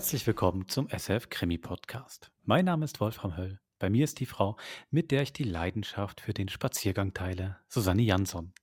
[0.00, 2.30] Herzlich willkommen zum SF Krimi Podcast.
[2.46, 3.60] Mein Name ist Wolfram Höll.
[3.78, 4.56] Bei mir ist die Frau,
[4.90, 8.54] mit der ich die Leidenschaft für den Spaziergang teile, Susanne Jansson.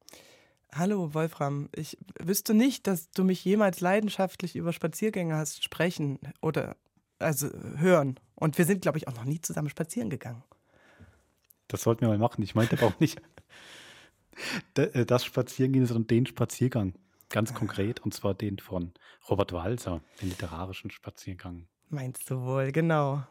[0.74, 6.76] Hallo Wolfram, ich wüsste nicht, dass du mich jemals leidenschaftlich über Spaziergänge hast sprechen oder
[7.20, 8.20] also hören.
[8.34, 10.44] Und wir sind, glaube ich, auch noch nie zusammen spazieren gegangen.
[11.68, 12.42] Das sollten wir mal machen.
[12.42, 13.22] Ich meinte aber auch nicht
[14.76, 16.96] äh, das Spazierengehen, sondern den Spaziergang.
[17.30, 18.94] Ganz konkret, und zwar den von
[19.30, 21.68] Robert Walser, den literarischen Spaziergang.
[21.90, 23.24] Meinst du wohl, genau.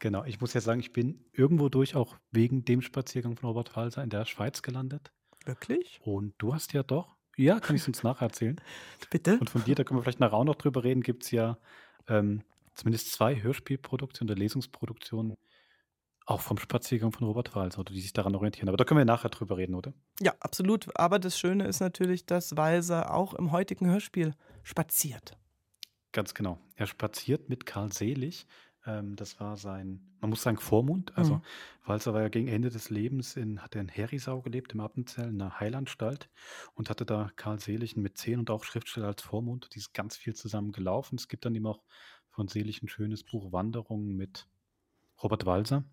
[0.00, 3.76] Genau, ich muss ja sagen, ich bin irgendwo durch auch wegen dem Spaziergang von Robert
[3.76, 5.12] Walser in der Schweiz gelandet.
[5.44, 6.00] Wirklich?
[6.02, 8.60] Und du hast ja doch, ja, kann ich es uns nacherzählen.
[9.10, 9.38] Bitte?
[9.38, 11.58] Und von dir, da können wir vielleicht nachher auch noch drüber reden, gibt es ja
[12.08, 12.42] ähm,
[12.74, 15.36] zumindest zwei Hörspielproduktionen oder Lesungsproduktionen
[16.28, 18.68] auch vom Spaziergang von Robert Walser, oder die sich daran orientieren.
[18.68, 19.94] Aber da können wir nachher drüber reden, oder?
[20.20, 20.94] Ja, absolut.
[20.94, 25.38] Aber das Schöne ist natürlich, dass Walser auch im heutigen Hörspiel spaziert.
[26.12, 26.58] Ganz genau.
[26.74, 28.46] Er spaziert mit Karl Selig.
[28.84, 31.16] Ähm, das war sein, man muss sagen, Vormund.
[31.16, 31.42] Also mhm.
[31.86, 35.30] Walser war ja gegen Ende des Lebens in, hat er in Herisau gelebt, im Appenzell,
[35.30, 36.28] in einer Heilanstalt
[36.74, 39.70] und hatte da Karl Selig mit zehn und auch Schriftsteller als Vormund.
[39.74, 41.16] Die ist ganz viel zusammen gelaufen.
[41.16, 41.82] Es gibt dann eben auch
[42.28, 44.46] von Selig ein schönes Buch Wanderungen mit
[45.22, 45.84] Robert Walser.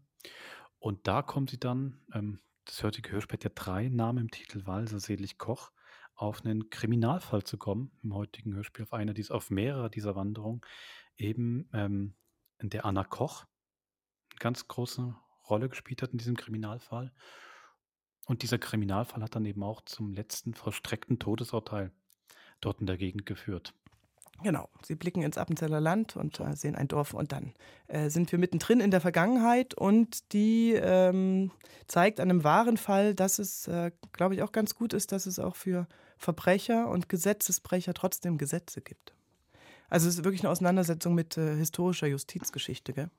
[0.79, 4.65] Und da kommen sie dann, ähm, das heutige Hörspiel hat ja drei Namen im Titel,
[4.65, 5.71] Walser, Selig, Koch,
[6.15, 10.61] auf einen Kriminalfall zu kommen, im heutigen Hörspiel, auf einer dieser, auf mehrere dieser Wanderungen,
[11.17, 12.15] eben ähm,
[12.61, 13.45] der Anna Koch
[14.31, 15.15] eine ganz große
[15.49, 17.13] Rolle gespielt hat in diesem Kriminalfall.
[18.25, 21.91] Und dieser Kriminalfall hat dann eben auch zum letzten vollstreckten Todesurteil
[22.61, 23.73] dort in der Gegend geführt.
[24.43, 27.53] Genau, sie blicken ins Appenzeller Land und äh, sehen ein Dorf und dann
[27.87, 31.51] äh, sind wir mittendrin in der Vergangenheit und die ähm,
[31.87, 35.25] zeigt an einem wahren Fall, dass es, äh, glaube ich, auch ganz gut ist, dass
[35.25, 39.13] es auch für Verbrecher und Gesetzesbrecher trotzdem Gesetze gibt.
[39.89, 43.09] Also es ist wirklich eine Auseinandersetzung mit äh, historischer Justizgeschichte, gell?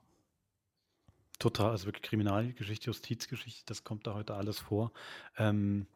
[1.38, 4.92] Total, also wirklich Kriminalgeschichte, Justizgeschichte, das kommt da heute alles vor.
[5.36, 5.86] Ähm,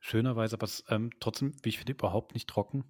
[0.00, 2.84] schönerweise, aber es, ähm, trotzdem, wie ich finde, überhaupt nicht trocken.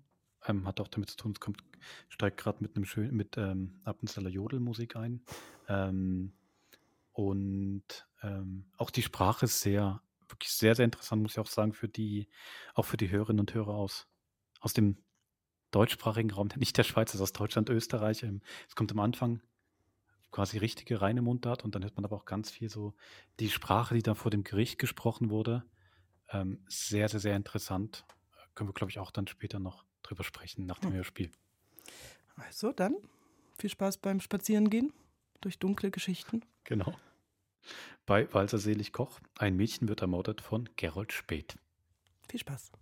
[0.46, 1.62] Ähm, hat auch damit zu tun, es kommt,
[2.08, 5.22] steigt gerade mit einem schönen, mit ähm, Appenzeller Jodelmusik ein.
[5.68, 6.32] Ähm,
[7.12, 7.84] und
[8.22, 11.88] ähm, auch die Sprache ist sehr, wirklich sehr, sehr interessant, muss ich auch sagen, für
[11.88, 12.28] die,
[12.74, 14.06] auch für die Hörerinnen und Hörer aus,
[14.60, 14.98] aus dem
[15.70, 18.22] deutschsprachigen Raum, nicht der Schweiz, also aus Deutschland, Österreich.
[18.22, 19.40] Ähm, es kommt am Anfang
[20.30, 22.94] quasi richtige reine Mundart und dann hört man aber auch ganz viel so
[23.38, 25.64] die Sprache, die da vor dem Gericht gesprochen wurde.
[26.28, 28.04] Ähm, sehr, sehr, sehr interessant.
[28.54, 30.96] Können wir, glaube ich, auch dann später noch drüber sprechen nach dem hm.
[30.96, 31.30] Hörspiel.
[32.36, 32.94] Also dann
[33.58, 34.92] viel Spaß beim Spazierengehen
[35.40, 36.44] durch dunkle Geschichten.
[36.64, 36.94] Genau.
[38.06, 41.56] Bei Walser Selig Koch, ein Mädchen wird ermordet von Gerold Speth.
[42.28, 42.72] Viel Spaß.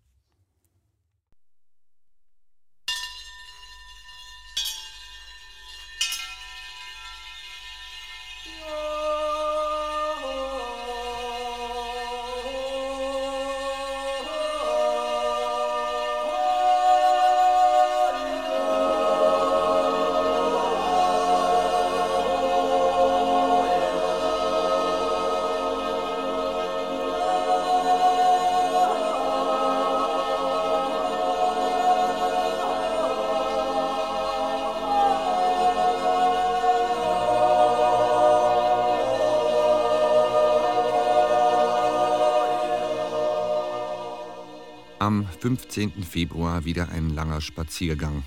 [45.43, 46.05] 15.
[46.05, 48.23] Februar wieder ein langer Spaziergang.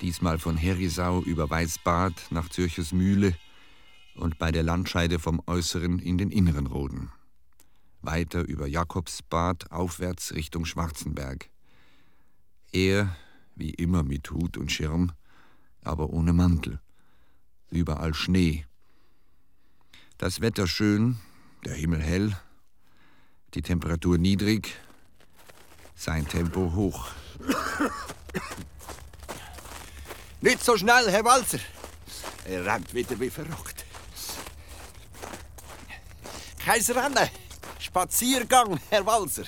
[0.00, 3.34] Diesmal von Herisau über Weißbad nach Zürches Mühle
[4.14, 7.10] und bei der Landscheide vom äußeren in den inneren Roden.
[8.02, 11.50] Weiter über Jakobsbad aufwärts Richtung Schwarzenberg.
[12.70, 13.16] Er,
[13.56, 15.10] wie immer mit Hut und Schirm,
[15.82, 16.78] aber ohne Mantel.
[17.68, 18.64] Überall Schnee.
[20.18, 21.16] Das Wetter schön,
[21.64, 22.36] der Himmel hell,
[23.54, 24.78] die Temperatur niedrig,
[26.00, 27.08] sein Tempo hoch.
[30.40, 31.58] Nicht so schnell, Herr Walzer.
[32.46, 33.84] Er rennt wieder wie verrückt.
[36.64, 37.28] Kein Rennen,
[37.78, 39.44] Spaziergang, Herr Walzer.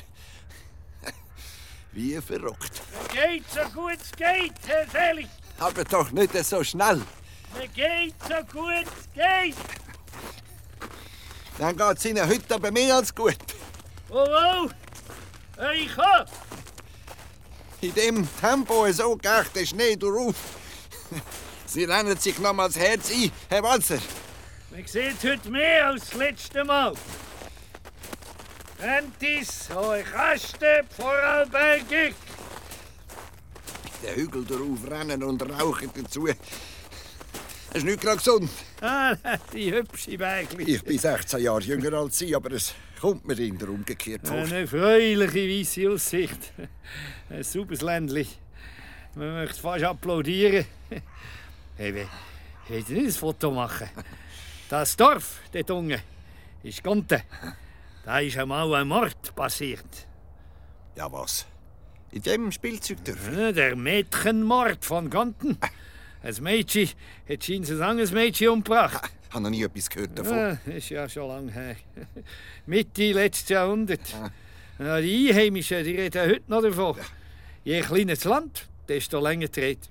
[1.93, 2.83] Wie verrückt.
[3.11, 5.29] Geht so gut es geht, Herr Selig.
[5.59, 7.01] Aber doch nicht so schnell.
[7.75, 9.57] Geht so gut es geht.
[11.59, 13.39] Dann geht's Ihnen heute aber mehr als gut.
[14.11, 14.69] Oh, oh.
[15.71, 16.29] Ich hab!
[17.83, 20.37] In dem Tempo so geht der Schnee drauf.
[21.67, 23.99] Sie rennen sich nochmals Herz ein, Herr Walzer.
[24.71, 26.95] Man sieht heute mehr als das letzte Mal.
[28.81, 32.15] Rentis, euch Kasten, Vorarlbergig.
[34.05, 36.29] Der Hügel drauf rennen und rauchen dazu.
[36.29, 36.39] Hast
[37.75, 38.49] du nicht gerade gesund?
[38.81, 39.17] Ah,
[39.53, 40.75] die hübsche Bägli.
[40.77, 44.37] Ich bin 16 Jahre jünger als Sie, aber es kommt mir in der umgekehrt vor.
[44.37, 46.53] Eine freuliche weisse Aussicht.
[47.31, 48.29] Ein sauberes Ländli.
[49.17, 50.65] Man möchte fast applaudieren.
[51.75, 52.07] Hey, wir
[52.69, 53.89] wollen nicht ein Foto machen.
[54.69, 56.01] Das Dorf dort unten
[56.63, 57.23] ist Gonte.
[58.05, 60.07] Da ist einmal ein Mord passiert.
[60.95, 61.47] Ja, was?
[62.11, 63.31] In dem Spielzeugdorf?
[63.55, 65.57] Der Mädchenmord von Gonten.
[66.23, 66.91] Ein Mädchen
[67.27, 69.11] hat scheinbar ein anderes Mädchen umgebracht.
[69.33, 70.37] Ich habe noch nie etwas gehört davon.
[70.37, 71.77] Ja, ist ja schon lange her.
[72.67, 74.01] Mitte letzten Jahrhundert.
[74.79, 76.99] Ja, die Einheimischen die reden heute noch davon.
[77.65, 79.89] Je kleiner das Land, desto länger dreht.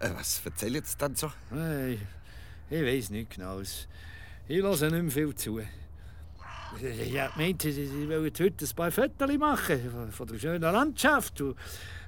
[0.00, 1.30] Äh, was erzählen Sie dann so?
[1.90, 1.98] Ich,
[2.70, 3.60] ich weiß nicht genau.
[3.60, 3.86] Ich
[4.48, 5.58] höre nicht mehr viel zu.
[7.12, 11.38] Ja, die meinten, sie wollen heute ein paar Fotos machen von- von der schönen Landschaft.
[11.42, 11.54] Und,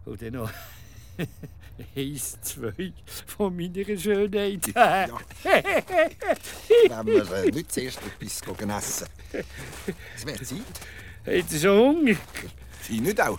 [0.06, 0.50] und dann noch
[1.96, 2.92] eins, zwei
[3.26, 4.66] von meiner Schönheit.
[4.74, 5.08] Ja.
[6.88, 9.06] Wenn wir äh, nicht zuerst etwas gehen essen.
[10.16, 10.58] Es wäre Zeit.
[11.26, 12.16] Habt ihr schon Hunger?
[12.82, 13.38] Sie nicht auch?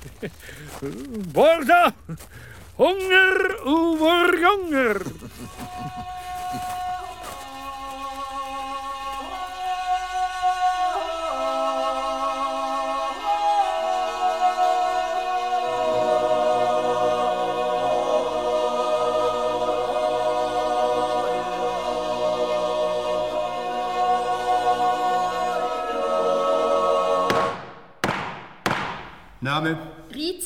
[1.33, 1.93] Borda!
[2.77, 5.01] Hunger over Hunger!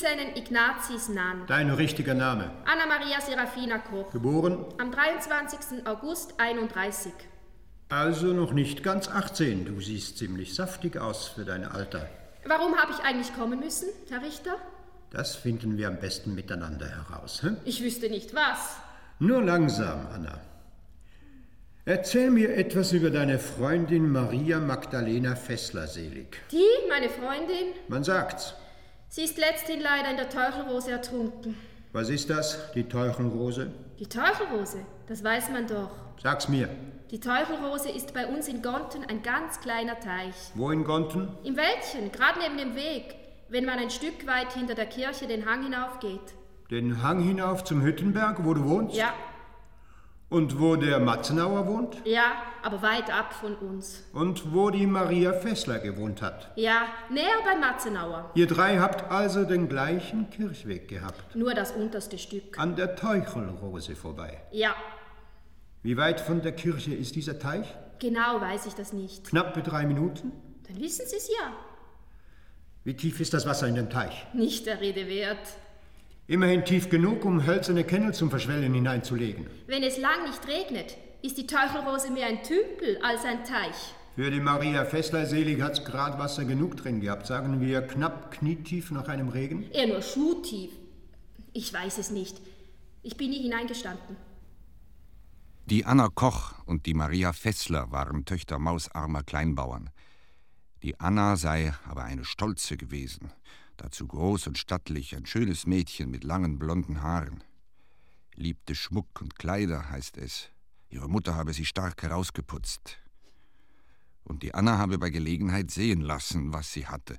[0.06, 1.46] Rizenen Ignatius Nann.
[1.48, 2.50] Dein richtiger Name.
[2.64, 4.12] Anna-Maria Serafina Koch.
[4.12, 4.64] Geboren?
[4.78, 5.84] Am 23.
[5.86, 7.12] August 31.
[7.88, 9.64] Also noch nicht ganz 18.
[9.64, 12.08] Du siehst ziemlich saftig aus für dein Alter.
[12.44, 14.56] Warum habe ich eigentlich kommen müssen, Herr Richter?
[15.10, 17.42] Das finden wir am besten miteinander heraus.
[17.42, 17.56] Hm?
[17.64, 18.76] Ich wüsste nicht was.
[19.18, 20.40] Nur langsam, Anna.
[21.84, 26.42] Erzähl mir etwas über deine Freundin Maria Magdalena Fessler-Selig.
[26.52, 28.54] Die, meine Freundin, Man sagt's.
[29.16, 31.56] Sie ist letzthin leider in der Teuchelrose ertrunken.
[31.92, 33.72] Was ist das, die Teuchelrose?
[33.98, 35.90] Die Teuchelrose, das weiß man doch.
[36.22, 36.68] Sag's mir.
[37.10, 40.34] Die Teuchelrose ist bei uns in Gonten ein ganz kleiner Teich.
[40.54, 41.28] Wo in Gonten?
[41.44, 43.14] Im Wäldchen, gerade neben dem Weg,
[43.48, 46.34] wenn man ein Stück weit hinter der Kirche den Hang hinaufgeht.
[46.70, 48.96] Den Hang hinauf zum Hüttenberg, wo du wohnst?
[48.96, 49.14] Ja,
[50.28, 52.02] Und wo der Matzenauer wohnt?
[52.04, 52.32] ja,
[52.62, 54.02] aber weit ab von uns.
[54.12, 56.50] Und wo die Maria Fessler gewohnt hat?
[56.56, 58.32] Ja, näher bei Matzenauer.
[58.34, 61.36] Ihr drei habt also den gleichen Kirchweg gehabt.
[61.36, 62.58] Nur das unterste Stück.
[62.58, 64.40] An der Teuchelrose vorbei.
[64.50, 64.74] Ja,
[65.84, 67.72] Wie weit von der Kirche ist dieser Teich?
[68.00, 69.28] genau weiß ich das nicht.
[69.28, 70.32] Knappe drei Minuten.
[70.66, 71.52] Dann wissen Sie es ja.
[72.82, 74.26] Wie tief ist das Wasser in dem Teich?
[74.32, 75.38] Nicht der Rede wert.
[76.28, 79.46] Immerhin tief genug, um hölzerne Kennel zum Verschwellen hineinzulegen.
[79.68, 83.94] Wenn es lang nicht regnet, ist die Teuchelrose mehr ein Tümpel als ein Teich.
[84.16, 87.26] Für die Maria Fessler selig hat's grad Wasser genug drin gehabt.
[87.26, 89.70] Sagen wir knapp knietief nach einem Regen?
[89.70, 90.72] Eher nur schuhtief.
[91.52, 92.40] Ich weiß es nicht.
[93.02, 94.16] Ich bin nie hineingestanden.
[95.66, 99.90] Die Anna Koch und die Maria Fessler waren Töchter mausarmer Kleinbauern.
[100.82, 103.32] Die Anna sei aber eine Stolze gewesen,
[103.76, 107.42] dazu groß und stattlich, ein schönes Mädchen mit langen blonden Haaren.
[108.34, 110.50] Liebte Schmuck und Kleider, heißt es.
[110.88, 112.98] Ihre Mutter habe sie stark herausgeputzt.
[114.24, 117.16] Und die Anna habe bei Gelegenheit sehen lassen, was sie hatte.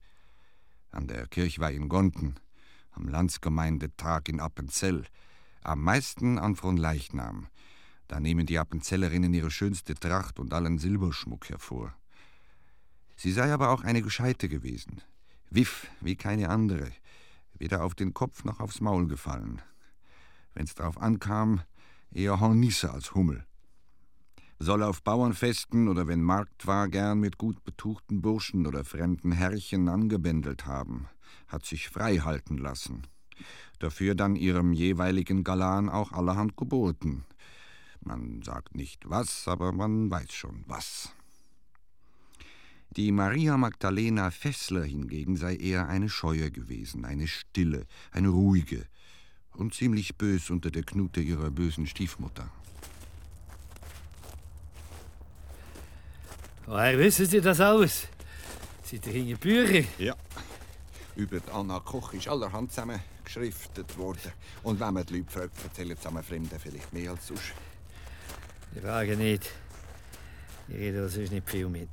[0.91, 2.39] An der Kirchweih in Gonten,
[2.91, 5.05] am Landsgemeindetag in Appenzell,
[5.61, 7.47] am meisten an Fronleichnam.
[8.07, 11.93] Da nehmen die Appenzellerinnen ihre schönste Tracht und allen Silberschmuck hervor.
[13.15, 15.01] Sie sei aber auch eine Gescheite gewesen,
[15.49, 16.91] wiff wie keine andere,
[17.57, 19.61] weder auf den Kopf noch aufs Maul gefallen.
[20.53, 21.61] Wenn's drauf ankam,
[22.11, 23.45] eher Hornisse als Hummel.
[24.59, 29.87] Soll auf Bauernfesten oder wenn Markt war, gern mit gut betuchten Burschen oder fremden Herrchen
[29.87, 31.07] angebändelt haben,
[31.47, 33.03] hat sich frei halten lassen.
[33.77, 37.23] Dafür dann ihrem jeweiligen Galan auch allerhand geboten.
[38.01, 41.13] Man sagt nicht was, aber man weiß schon was.
[42.97, 48.87] Die Maria Magdalena Fessler hingegen sei eher eine Scheue gewesen, eine stille, eine ruhige
[49.53, 52.49] und ziemlich bös unter der Knute ihrer bösen Stiefmutter.
[56.65, 58.07] Woher wissen Sie das alles?
[58.83, 59.87] Seid ihr in Bücher?
[59.99, 60.15] Ja.
[61.15, 64.31] Über die Anna Koch ist allerhand zusammen geschriftet worden.
[64.63, 67.53] Und wenn man die Leute fragt, erzählen zusammen Fremden vielleicht mehr als sonst.
[68.73, 69.51] Ich frage nicht.
[70.67, 71.89] Ich rede da sonst nicht viel mit.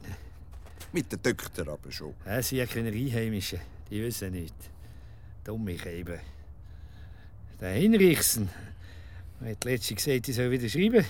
[0.95, 2.15] Mit den Töchtern aber schon.
[2.25, 3.59] Sie sind ja keine Einheimischen.
[3.91, 4.55] Die wissen nicht.
[5.43, 6.21] Dumme eben.
[7.61, 8.49] Der Hinrichsen
[9.45, 11.05] hat letztens gesagt, ich soll wieder schreiben.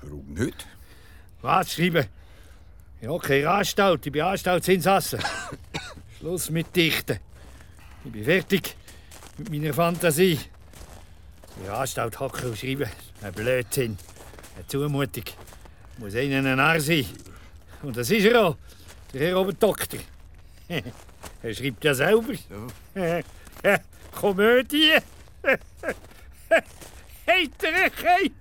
[0.00, 0.66] Warum nicht?
[1.40, 2.04] Was schreiben?
[3.00, 4.04] Ja, keine Anstalt.
[4.04, 5.20] Ich bin Anstaltsinsasse.
[6.18, 7.20] Schluss mit Dichten.
[8.06, 8.74] Ich bin fertig
[9.36, 10.40] mit meiner Fantasie.
[11.58, 12.90] In der Anstalt hocken und schreiben.
[13.22, 13.96] Ein Blödsinn.
[14.56, 15.24] Eine Zumutung.
[15.98, 17.06] Muss einer ein Narr sein.
[17.82, 18.56] Und das ist er auch.
[19.12, 20.00] Der Herr Oberdoktor.
[20.68, 22.34] er schreibt ja selber.
[22.94, 23.80] Ja.
[24.12, 24.92] Komödie.
[27.26, 28.32] Heitere Keip.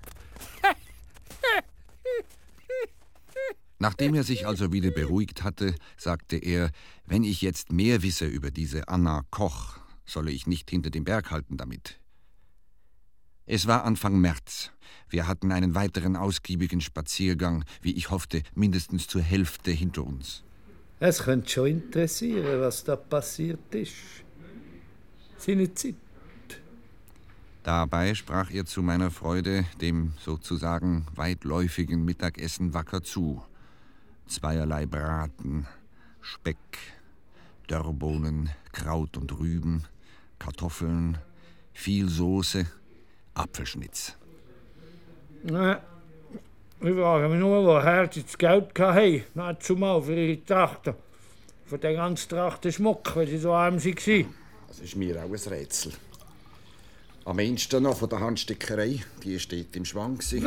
[3.79, 6.71] Nachdem er sich also wieder beruhigt hatte, sagte er,
[7.05, 11.29] wenn ich jetzt mehr wisse über diese Anna Koch, solle ich nicht hinter dem Berg
[11.31, 11.99] halten damit.
[13.49, 14.71] Es war Anfang März.
[15.09, 20.43] Wir hatten einen weiteren ausgiebigen Spaziergang, wie ich hoffte, mindestens zur Hälfte hinter uns.
[20.99, 23.93] Es könnte schon interessieren, was da passiert ist.
[25.37, 25.95] Seine Zeit.
[27.63, 33.41] Dabei sprach er zu meiner Freude dem sozusagen weitläufigen Mittagessen wacker zu.
[34.27, 35.67] Zweierlei Braten,
[36.19, 36.57] Speck,
[37.67, 39.85] Dörrbohnen, Kraut und Rüben,
[40.37, 41.17] Kartoffeln,
[41.71, 42.65] viel Soße,
[43.37, 44.15] Apfelschnitz.
[45.43, 45.81] Na,
[46.81, 50.93] ich frage mich nur, woher sie das Geld hatten, nicht zumal für ihre Trachten.
[51.65, 54.25] Für den ganzen Trachtenschmuck, weil sie so arm waren.
[54.67, 55.91] Das ist mir auch ein Rätsel.
[57.25, 59.01] Am ehesten noch von der Handstickerei.
[59.23, 60.17] Die steht im Schwang.
[60.17, 60.45] gewesen.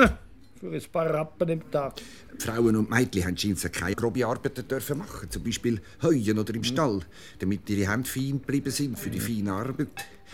[0.60, 1.96] Für ein paar Rappen im Tag.
[2.38, 5.30] Die Frauen und Mädchen haben scheinbar keine grobe Arbeiten dürfen machen.
[5.30, 7.00] Zum Beispiel heuen oder im Stall,
[7.38, 9.88] damit ihre Hände fein geblieben sind für die feine Arbeit.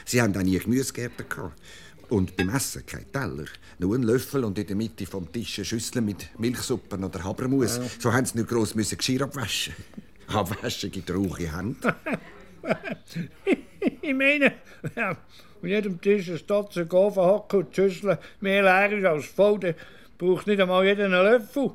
[0.05, 1.61] Sie haben auch nie Gemüsegärten gehabt.
[2.09, 3.47] Und beim Essen kein Teller.
[3.79, 7.81] Nur ein Löffel und in der Mitte vom Tisch eine Schüssel mit Milchsuppen oder Habermus.
[7.99, 9.75] So haben sie nicht gross müssen Geschirr abwaschen.
[10.29, 11.95] Abwaschen gibt rauche Hände.
[14.03, 14.53] ich meine,
[14.95, 19.27] ja, an jedem Tisch ein Stotzer Ofen hocken und die Schüssel mehr leer ist als
[19.27, 19.75] voll, dann
[20.17, 21.73] braucht nicht einmal jeder einen Löffel.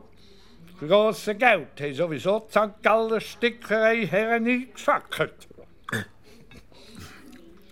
[0.79, 2.81] Für grosses Geld haben sowieso die St.
[2.81, 5.37] Galler Stickerei Herren eingesackt.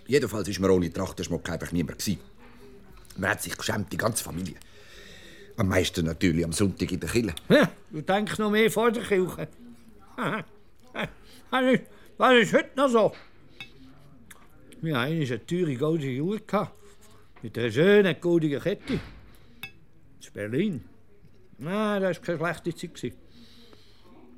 [0.06, 1.98] Jedenfalls war mir ohne Trachtenschmuck einfach niemand.
[1.98, 2.29] gewesen.
[3.20, 4.56] Man hat sich geschämt, die ganze Familie.
[5.58, 7.34] Am meisten natürlich am Sonntag in der Kille.
[7.50, 9.46] Ja, du denkst noch mehr vor der Kirche.
[12.16, 13.12] Was ist, heute noch so?
[14.80, 16.40] Wir hatten eine teure goldene Uhr
[17.42, 18.94] mit einer schönen goldenen Kette.
[18.94, 20.84] In Berlin.
[21.58, 23.16] Nein, das war keine schlechte Zeit.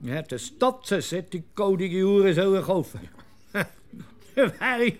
[0.00, 3.08] Wir hätten Dutzend solche goldige Uhren sollen kaufen
[3.52, 4.98] Dann wäre ich,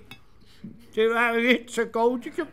[0.94, 2.46] dann wäre ich jetzt ein goldiger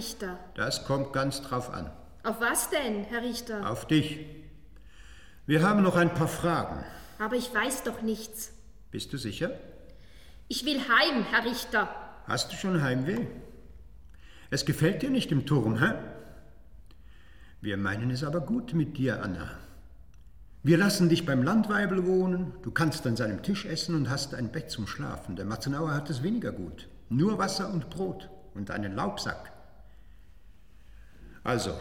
[0.00, 0.38] Richter?
[0.54, 1.90] Das kommt ganz drauf an.
[2.24, 3.70] Auf was denn, Herr Richter?
[3.70, 4.20] Auf dich.
[5.44, 6.82] Wir haben noch ein paar Fragen.
[7.18, 8.50] Aber ich weiß doch nichts.
[8.90, 9.50] Bist du sicher?
[10.48, 11.86] Ich will heim, Herr Richter.
[12.26, 13.26] Hast du schon Heimweh?
[14.48, 15.92] Es gefällt dir nicht im Turm, hä?
[17.60, 19.50] Wir meinen es aber gut mit dir, Anna.
[20.62, 24.50] Wir lassen dich beim Landweibel wohnen, du kannst an seinem Tisch essen und hast ein
[24.50, 25.36] Bett zum Schlafen.
[25.36, 26.88] Der Matzenauer hat es weniger gut.
[27.10, 29.49] Nur Wasser und Brot und einen Laubsack.
[31.44, 31.78] Also,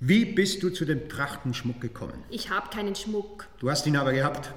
[0.00, 2.22] wie bist du zu dem Trachtenschmuck gekommen?
[2.28, 3.48] Ich habe keinen Schmuck.
[3.58, 4.52] Du hast ihn aber gehabt.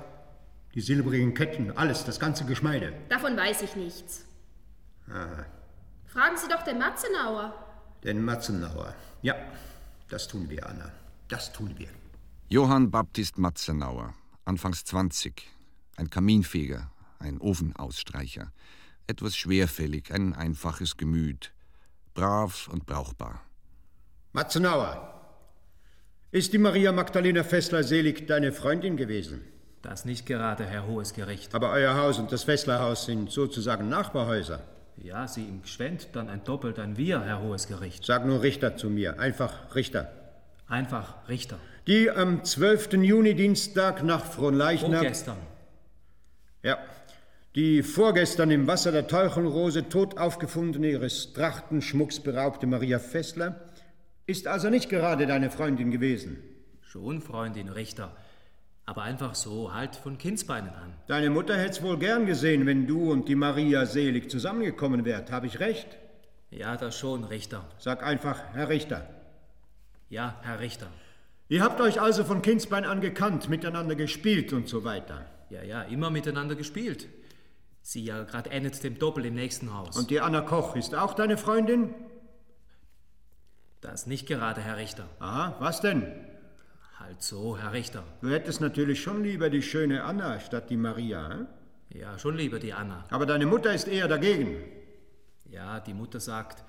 [0.75, 2.93] Die silbrigen Ketten, alles, das ganze Geschmeide.
[3.09, 4.25] Davon weiß ich nichts.
[5.09, 5.45] Ah,
[6.05, 7.53] Fragen Sie doch den Matzenauer.
[8.03, 8.93] den Matzenauer.
[9.21, 9.35] Ja,
[10.09, 10.91] das tun wir, Anna.
[11.27, 11.89] Das tun wir.
[12.49, 14.13] Johann Baptist Matzenauer,
[14.45, 15.47] anfangs 20,
[15.97, 18.51] ein Kaminfeger, ein Ofenausstreicher,
[19.07, 21.51] etwas schwerfällig, ein einfaches Gemüt,
[22.15, 23.41] brav und brauchbar.
[24.39, 25.21] Matzenauer,
[26.31, 29.41] ist die Maria Magdalena Fessler selig deine Freundin gewesen?
[29.81, 31.53] Das nicht gerade, Herr Hohes Gericht.
[31.53, 34.61] Aber euer Haus und das Fesslerhaus sind sozusagen Nachbarhäuser.
[34.95, 38.05] Ja, Sie im Gschwend, dann ein Doppelt, ein Wir, Herr Hohes Gericht.
[38.05, 40.09] Sag nur Richter zu mir, einfach Richter.
[40.69, 41.57] Einfach Richter.
[41.87, 42.93] Die am 12.
[42.93, 45.01] Juni Dienstag nach Fronleichnam...
[45.01, 45.37] Vorgestern.
[46.63, 46.77] Ja.
[47.55, 53.68] Die vorgestern im Wasser der Teuchelrose tot aufgefundene, ihres Trachtenschmucks beraubte Maria Fessler
[54.29, 56.37] ist also nicht gerade deine Freundin gewesen.
[56.81, 58.15] Schon, Freundin Richter.
[58.85, 60.93] Aber einfach so, halt von Kindsbeinen an.
[61.07, 65.31] Deine Mutter hätt's wohl gern gesehen, wenn du und die Maria selig zusammengekommen wärt.
[65.31, 65.87] Habe ich recht?
[66.51, 67.65] Ja, das schon, Richter.
[67.79, 69.07] Sag einfach, Herr Richter.
[70.09, 70.87] Ja, Herr Richter.
[71.47, 75.25] Ihr habt euch also von Kindsbein an gekannt, miteinander gespielt und so weiter.
[75.49, 77.07] Ja, ja, immer miteinander gespielt.
[77.81, 79.97] Sie ja gerade endet dem Doppel im nächsten Haus.
[79.97, 81.93] Und die Anna Koch ist auch deine Freundin?
[83.81, 85.05] Das nicht gerade, Herr Richter.
[85.19, 86.05] Aha, was denn?
[86.97, 88.03] Halt so, Herr Richter.
[88.21, 91.47] Du hättest natürlich schon lieber die schöne Anna statt die Maria, hm?
[91.89, 93.05] Ja, schon lieber die Anna.
[93.09, 94.57] Aber deine Mutter ist eher dagegen.
[95.45, 96.63] Ja, die Mutter sagt,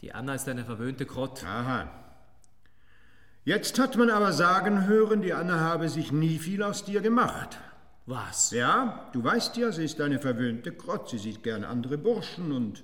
[0.00, 1.44] die Anna ist eine verwöhnte Krott.
[1.44, 1.90] Aha.
[3.44, 7.58] Jetzt hat man aber sagen hören, die Anna habe sich nie viel aus dir gemacht.
[8.06, 8.52] Was?
[8.52, 11.10] Ja, du weißt ja, sie ist eine verwöhnte Krott.
[11.10, 12.82] Sie sieht gern andere Burschen und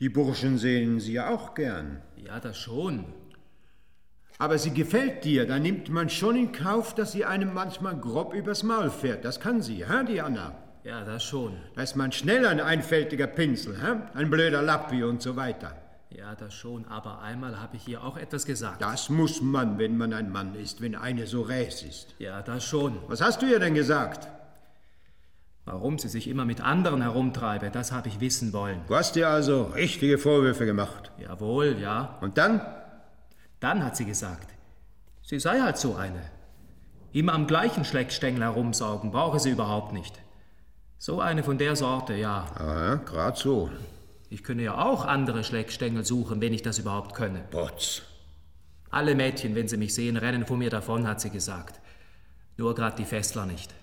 [0.00, 2.02] die Burschen sehen sie ja auch gern.
[2.16, 3.04] Ja, das schon.
[4.38, 8.34] Aber sie gefällt dir, da nimmt man schon in Kauf, dass sie einem manchmal grob
[8.34, 9.24] übers Maul fährt.
[9.24, 10.54] Das kann sie, hä, die Anna?
[10.84, 11.56] Ja, das schon.
[11.74, 14.02] Da ist man schnell ein einfältiger Pinsel, hä?
[14.14, 15.74] ein blöder Lappi und so weiter.
[16.10, 16.86] Ja, das schon.
[16.86, 18.82] Aber einmal habe ich ihr auch etwas gesagt.
[18.82, 22.14] Das muss man, wenn man ein Mann ist, wenn eine so räs ist.
[22.18, 22.98] Ja, das schon.
[23.08, 24.28] Was hast du ihr denn gesagt?
[25.66, 28.82] Warum sie sich immer mit anderen herumtreibe, das habe ich wissen wollen.
[28.86, 31.10] Du hast ihr also richtige Vorwürfe gemacht.
[31.18, 32.18] Jawohl, ja.
[32.20, 32.60] Und dann?
[33.58, 34.54] Dann hat sie gesagt,
[35.22, 36.22] sie sei halt so eine.
[37.10, 40.22] Immer am gleichen Schleckstängel herumsaugen, brauche sie überhaupt nicht.
[40.98, 42.46] So eine von der Sorte, ja.
[42.54, 43.68] Aha, grad so.
[44.30, 47.40] Ich könne ja auch andere Schleckstängel suchen, wenn ich das überhaupt könne.
[47.50, 48.02] Potz.
[48.90, 51.80] Alle Mädchen, wenn sie mich sehen, rennen von mir davon, hat sie gesagt.
[52.56, 53.74] Nur grad die Fessler nicht.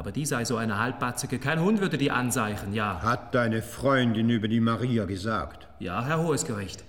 [0.00, 3.02] Aber die sei so eine Halbbatzige, kein Hund würde die anseichen, ja.
[3.02, 5.68] Hat deine Freundin über die Maria gesagt?
[5.78, 6.84] Ja, Herr Hohes Gericht.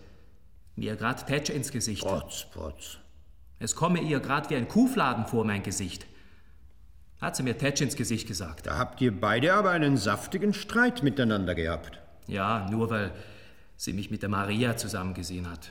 [0.78, 2.04] Mir grad Tätsch ins Gesicht.
[2.04, 3.00] Potz, potz.
[3.60, 6.06] Es komme ihr grad wie ein Kuhfladen vor mein Gesicht.
[7.19, 8.65] Hat sie mir Tätsch ins Gesicht gesagt.
[8.65, 12.00] Da habt ihr beide aber einen saftigen Streit miteinander gehabt.
[12.28, 13.12] Ja, nur weil
[13.76, 15.69] sie mich mit der Maria zusammengesehen hat.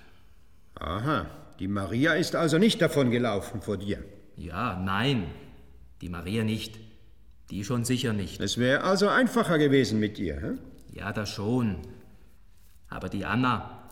[0.74, 1.24] Aha,
[1.58, 4.04] die Maria ist also nicht davon gelaufen vor dir.
[4.36, 5.24] Ja, nein,
[6.02, 6.89] die Maria nicht.
[7.50, 8.40] Die schon sicher nicht.
[8.40, 10.52] Es wäre also einfacher gewesen mit ihr, hä?
[10.92, 11.78] Ja, das schon.
[12.88, 13.88] Aber die Anna,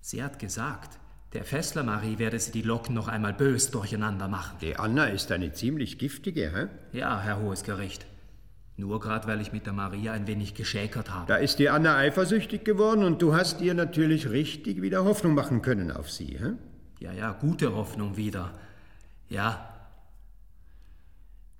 [0.00, 0.98] sie hat gesagt,
[1.32, 4.56] der Fessler Marie werde sie die Locken noch einmal bös durcheinander machen.
[4.60, 6.96] Die Anna ist eine ziemlich giftige, hä?
[6.96, 8.06] Ja, Herr Hohes Gericht.
[8.76, 11.26] Nur gerade, weil ich mit der Maria ein wenig geschäkert habe.
[11.26, 15.62] Da ist die Anna eifersüchtig geworden und du hast ihr natürlich richtig wieder Hoffnung machen
[15.62, 16.52] können auf sie, hä?
[17.00, 18.52] Ja, ja, gute Hoffnung wieder.
[19.28, 19.77] Ja,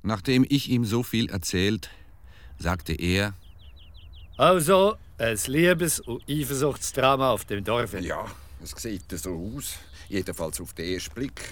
[0.09, 1.91] Nachdem ich ihm so viel erzählt,
[2.59, 3.35] sagte er,
[4.39, 7.93] Also, ein Liebes- und Eifersuchtsdrama auf dem Dorf.
[8.01, 8.25] Ja,
[8.65, 9.75] es sieht so aus.
[10.09, 11.43] Jedenfalls auf den ersten Blick.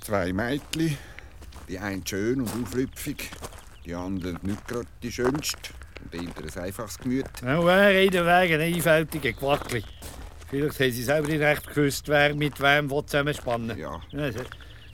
[0.00, 0.96] Zwei Mädchen,
[1.68, 3.32] die eine schön und auflüpfig,
[3.84, 5.58] die andere nicht gerade die schönste
[6.02, 7.26] und die andere ein einfaches Gemüt.
[7.42, 9.84] Ja, wer in der Weg ein einfältiger Quackli.
[10.48, 14.00] Vielleicht haben sie selber nicht recht gewusst, wer mit wem will zusammenspannen Ja.
[14.10, 14.30] Ja,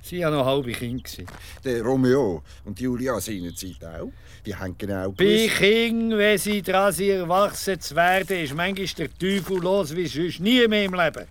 [0.05, 1.27] sie- waren noch halbe gewesen.
[1.65, 4.13] Der Romeo und Julia seinerzeit auch.
[4.45, 5.57] Die haben genau Bei gewusst.
[5.57, 10.41] Kindern, wenn sie dran sind, erwachsen zu werden, ist manchmal der Teufel los wie sonst
[10.41, 11.27] nie mehr im Leben.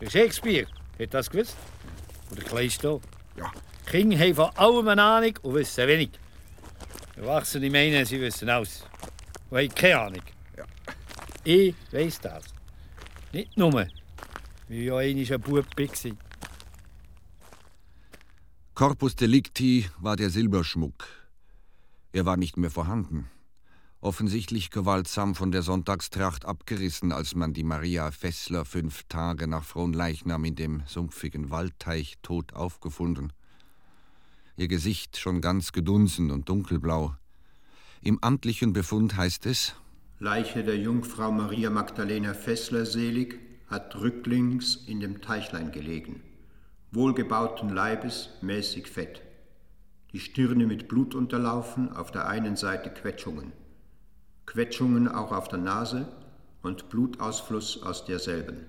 [0.00, 0.66] Der Shakespeare
[0.98, 1.56] hat das gewusst.
[2.32, 3.00] Oder Kleisto.
[3.36, 3.50] Ja.
[3.86, 6.10] Kinder haben von allem eine Ahnung und wissen wenig.
[7.16, 8.84] Erwachsene meinen, sie wissen alles.
[9.50, 10.22] Und haben keine Ahnung.
[10.56, 10.64] Ja.
[11.44, 12.44] Ich weiss das.
[13.32, 13.88] Nicht nur, weil
[14.68, 16.12] ich ja einmal ein Bub war.
[18.78, 21.08] Corpus Delicti war der Silberschmuck.
[22.12, 23.28] Er war nicht mehr vorhanden.
[24.00, 30.44] Offensichtlich gewaltsam von der Sonntagstracht abgerissen, als man die Maria Fessler fünf Tage nach Fronleichnam
[30.44, 33.32] in dem sumpfigen Waldteich tot aufgefunden.
[34.56, 37.16] Ihr Gesicht schon ganz gedunsen und dunkelblau.
[38.00, 39.74] Im amtlichen Befund heißt es,
[40.20, 46.22] Leiche der Jungfrau Maria Magdalena Fessler selig hat rücklings in dem Teichlein gelegen.
[46.90, 49.20] Wohlgebauten Leibes, mäßig fett.
[50.12, 53.52] Die Stirne mit Blut unterlaufen, auf der einen Seite Quetschungen.
[54.46, 56.08] Quetschungen auch auf der Nase
[56.62, 58.64] und Blutausfluss aus derselben.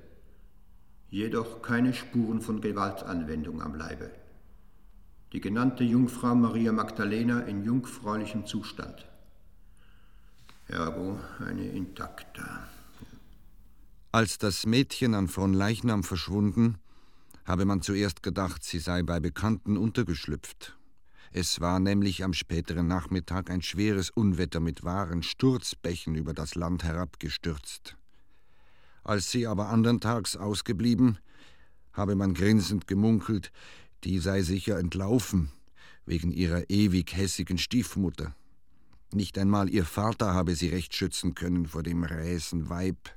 [1.09, 4.11] Jedoch keine Spuren von Gewaltanwendung am Leibe.
[5.31, 9.07] Die genannte Jungfrau Maria Magdalena in jungfräulichem Zustand.
[10.67, 12.67] Ergo eine intakta.
[14.11, 16.79] Als das Mädchen an Fronleichnam verschwunden,
[17.49, 20.77] habe man zuerst gedacht, sie sei bei Bekannten untergeschlüpft.
[21.31, 26.83] Es war nämlich am späteren Nachmittag ein schweres Unwetter mit wahren Sturzbächen über das Land
[26.83, 27.97] herabgestürzt.
[29.03, 31.17] Als sie aber andern Tags ausgeblieben,
[31.91, 33.51] habe man grinsend gemunkelt,
[34.03, 35.51] Die sei sicher entlaufen,
[36.05, 38.35] wegen ihrer ewig hässigen Stiefmutter.
[39.11, 43.09] Nicht einmal ihr Vater habe sie recht schützen können vor dem räsen Weib.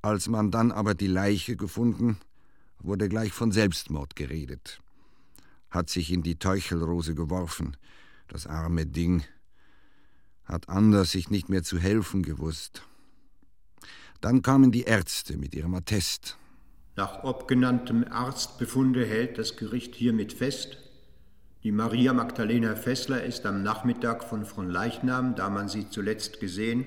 [0.00, 2.18] Als man dann aber die Leiche gefunden,
[2.78, 4.80] wurde gleich von Selbstmord geredet.
[5.70, 7.76] Hat sich in die Teuchelrose geworfen,
[8.28, 9.22] das arme Ding.
[10.44, 12.82] Hat anders sich nicht mehr zu helfen gewusst.
[14.20, 16.36] Dann kamen die Ärzte mit ihrem Attest.
[16.96, 20.78] Nach obgenanntem Arztbefunde hält das Gericht hiermit fest,
[21.66, 26.86] die Maria Magdalena Fessler ist am Nachmittag von Fronleichnam, da man sie zuletzt gesehen,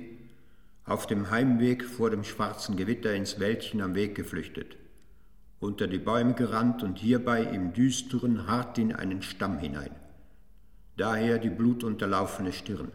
[0.86, 4.78] auf dem Heimweg vor dem schwarzen Gewitter ins Wäldchen am Weg geflüchtet,
[5.60, 9.92] unter die Bäume gerannt und hierbei im Düsteren hart in einen Stamm hinein.
[10.98, 12.92] Daher die blutunterlaufene Stirn.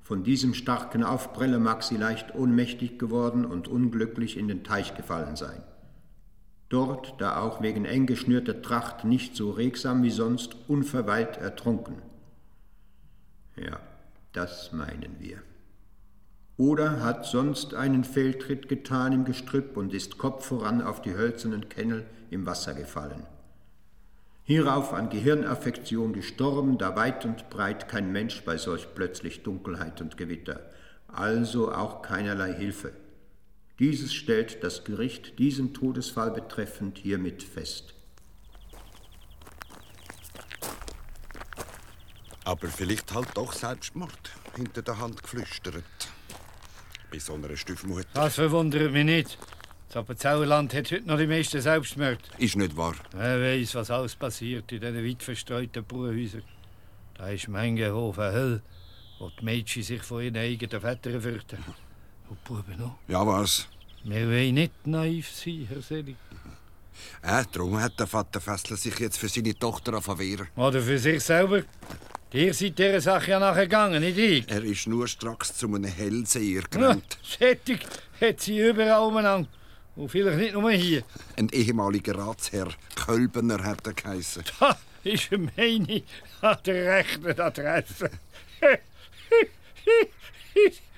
[0.00, 5.36] Von diesem starken Aufpreller mag sie leicht ohnmächtig geworden und unglücklich in den Teich gefallen
[5.36, 5.62] sein
[6.74, 12.02] dort, da auch wegen eng geschnürter Tracht nicht so regsam wie sonst, unverweilt ertrunken.
[13.56, 13.78] Ja,
[14.32, 15.38] das meinen wir.
[16.56, 21.68] Oder hat sonst einen Fehltritt getan im Gestrüpp und ist Kopf voran auf die hölzernen
[21.68, 23.26] Kennel im Wasser gefallen.
[24.44, 30.16] Hierauf an Gehirnaffektion gestorben, da weit und breit kein Mensch bei solch plötzlich Dunkelheit und
[30.16, 30.60] Gewitter,
[31.08, 32.92] also auch keinerlei Hilfe.
[33.80, 37.94] Dieses stellt das Gericht diesen Todesfall betreffend hiermit fest.
[42.44, 45.82] Aber vielleicht halt doch Selbstmord, hinter der Hand geflüstert.
[47.14, 48.08] Bei so einer Stiefmutter.
[48.12, 49.38] Das verwundert mich nicht.
[49.86, 52.18] Das Appenzellerland hat heute noch die meisten Selbstmorde.
[52.38, 52.96] Ist nicht wahr.
[53.12, 56.42] Wer weiß, was alles passiert in diesen weit verstreuten Bauernhäusern.
[57.16, 58.62] Da ist Menge Hof eine Hölle,
[59.20, 61.58] wo die Mädchen sich von ihren eigenen Vätern fürchten.
[62.28, 62.96] Und die Buben auch.
[63.06, 63.68] Ja, was?
[64.02, 66.16] Wir wollen nicht naiv sein, Herr Selig.
[67.22, 70.48] Äh, darum hat der Vater Fessler sich jetzt für seine Tochter verwehren.
[70.56, 71.62] Oder für sich selber.
[72.34, 74.50] Ihr seid dieser Sache ja nachgegangen, nicht ich.
[74.50, 77.16] Er ist nur stracks zu einem Hellseher Ja, gerannt.
[77.22, 77.86] Sättig
[78.20, 79.48] hat sie überall umeinander.
[79.94, 81.04] Und vielleicht nicht nur hier.
[81.36, 84.42] Ein ehemaliger Ratsherr, Kölbener hat er geheissen.
[84.58, 86.02] Da ist eine Meine
[86.40, 88.10] an der rechten Adresse.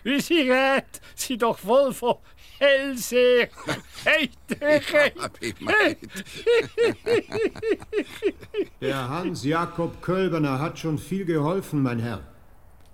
[0.05, 2.14] Wie sie redet, sie doch voll von
[2.59, 3.49] Hellseher,
[4.05, 5.14] Heiterkeit.
[8.81, 12.23] Der Hans Jakob Kölberner hat schon viel geholfen, mein Herr.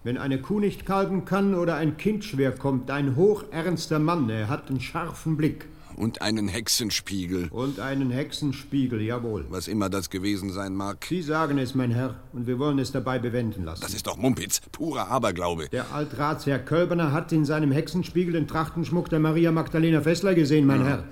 [0.05, 4.49] Wenn eine Kuh nicht kalben kann oder ein Kind schwer kommt, ein hochernster Mann, er
[4.49, 5.69] hat einen scharfen Blick.
[6.03, 7.47] Und einen Hexenspiegel.
[7.53, 9.47] Und einen Hexenspiegel, jawohl.
[9.51, 11.05] Was immer das gewesen sein mag.
[11.09, 13.83] Sie sagen es, mein Herr, und wir wollen es dabei bewenden lassen.
[13.83, 15.69] Das ist doch Mumpitz, purer Aberglaube.
[15.69, 20.81] Der Altratsherr Kölberner hat in seinem Hexenspiegel den Trachtenschmuck der Maria Magdalena Fessler gesehen, mein
[20.81, 20.87] Ja.
[20.89, 21.05] Herr.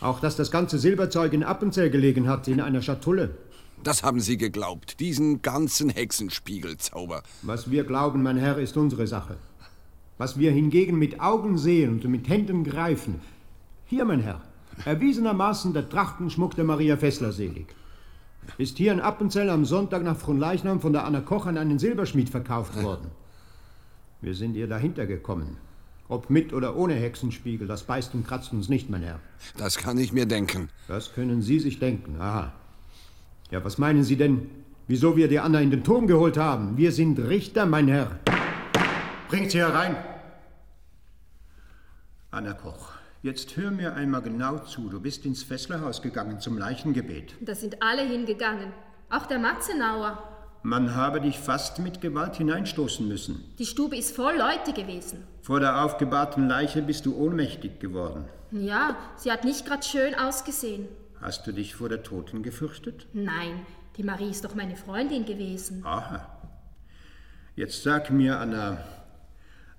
[0.00, 3.36] Auch dass das ganze Silberzeug in Appenzell gelegen hat, in einer Schatulle.
[3.84, 7.22] Das haben Sie geglaubt, diesen ganzen Hexenspiegelzauber.
[7.42, 9.36] Was wir glauben, mein Herr, ist unsere Sache.
[10.18, 13.20] Was wir hingegen mit Augen sehen und mit Händen greifen.
[13.92, 14.40] Hier, mein Herr,
[14.86, 17.66] erwiesenermaßen der Trachtenschmuck der Maria Fessler selig.
[18.56, 22.30] Ist hier in Appenzell am Sonntag nach Fronleichnam von der Anna Koch an einen Silberschmied
[22.30, 23.10] verkauft worden.
[24.22, 25.58] Wir sind ihr dahinter gekommen.
[26.08, 29.20] Ob mit oder ohne Hexenspiegel, das beißt und kratzt uns nicht, mein Herr.
[29.58, 30.70] Das kann ich mir denken.
[30.88, 32.50] Das können Sie sich denken, aha.
[33.50, 34.48] Ja, was meinen Sie denn,
[34.88, 36.78] wieso wir die Anna in den Turm geholt haben?
[36.78, 38.18] Wir sind Richter, mein Herr.
[39.28, 39.96] Bringt sie herein.
[42.30, 42.91] Anna Koch,
[43.22, 44.88] jetzt hör mir einmal genau zu.
[44.88, 47.34] Du bist ins Fesslerhaus gegangen zum Leichengebet.
[47.40, 48.72] Da sind alle hingegangen.
[49.10, 50.22] Auch der Matzenauer.
[50.64, 53.44] Man habe dich fast mit Gewalt hineinstoßen müssen.
[53.58, 55.24] Die Stube ist voll Leute gewesen.
[55.42, 58.26] Vor der aufgebahrten Leiche bist du ohnmächtig geworden.
[58.52, 60.86] Ja, sie hat nicht grad schön ausgesehen.
[61.20, 63.06] Hast du dich vor der Toten gefürchtet?
[63.12, 65.84] Nein, die Marie ist doch meine Freundin gewesen.
[65.84, 66.28] Aha.
[67.56, 68.78] Jetzt sag mir, Anna,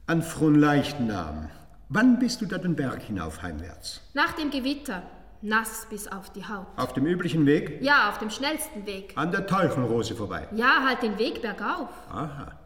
[0.06, 1.49] an Fronleichnam,
[1.93, 4.01] wann bist du da den Berg hinauf heimwärts?
[4.13, 5.03] Nach dem Gewitter.
[5.41, 6.67] Nass bis auf die Haut.
[6.77, 7.82] Auf dem üblichen Weg?
[7.82, 9.12] Ja, auf dem schnellsten Weg.
[9.15, 10.47] An der Teufelsrose vorbei.
[10.56, 11.89] Ja, halt den Weg bergauf.
[12.10, 12.58] Aha.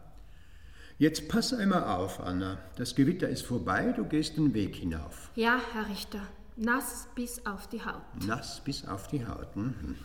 [0.96, 2.58] Jetzt pass einmal auf, Anna.
[2.76, 5.30] Das Gewitter ist vorbei, du gehst den Weg hinauf.
[5.34, 6.20] Ja, Herr Richter.
[6.56, 8.02] Nass bis auf die Haut.
[8.26, 9.54] Nass bis auf die Haut.
[9.56, 9.96] Mhm.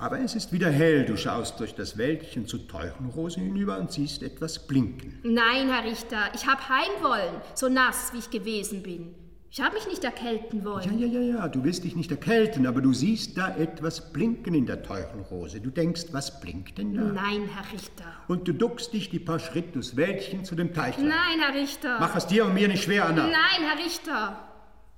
[0.00, 1.04] Aber es ist wieder hell.
[1.04, 5.20] Du schaust durch das Wäldchen zur Teufelsrose hinüber und siehst etwas blinken.
[5.22, 9.14] Nein, Herr Richter, ich hab heim wollen, so nass wie ich gewesen bin.
[9.52, 10.98] Ich hab mich nicht erkälten wollen.
[10.98, 14.54] Ja, ja, ja, ja, du willst dich nicht erkälten, aber du siehst da etwas blinken
[14.54, 15.60] in der Teufelsrose.
[15.60, 17.02] Du denkst, was blinkt denn da?
[17.02, 18.04] Nein, Herr Richter.
[18.28, 20.96] Und du duckst dich die paar Schritte durchs Wäldchen zu dem Teich.
[20.98, 21.98] Nein, Herr Richter.
[21.98, 23.24] Mach es dir und mir nicht schwer, Anna.
[23.24, 24.38] Nein, Herr Richter.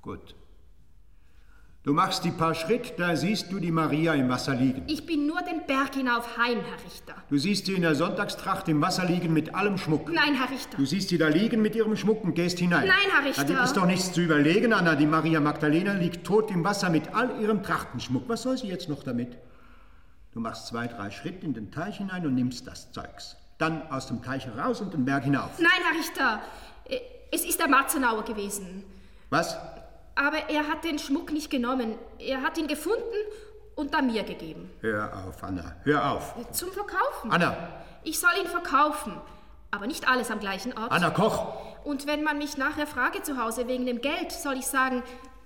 [0.02, 0.34] Gut.
[1.84, 4.84] Du machst die paar Schritt, da siehst du die Maria im Wasser liegen.
[4.86, 7.14] Ich bin nur den Berg hinauf heim, Herr Richter.
[7.28, 10.08] Du siehst sie in der Sonntagstracht im Wasser liegen mit allem Schmuck.
[10.08, 10.76] Nein, Herr Richter.
[10.76, 12.86] Du siehst sie da liegen mit ihrem Schmuck und gehst hinein.
[12.86, 13.42] Nein, Herr Richter.
[13.42, 14.94] Da gibt es doch nichts zu überlegen, Anna.
[14.94, 18.28] Die Maria Magdalena liegt tot im Wasser mit all ihrem Trachtenschmuck.
[18.28, 19.36] Was soll sie jetzt noch damit?
[20.34, 23.34] Du machst zwei, drei Schritte in den Teich hinein und nimmst das Zeugs.
[23.58, 25.58] Dann aus dem Teich heraus und den Berg hinauf.
[25.58, 26.42] Nein, Herr Richter.
[26.84, 27.00] Äh,
[27.32, 28.84] es ist der Matzenauer gewesen.
[29.30, 29.56] Was?
[30.14, 31.94] Aber er hat den Schmuck nicht genommen.
[32.18, 33.00] Er hat ihn gefunden
[33.74, 34.70] und dann mir gegeben.
[34.80, 35.76] Hör auf, Anna.
[35.84, 36.34] Hör auf.
[36.52, 37.30] Zum Verkaufen.
[37.30, 37.56] Anna.
[38.04, 39.20] Ich soll ihn verkaufen.
[39.70, 40.92] Aber nicht alles am gleichen Ort.
[40.92, 41.56] Anna, koch.
[41.84, 45.02] Und wenn man mich nachher frage zu Hause wegen dem Geld, soll ich sagen,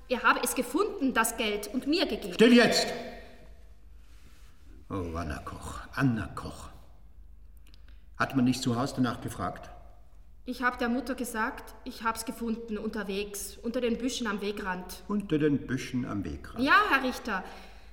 [0.09, 2.35] er habe es gefunden, das Geld, und mir gegeben.
[2.35, 2.87] Still jetzt!
[4.89, 6.69] Oh, Anna Koch, Anna Koch.
[8.17, 9.69] Hat man nicht zu Hause danach gefragt?
[10.49, 15.03] Ich habe der Mutter gesagt, ich hab's gefunden unterwegs, unter den Büschen am Wegrand.
[15.09, 16.65] Unter den Büschen am Wegrand?
[16.65, 17.43] Ja, Herr Richter.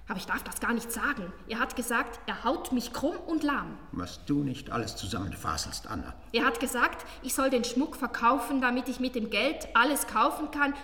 [0.07, 1.33] Aber ich darf das gar nicht sagen.
[1.47, 3.75] Er hat gesagt, er haut mich krumm und lahm.
[3.91, 6.13] Was du nicht alles zusammenfaselst, Anna.
[6.31, 10.51] Er hat gesagt, ich soll den Schmuck verkaufen, damit ich mit dem Geld alles kaufen
[10.51, 10.75] kann,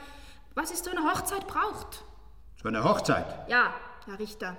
[0.55, 2.03] was es zu einer Hochzeit braucht.
[2.59, 3.47] Zu einer Hochzeit?
[3.47, 3.75] Ja,
[4.07, 4.57] Herr Richter.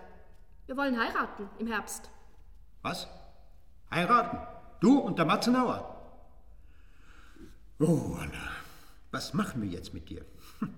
[0.66, 2.08] Wir wollen heiraten im Herbst.
[2.82, 3.08] Was?
[3.90, 4.38] Heiraten?
[4.78, 5.96] Du und der Matzenauer?
[7.82, 8.50] Oh, Anna,
[9.10, 10.20] was machen wir jetzt mit dir?
[10.58, 10.68] Hm.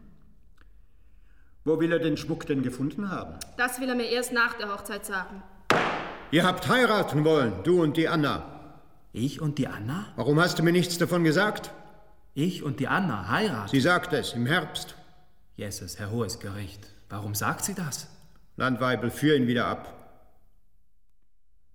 [1.65, 3.35] Wo will er den Schmuck denn gefunden haben?
[3.57, 5.43] Das will er mir erst nach der Hochzeit sagen.
[6.31, 8.45] Ihr habt heiraten wollen, du und die Anna.
[9.13, 10.07] Ich und die Anna?
[10.15, 11.73] Warum hast du mir nichts davon gesagt?
[12.35, 13.69] Ich und die Anna heiraten?
[13.69, 14.95] Sie sagt es, im Herbst.
[15.57, 16.89] Jesus, Herr Hohes Gericht.
[17.09, 18.07] Warum sagt sie das?
[18.57, 19.93] Landweibel, führ ihn wieder ab.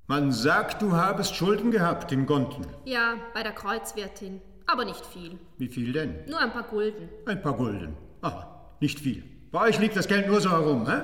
[0.08, 2.66] Man sagt, du habest Schulden gehabt in Gonten.
[2.86, 4.42] Ja, bei der Kreuzwirtin.
[4.68, 5.40] Aber nicht viel.
[5.58, 6.26] Wie viel denn?
[6.28, 7.10] Nur ein paar Gulden.
[7.26, 7.96] Ein paar Gulden.
[8.22, 9.24] Aha, nicht viel.
[9.52, 11.02] Bei euch liegt das Geld nur so herum, hä?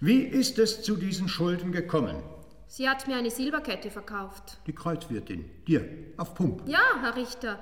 [0.00, 2.22] Wie ist es zu diesen Schulden gekommen?
[2.66, 4.58] Sie hat mir eine Silberkette verkauft.
[4.66, 5.48] Die Kreuzwirtin.
[5.66, 6.62] Dir, auf Pump.
[6.66, 7.58] Ja, Herr Richter.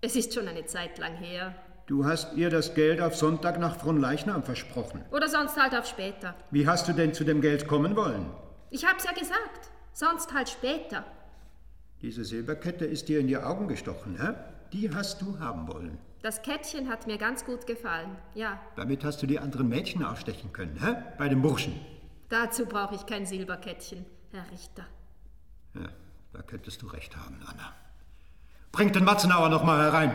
[0.00, 1.54] Es ist schon eine Zeit lang her.
[1.86, 5.04] Du hast ihr das Geld auf Sonntag nach Fronleichnam versprochen.
[5.12, 6.34] Oder sonst halt auf später.
[6.50, 8.30] Wie hast du denn zu dem Geld kommen wollen?
[8.70, 9.70] Ich hab's ja gesagt.
[9.92, 11.04] Sonst halt später.
[12.06, 14.34] Diese Silberkette ist dir in die Augen gestochen, hä?
[14.72, 15.98] Die hast du haben wollen.
[16.22, 18.60] Das Kettchen hat mir ganz gut gefallen, ja.
[18.76, 20.94] Damit hast du die anderen Mädchen ausstechen können, hä?
[21.18, 21.74] Bei den Burschen.
[22.28, 24.86] Dazu brauche ich kein Silberkettchen, Herr Richter.
[25.74, 25.88] Ja,
[26.32, 27.74] da könntest du recht haben, Anna.
[28.70, 30.12] Bringt den Matzenauer noch mal herein.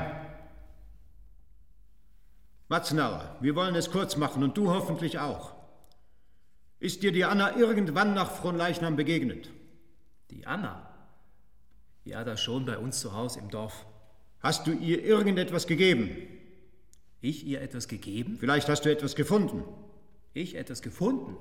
[2.70, 5.56] Matzenauer, wir wollen es kurz machen und du hoffentlich auch.
[6.80, 9.50] Ist dir die Anna irgendwann nach Fronleichnam begegnet?
[10.30, 10.88] Die Anna?
[12.04, 13.86] Ja, das schon bei uns zu Hause im Dorf.
[14.40, 16.16] Hast du ihr irgendetwas gegeben?
[17.22, 18.38] Ich ihr etwas gegeben?
[18.40, 19.64] Vielleicht hast du etwas gefunden.
[20.34, 21.38] Ich etwas gefunden?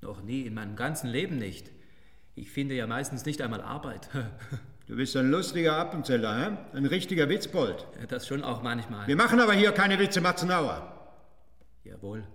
[0.00, 1.70] Noch nie, in meinem ganzen Leben nicht.
[2.34, 4.08] Ich finde ja meistens nicht einmal Arbeit.
[4.88, 6.76] du bist ein lustiger Appenzeller, hä?
[6.76, 7.86] ein richtiger Witzbold.
[8.00, 9.06] Ja, das schon auch manchmal.
[9.06, 10.92] Wir machen aber hier keine Witze, Matzenauer.
[11.84, 12.26] Jawohl,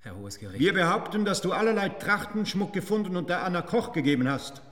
[0.00, 0.60] Herr Hohes Gericht.
[0.60, 4.62] Wir behaupten, dass du allerlei Trachtenschmuck gefunden und der Anna Koch gegeben hast.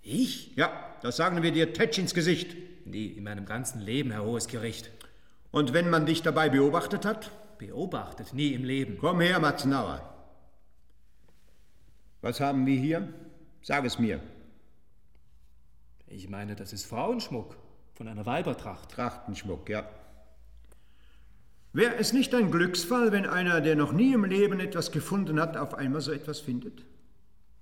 [0.00, 0.54] Ich?
[0.56, 2.56] Ja, das sagen wir dir tätsch ins Gesicht.
[2.86, 4.90] Nie in meinem ganzen Leben, Herr Hohes Gericht.
[5.50, 7.30] Und wenn man dich dabei beobachtet hat?
[7.58, 8.96] Beobachtet, nie im Leben.
[8.98, 10.00] Komm her, Matzenauer.
[12.22, 13.12] Was haben wir hier?
[13.60, 14.18] Sag es mir.
[16.06, 17.54] Ich meine, das ist Frauenschmuck
[17.92, 18.90] von einer Weibertracht.
[18.92, 19.86] Trachtenschmuck, ja.
[21.74, 25.58] Wäre es nicht ein Glücksfall, wenn einer, der noch nie im Leben etwas gefunden hat,
[25.58, 26.82] auf einmal so etwas findet?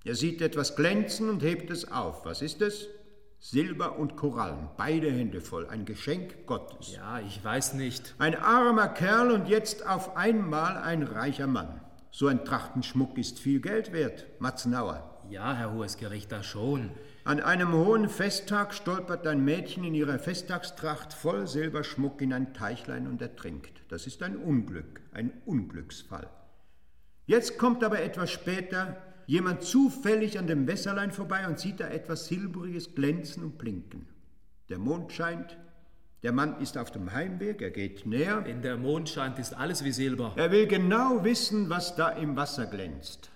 [0.04, 2.24] Er sieht etwas glänzen und hebt es auf.
[2.24, 2.86] Was ist es?
[3.44, 6.94] Silber und Korallen, beide Hände voll, ein Geschenk Gottes.
[6.94, 8.14] Ja, ich weiß nicht.
[8.18, 11.80] Ein armer Kerl und jetzt auf einmal ein reicher Mann.
[12.12, 15.24] So ein Trachtenschmuck ist viel Geld wert, Matzenauer.
[15.28, 16.92] Ja, Herr Hohes Gericht, da schon.
[17.24, 23.08] An einem hohen Festtag stolpert ein Mädchen in ihrer Festtagstracht voll Silberschmuck in ein Teichlein
[23.08, 23.82] und ertrinkt.
[23.88, 26.30] Das ist ein Unglück, ein Unglücksfall.
[27.26, 32.26] Jetzt kommt aber etwas später jemand zufällig an dem Wässerlein vorbei und sieht da etwas
[32.26, 34.06] Silbriges glänzen und blinken.
[34.68, 35.56] Der Mond scheint,
[36.22, 38.42] der Mann ist auf dem Heimweg, er geht näher.
[38.44, 40.32] Wenn der Mond scheint, ist alles wie Silber.
[40.36, 43.30] Er will genau wissen, was da im Wasser glänzt.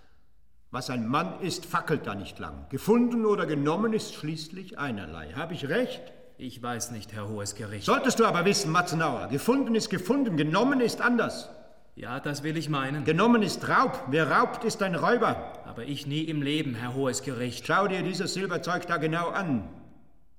[0.70, 2.66] Was ein Mann ist, fackelt da nicht lang.
[2.68, 5.32] Gefunden oder genommen ist schließlich einerlei.
[5.32, 6.12] Habe ich recht?
[6.38, 7.86] Ich weiß nicht, Herr Hohes Gericht.
[7.86, 11.48] Solltest du aber wissen, Matzenauer, gefunden ist gefunden, genommen ist anders.
[11.96, 13.04] Ja, das will ich meinen.
[13.04, 14.04] Genommen ist Raub.
[14.10, 15.54] Wer raubt, ist ein Räuber.
[15.64, 17.66] Aber ich nie im Leben, Herr Hohes Gericht.
[17.66, 19.66] Schau dir dieses Silberzeug da genau an.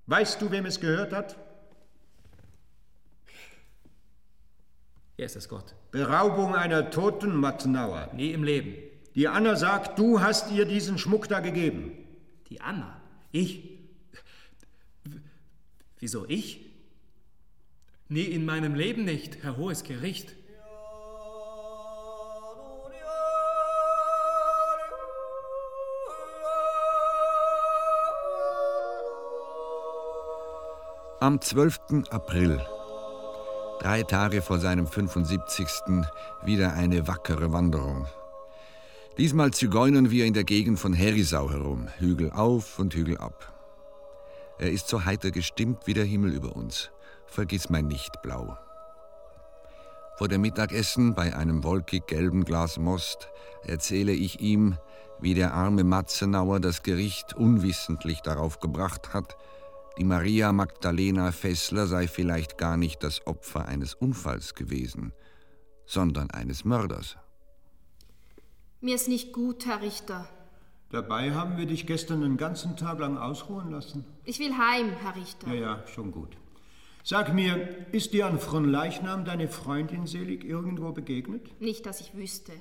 [0.05, 1.35] Weißt du, wem es gehört hat?
[5.17, 5.73] Jesus Gott.
[5.89, 8.11] Beraubung einer Toten, Matzenauer.
[8.13, 8.75] Nie im Leben.
[9.15, 11.91] Die Anna sagt, du hast ihr diesen Schmuck da gegeben.
[12.49, 13.01] Die Anna?
[13.31, 13.67] Ich?
[15.97, 16.67] Wieso ich?
[18.09, 20.35] Nie in meinem Leben nicht, Herr Hohes Gericht.
[31.19, 32.05] Am 12.
[32.11, 32.63] April,
[33.79, 35.67] drei Tage vor seinem 75.
[36.43, 38.05] wieder eine wackere Wanderung.
[39.17, 43.51] Diesmal zigeunen wir in der Gegend von Herisau herum, Hügel auf und Hügel ab.
[44.59, 46.91] Er ist so heiter gestimmt wie der Himmel über uns.
[47.25, 48.55] Vergiss mein nicht blau.
[50.17, 53.31] Vor dem Mittagessen bei einem wolkig gelben Glas Most
[53.63, 54.77] erzähle ich ihm,
[55.19, 59.35] wie der arme Matzenauer das Gericht unwissentlich darauf gebracht hat,
[59.97, 65.11] die Maria Magdalena Fessler sei vielleicht gar nicht das Opfer eines Unfalls gewesen,
[65.85, 67.17] sondern eines Mörders.
[68.79, 70.27] Mir ist nicht gut, Herr Richter.
[70.91, 74.05] Dabei haben wir dich gestern den ganzen Tag lang ausruhen lassen.
[74.23, 75.47] Ich will heim, Herr Richter.
[75.47, 76.37] Ja, ja, schon gut.
[77.03, 81.59] Sag mir, ist dir an Fronleichnam deine Freundin Selig irgendwo begegnet?
[81.59, 82.53] Nicht, dass ich wüsste.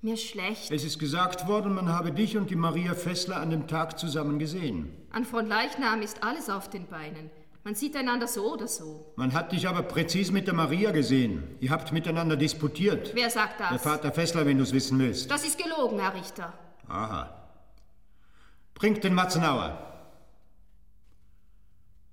[0.00, 0.70] Mir schlecht.
[0.70, 4.38] Es ist gesagt worden, man habe dich und die Maria Fessler an dem Tag zusammen
[4.38, 4.94] gesehen.
[5.10, 7.30] An von Leichnam ist alles auf den Beinen.
[7.64, 9.12] Man sieht einander so oder so.
[9.16, 11.42] Man hat dich aber präzis mit der Maria gesehen.
[11.58, 13.10] Ihr habt miteinander disputiert.
[13.12, 13.70] Wer sagt das?
[13.70, 15.28] Der Vater Fessler, wenn du es wissen willst.
[15.32, 16.52] Das ist gelogen, Herr Richter.
[16.86, 17.34] Aha.
[18.74, 19.84] Bringt den Matzenauer.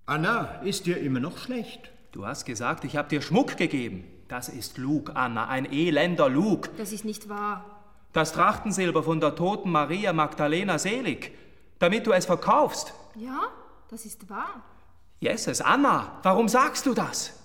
[0.08, 1.92] Anna, ist dir immer noch schlecht?
[2.12, 4.06] Du hast gesagt, ich habe dir Schmuck gegeben.
[4.28, 6.76] Das ist Lug, Anna, ein elender Lug.
[6.78, 7.75] Das ist nicht wahr.
[8.16, 11.38] Das Trachtensilber von der toten Maria Magdalena Selig,
[11.80, 12.94] damit du es verkaufst.
[13.16, 13.50] Ja,
[13.90, 14.64] das ist wahr.
[15.20, 17.38] Jesus, Anna, warum sagst du das?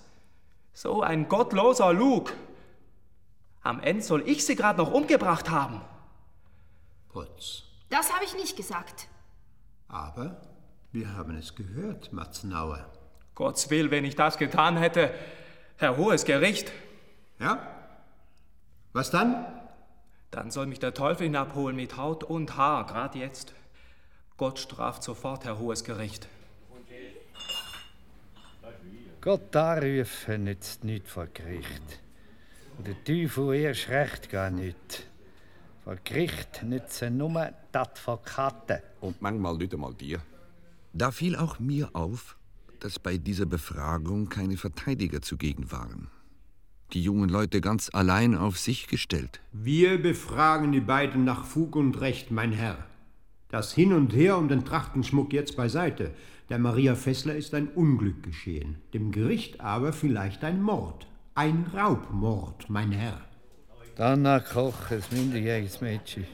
[0.71, 2.31] So ein gottloser Lug.
[3.61, 5.81] Am Ende soll ich sie gerade noch umgebracht haben.
[7.09, 7.63] Putz.
[7.89, 9.09] Das habe ich nicht gesagt.
[9.89, 10.39] Aber
[10.93, 12.89] wir haben es gehört, Matzenauer.
[13.35, 15.13] Gottes will, wenn ich das getan hätte,
[15.75, 16.71] Herr Hohes Gericht.
[17.39, 17.59] Ja?
[18.93, 19.60] Was dann?
[20.31, 23.53] Dann soll mich der Teufel hinabholen mit Haut und Haar, gerade jetzt.
[24.37, 26.29] Gott straft sofort, Herr Hohes Gericht.
[29.19, 32.01] Gott anrufen nützt nichts vor Gericht.
[32.77, 35.05] Und der Teufel erst recht gar nicht.
[35.83, 38.79] Vor Gericht nützen nur die Advokaten.
[39.01, 40.21] Und manchmal nicht einmal dir.
[40.93, 42.37] Da fiel auch mir auf,
[42.79, 46.09] dass bei dieser Befragung keine Verteidiger zugegen waren.
[46.93, 49.39] Die jungen Leute ganz allein auf sich gestellt.
[49.53, 52.77] Wir befragen die beiden nach Fug und Recht, mein Herr.
[53.47, 56.11] Das Hin und Her um den Trachtenschmuck jetzt beiseite.
[56.49, 61.07] Der Maria Fessler ist ein Unglück geschehen, dem Gericht aber vielleicht ein Mord.
[61.33, 63.21] Ein Raubmord, mein Herr.
[63.97, 66.25] Anna Koch, ein minderjähriges Mädchen.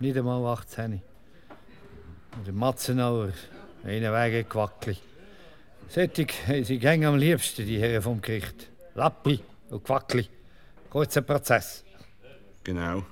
[0.00, 1.00] Nicht einmal 18.
[2.36, 3.32] Und der Matzenauer,
[3.84, 4.96] einen wegen Quackli.
[5.88, 6.34] Sättig
[6.64, 8.68] sie gäng am liebsten, die Herren vom Gericht.
[8.94, 9.40] Lappi
[9.72, 10.28] und Quackli.
[10.90, 11.84] Kurzer Prozess.
[12.62, 13.02] Genau.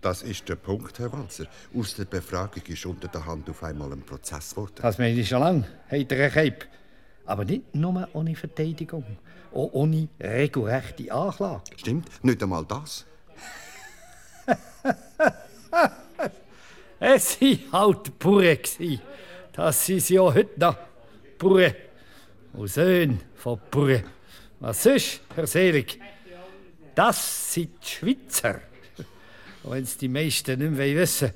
[0.00, 1.46] Das ist der Punkt, Herr Walzer.
[1.74, 4.74] Aus der Befragung ist unter der Hand auf einmal ein Prozess geworden.
[4.76, 5.64] Das meine ich schon lange.
[5.88, 6.66] Hat er Cape.
[7.24, 9.16] Aber nicht nur ohne Verteidigung.
[9.50, 11.62] Auch ohne regelrechte Anklage.
[11.76, 13.06] Stimmt, nicht einmal das.
[17.00, 18.58] es waren halt Bauern.
[19.52, 20.76] Das sind sie auch heute noch.
[21.38, 21.74] Bauern.
[22.52, 24.04] Und Söhne von Bauern.
[24.60, 26.00] Was sonst, Herr Selig?
[26.94, 28.60] Das sind die Schweizer.
[29.62, 31.32] Und wenn es die meisten nicht mehr wissen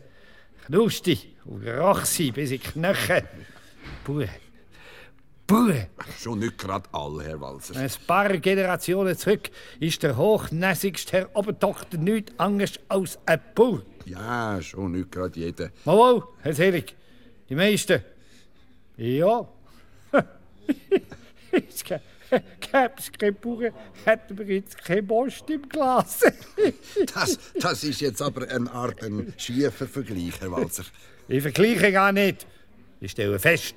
[0.67, 3.27] Knusti und Rachsi bis in die Knochen.
[4.05, 4.29] Bauern.
[5.47, 5.87] Bauern.
[6.19, 7.75] Schon nicht gerade alle, Herr Walzer.
[7.75, 9.49] Ein paar Generationen zurück
[9.81, 13.81] ist der hochnäsigste Herr Obertochter nichts anderes als ein Bauer.
[14.05, 15.71] Ja, schon nicht gerade jeder.
[15.87, 16.95] Mal, Herr Selig.
[17.49, 18.03] Die meisten.
[18.99, 19.49] Ja.
[22.61, 23.73] Gäbe es keine Bauern,
[24.05, 26.21] hätten wir jetzt keine Most im Glas.
[27.15, 30.85] das, das ist jetzt aber eine Art ein schiefer Vergleich, Herr Walzer.
[31.29, 32.47] Ich vergleiche gar nicht.
[33.01, 33.75] Ich stelle fest.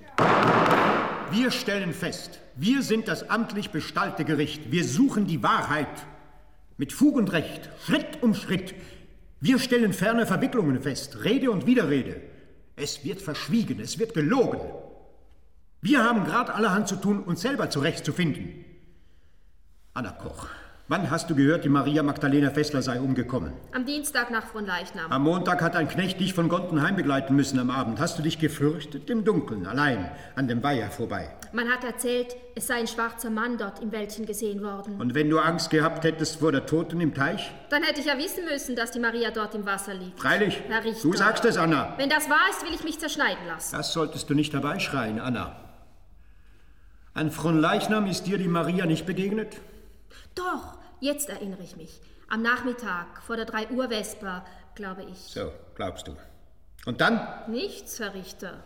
[1.32, 4.72] Wir stellen fest, wir sind das amtlich bestallte Gericht.
[4.72, 5.88] Wir suchen die Wahrheit.
[6.78, 8.74] Mit Fug und Recht, Schritt um Schritt.
[9.40, 12.22] Wir stellen ferne Verwicklungen fest, Rede und Widerrede.
[12.76, 14.60] Es wird verschwiegen, es wird gelogen.
[15.82, 18.66] Wir haben gerade allerhand zu tun, uns selber zurechtzufinden.
[19.94, 20.48] Anna Koch,
[20.92, 23.54] Wann hast du gehört, die Maria Magdalena Fessler sei umgekommen?
[23.72, 25.10] Am Dienstag nach Fronleichnam.
[25.10, 27.98] Am Montag hat ein Knecht dich von Gonten begleiten müssen am Abend.
[28.02, 29.10] Hast du dich gefürchtet?
[29.10, 31.30] Im Dunkeln, allein, an dem Weiher vorbei.
[31.54, 35.00] Man hat erzählt, es sei ein schwarzer Mann dort im Wäldchen gesehen worden.
[35.00, 37.50] Und wenn du Angst gehabt hättest vor der Toten im Teich?
[37.70, 40.20] Dann hätte ich ja wissen müssen, dass die Maria dort im Wasser liegt.
[40.20, 40.62] Freilich.
[40.68, 41.04] Herr Richter.
[41.04, 41.94] Du sagst es, Anna.
[41.96, 43.78] Wenn das wahr ist, will ich mich zerschneiden lassen.
[43.78, 45.71] Das solltest du nicht dabei schreien, Anna.
[47.14, 49.58] An Fronleichnam ist dir die Maria nicht begegnet?
[50.34, 52.00] Doch, jetzt erinnere ich mich.
[52.30, 54.46] Am Nachmittag, vor der 3 Uhr Vesper,
[54.76, 55.18] glaube ich.
[55.18, 56.16] So, glaubst du.
[56.86, 57.20] Und dann?
[57.48, 58.64] Nichts, Herr Richter.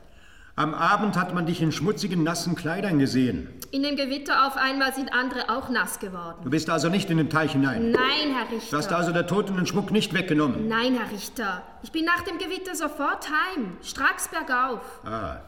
[0.56, 3.50] Am Abend hat man dich in schmutzigen, nassen Kleidern gesehen.
[3.72, 6.38] In dem Gewitter auf einmal sind andere auch nass geworden.
[6.44, 7.92] Du bist also nicht in den Teich hinein?
[7.92, 8.70] Nein, Herr Richter.
[8.70, 10.68] Du hast also der Toten den Schmuck nicht weggenommen?
[10.68, 11.64] Nein, Herr Richter.
[11.82, 14.82] Ich bin nach dem Gewitter sofort heim, stracks bergauf.
[15.04, 15.40] Ah.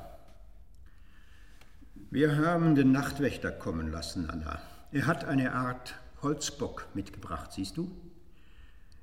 [2.09, 4.61] Wir haben den Nachtwächter kommen lassen, Anna.
[4.93, 7.91] Er hat eine Art Holzbock mitgebracht, siehst du?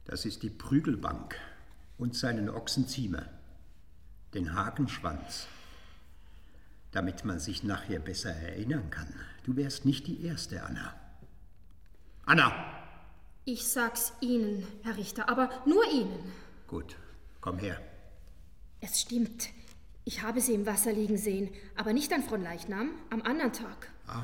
[0.07, 1.37] Das ist die Prügelbank
[1.99, 3.27] und seinen Ochsenziemer,
[4.33, 5.49] den Hakenschwanz,
[6.93, 9.13] damit man sich nachher besser erinnern kann.
[9.45, 10.95] Du wärst nicht die Erste, Anna.
[12.25, 12.53] Anna!
[13.45, 16.33] Ich sag's Ihnen, Herr Richter, aber nur Ihnen.
[16.67, 16.97] Gut,
[17.43, 17.79] komm her.
[18.81, 19.51] Es stimmt.
[20.05, 23.91] Ich habe sie im Wasser liegen sehen, aber nicht an Fronleichnam, am anderen Tag.
[24.07, 24.23] Ah.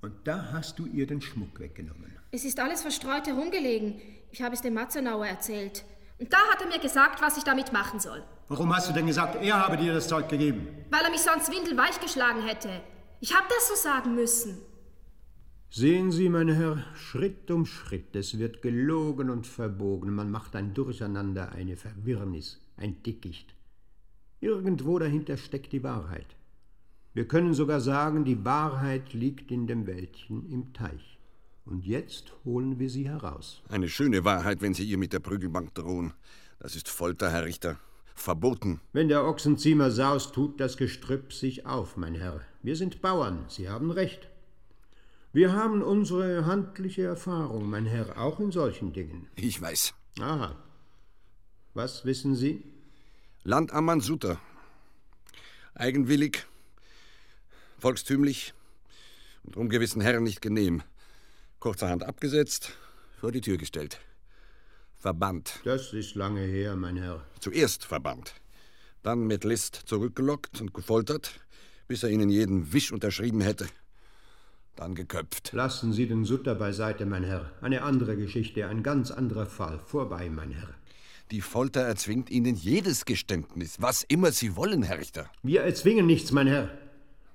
[0.00, 2.16] Und da hast du ihr den Schmuck weggenommen.
[2.32, 4.00] Es ist alles verstreut herumgelegen.
[4.32, 5.84] Ich habe es dem Matzenauer erzählt.
[6.18, 8.22] Und da hat er mir gesagt, was ich damit machen soll.
[8.48, 10.66] Warum hast du denn gesagt, er habe dir das Zeug gegeben?
[10.90, 12.80] Weil er mich sonst windelweich geschlagen hätte.
[13.20, 14.58] Ich habe das so sagen müssen.
[15.70, 20.72] Sehen Sie, mein Herr, Schritt um Schritt, es wird gelogen und verbogen, man macht ein
[20.72, 23.54] Durcheinander, eine Verwirrnis, ein Dickicht.
[24.40, 26.36] Irgendwo dahinter steckt die Wahrheit.
[27.14, 31.18] Wir können sogar sagen, die Wahrheit liegt in dem Wäldchen im Teich.
[31.64, 33.62] Und jetzt holen wir sie heraus.
[33.68, 36.14] Eine schöne Wahrheit, wenn Sie ihr mit der Prügelbank drohen.
[36.60, 37.78] Das ist Folter, Herr Richter.
[38.14, 38.80] Verboten.
[38.92, 42.40] Wenn der Ochsenziemer saust, tut das Gestrüpp sich auf, mein Herr.
[42.62, 44.28] Wir sind Bauern, Sie haben recht.
[45.32, 49.28] Wir haben unsere handliche Erfahrung, mein Herr, auch in solchen Dingen.
[49.36, 49.94] Ich weiß.
[50.20, 50.56] Aha.
[51.74, 52.64] Was wissen Sie?
[53.44, 54.40] Land am Mansuter.
[55.74, 56.46] Eigenwillig,
[57.78, 58.52] volkstümlich
[59.44, 60.82] und um gewissen Herren nicht genehm.
[61.60, 62.72] Kurzerhand abgesetzt,
[63.20, 64.00] vor die Tür gestellt.
[64.96, 65.60] Verbannt.
[65.64, 67.24] Das ist lange her, mein Herr.
[67.38, 68.34] Zuerst verbannt.
[69.02, 71.40] Dann mit List zurückgelockt und gefoltert,
[71.86, 73.68] bis er ihnen jeden Wisch unterschrieben hätte.
[74.74, 75.52] Dann geköpft.
[75.52, 77.52] Lassen Sie den Sutter beiseite, mein Herr.
[77.60, 79.78] Eine andere Geschichte, ein ganz anderer Fall.
[79.78, 80.74] Vorbei, mein Herr.
[81.30, 85.26] Die Folter erzwingt Ihnen jedes Geständnis, was immer Sie wollen, Herr Richter.
[85.42, 86.70] Wir erzwingen nichts, mein Herr.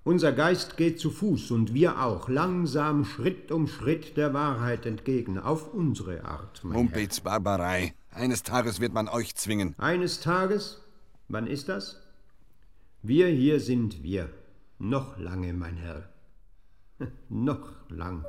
[0.04, 5.38] Unser Geist geht zu Fuß und wir auch, langsam Schritt um Schritt der Wahrheit entgegen,
[5.38, 7.94] auf unsere Art, mein Mumpitz, Barbarei.
[8.12, 9.76] Eines Tages wird man euch zwingen.
[9.78, 10.82] Eines Tages?
[11.28, 12.02] Wann ist das?
[13.04, 14.30] Wir hier sind wir.
[14.80, 16.10] Noch lange, mein Herr.
[17.30, 18.26] Noch lang.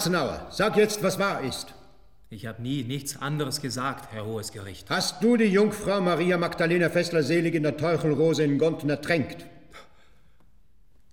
[0.00, 1.74] Matzenauer, sag jetzt, was wahr ist.
[2.30, 4.88] Ich habe nie nichts anderes gesagt, Herr Hohes Gericht.
[4.88, 9.44] Hast du die Jungfrau Maria Magdalena Fessler selig in der Teuchelrose in Gonten ertränkt?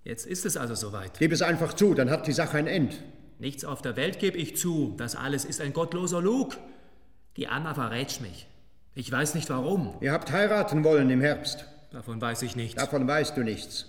[0.04, 1.18] Jetzt ist es also soweit.
[1.18, 3.02] Gib es einfach zu, dann hat die Sache ein End.
[3.38, 4.94] Nichts auf der Welt gebe ich zu.
[4.96, 6.56] Das alles ist ein gottloser Lug.
[7.36, 8.46] Die Anna verrät mich.
[8.94, 9.98] Ich weiß nicht warum.
[10.00, 11.66] Ihr habt heiraten wollen im Herbst.
[11.90, 12.82] Davon weiß ich nichts.
[12.82, 13.84] Davon weißt du nichts.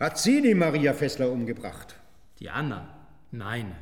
[0.00, 1.94] Hat sie die Maria Fessler umgebracht?
[2.40, 2.88] Die Anna?
[3.30, 3.76] Nein.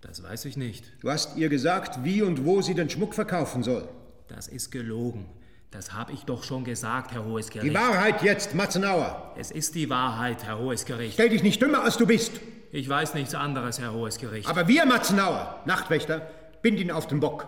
[0.00, 0.84] Das weiß ich nicht.
[1.00, 3.88] Du hast ihr gesagt, wie und wo sie den Schmuck verkaufen soll.
[4.28, 5.26] Das ist gelogen.
[5.70, 7.70] Das habe ich doch schon gesagt, Herr Hohes Gericht.
[7.70, 9.34] Die Wahrheit jetzt, Matzenauer.
[9.38, 11.14] Es ist die Wahrheit, Herr Hohes Gericht.
[11.14, 12.32] Stell dich nicht dümmer, als du bist.
[12.72, 14.48] Ich weiß nichts anderes, Herr Hohes Gericht.
[14.48, 16.28] Aber wir, Matzenauer, Nachtwächter,
[16.62, 17.46] bind ihn auf den Bock.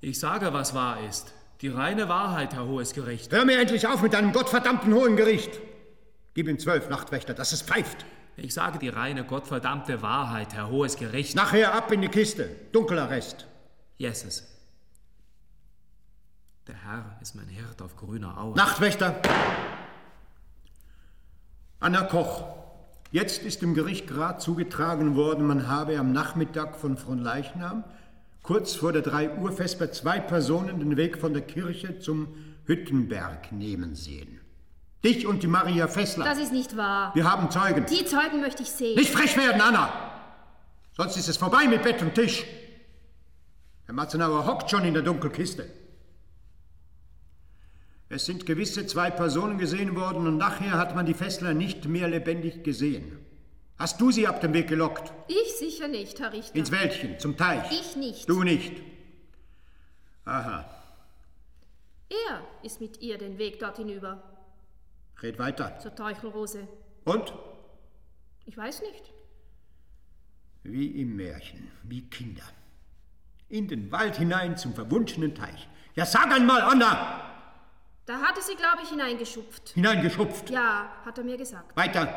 [0.00, 1.34] Ich sage, was wahr ist.
[1.60, 3.32] Die reine Wahrheit, Herr Hohes Gericht.
[3.32, 5.58] Hör mir endlich auf mit deinem gottverdammten hohen Gericht.
[6.34, 8.06] Gib ihm zwölf Nachtwächter, dass es pfeift.
[8.40, 11.34] Ich sage die reine, gottverdammte Wahrheit, Herr Hohes Gericht.
[11.34, 12.48] Nachher ab in die Kiste.
[12.72, 13.46] Dunkelarrest.
[13.96, 14.46] Jesses.
[16.68, 18.54] Der Herr ist mein Hirt auf grüner Aue.
[18.54, 19.20] Nachtwächter!
[21.80, 22.44] Anna Koch,
[23.10, 27.84] jetzt ist dem Gericht gerade zugetragen worden, man habe am Nachmittag von Fronleichnam
[28.42, 32.28] kurz vor der 3 Uhr Vesper zwei Personen den Weg von der Kirche zum
[32.66, 34.37] Hüttenberg nehmen sehen.
[35.04, 36.24] Dich und die Maria Fessler.
[36.24, 37.14] Das ist nicht wahr.
[37.14, 37.86] Wir haben Zeugen.
[37.86, 38.96] Die Zeugen möchte ich sehen.
[38.96, 39.92] Nicht frech werden, Anna!
[40.96, 42.44] Sonst ist es vorbei mit Bett und Tisch.
[43.86, 45.70] Herr Matzenauer hockt schon in der Dunkelkiste.
[48.08, 52.08] Es sind gewisse zwei Personen gesehen worden und nachher hat man die Fessler nicht mehr
[52.08, 53.18] lebendig gesehen.
[53.78, 55.12] Hast du sie ab dem Weg gelockt?
[55.28, 56.56] Ich sicher nicht, Herr Richter.
[56.56, 57.70] Ins Wäldchen, zum Teich?
[57.70, 58.28] Ich nicht.
[58.28, 58.82] Du nicht.
[60.24, 60.68] Aha.
[62.08, 64.22] Er ist mit ihr den Weg dort hinüber.
[65.22, 65.78] Red weiter.
[65.80, 66.68] Zur Teuchelrose.
[67.04, 67.32] Und?
[68.46, 69.12] Ich weiß nicht.
[70.62, 72.42] Wie im Märchen, wie Kinder.
[73.48, 75.68] In den Wald hinein zum verwunschenen Teich.
[75.94, 77.24] Ja, sag einmal, Anna!
[78.06, 79.70] Da hatte sie, glaube ich, hineingeschupft.
[79.70, 80.50] Hineingeschupft?
[80.50, 81.76] Ja, hat er mir gesagt.
[81.76, 82.08] Weiter.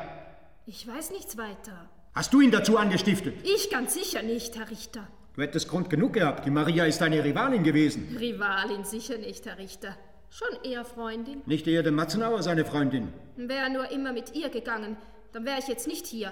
[0.65, 1.89] Ich weiß nichts weiter.
[2.13, 3.35] Hast du ihn dazu angestiftet?
[3.43, 5.07] Ich ganz sicher nicht, Herr Richter.
[5.33, 6.45] Du hättest Grund genug gehabt.
[6.45, 8.15] Die Maria ist deine Rivalin gewesen.
[8.17, 9.97] Rivalin sicher nicht, Herr Richter.
[10.31, 11.41] Schon eher Freundin.
[11.45, 13.13] Nicht eher der Matzenauer seine Freundin.
[13.35, 14.95] Wäre er nur immer mit ihr gegangen,
[15.33, 16.31] dann wäre ich jetzt nicht hier.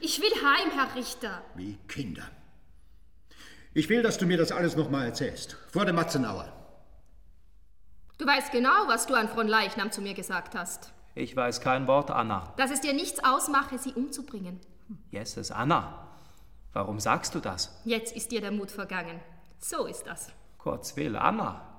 [0.00, 1.42] Ich will heim, Herr Richter.
[1.54, 2.24] Wie Kinder.
[3.74, 5.58] Ich will, dass du mir das alles nochmal erzählst.
[5.70, 6.50] Vor der Matzenauer.
[8.16, 10.94] Du weißt genau, was du an Fronleichnam zu mir gesagt hast.
[11.14, 12.54] Ich weiß kein Wort, Anna.
[12.56, 14.58] Dass es dir nichts ausmache, sie umzubringen.
[15.10, 16.08] Jesses, Anna.
[16.72, 17.78] Warum sagst du das?
[17.84, 19.20] Jetzt ist dir der Mut vergangen.
[19.58, 20.32] So ist das.
[20.56, 21.75] Kurz will, Anna.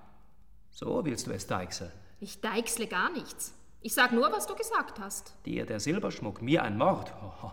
[0.80, 1.91] So willst du es deichseln.
[2.19, 3.51] Ich deichsle gar nichts.
[3.82, 5.34] Ich sag nur, was du gesagt hast.
[5.43, 7.11] Dir der Silberschmuck, mir ein Mord.
[7.19, 7.51] Oh, oh.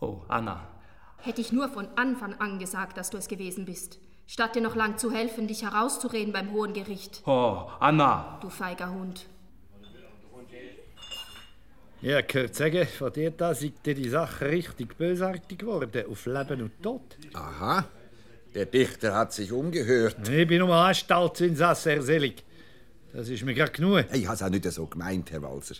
[0.00, 0.66] oh, Anna.
[1.18, 3.98] Hätte ich nur von Anfang an gesagt, dass du es gewesen bist.
[4.26, 7.20] Statt dir noch lang zu helfen, dich herauszureden beim Hohen Gericht.
[7.26, 8.38] Oh, Anna.
[8.40, 9.26] Du feiger Hund.
[12.00, 16.62] Ja, gehört sagen, von dir da ist dir die Sache richtig bösartig geworden, auf Leben
[16.62, 17.02] und Tod.
[17.34, 17.84] Aha,
[18.54, 20.28] der Dichter hat sich umgehört.
[20.28, 22.42] Ich bin nur Anstaltsinsasse, Herr Selig.
[23.12, 24.04] Das ist mir gerade genug.
[24.12, 25.76] Ich habe es auch nicht so gemeint, Herr Walser.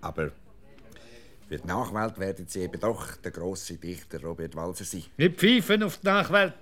[0.00, 0.32] Aber
[1.48, 5.04] für die Nachwelt werden Sie eben doch der grosse Dichter Robert Walser sein.
[5.16, 6.54] Nicht pfeifen auf die Nachwelt.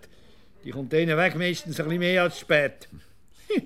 [0.63, 2.89] Die kommt denen weg meistens ein bisschen mehr als spät.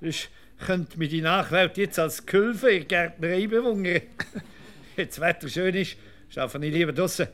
[0.00, 0.28] Sonst
[0.64, 4.02] könnte mir die Nachwelt jetzt als Gehilfe in Gärtnerei bewundern.
[4.96, 5.96] Jetzt Wetter schön ist,
[6.34, 7.28] arbeite ich lieber draußen.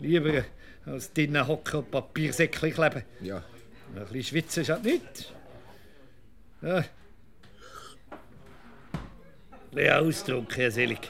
[0.00, 0.44] Lieber
[0.86, 3.02] als drinnen hocken und Papiersäckchen kleben.
[3.20, 3.44] Ja.
[3.94, 5.32] Ein bisschen schwitzen schadet nicht.
[6.62, 6.84] Ja.
[9.70, 11.00] Bisschen Ausdruck, Herr Selig.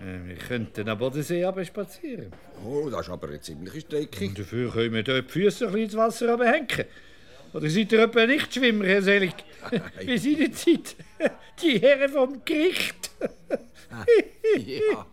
[0.00, 2.32] Äh, Wir könnten am Bodensee aber spazieren.
[2.64, 4.26] Oh, das ist aber eine ziemliche Strecke.
[4.26, 6.84] Und dafür können wir dort die Füße ein bisschen ins Wasser hängen.
[7.52, 9.34] Oder seid ihr etwa nicht Schwimmer, Herr Selig?
[10.00, 10.96] Wie seid Zeit?
[11.62, 13.10] Die Herren vom Gericht.
[14.56, 15.06] ja.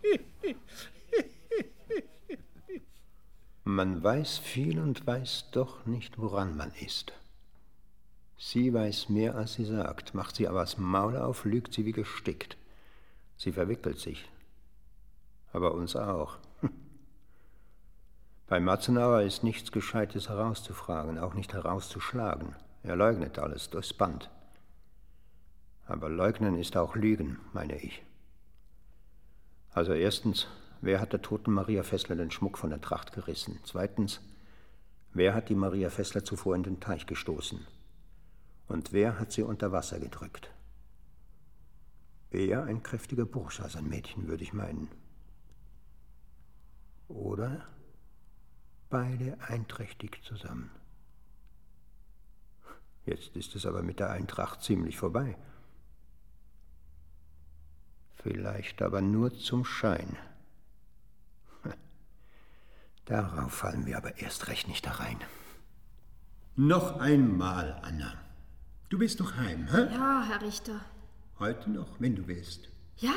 [3.70, 7.12] Man weiß viel und weiß doch nicht, woran man ist.
[8.38, 10.14] Sie weiß mehr, als sie sagt.
[10.14, 12.56] Macht sie aber das Maul auf, lügt sie wie gestickt.
[13.36, 14.26] Sie verwickelt sich.
[15.52, 16.38] Aber uns auch.
[18.48, 22.56] Bei Matzenauer ist nichts Gescheites herauszufragen, auch nicht herauszuschlagen.
[22.84, 24.30] Er leugnet alles durchs Band.
[25.86, 28.02] Aber leugnen ist auch Lügen, meine ich.
[29.74, 30.46] Also erstens,
[30.80, 33.60] wer hat der toten Maria Fessler den Schmuck von der Tracht gerissen?
[33.64, 34.20] Zweitens,
[35.12, 37.66] wer hat die Maria Fessler zuvor in den Teich gestoßen?
[38.68, 40.50] Und wer hat sie unter Wasser gedrückt?
[42.30, 44.88] Eher ein kräftiger Bursche als ein Mädchen, würde ich meinen.
[47.08, 47.66] Oder
[48.90, 50.70] beide einträchtig zusammen.
[53.06, 55.38] Jetzt ist es aber mit der Eintracht ziemlich vorbei.
[58.16, 60.18] Vielleicht aber nur zum Schein.
[63.08, 65.16] Darauf fallen wir aber erst recht nicht herein.
[66.56, 68.12] Noch einmal, Anna.
[68.90, 69.88] Du bist doch heim, hä?
[69.94, 70.80] Ja, Herr Richter.
[71.38, 72.68] Heute noch, wenn du willst.
[72.96, 73.14] Ja?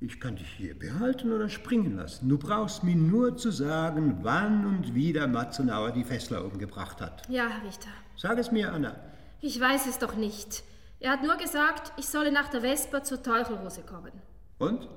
[0.00, 2.28] Ich kann dich hier behalten oder springen lassen.
[2.28, 7.26] Du brauchst mir nur zu sagen, wann und wie der Matzenauer die Fessler umgebracht hat.
[7.30, 7.88] Ja, Herr Richter.
[8.16, 8.96] Sag es mir, Anna.
[9.40, 10.64] Ich weiß es doch nicht.
[11.00, 14.12] Er hat nur gesagt, ich solle nach der Vesper zur Teufelrose kommen.
[14.58, 14.88] Und?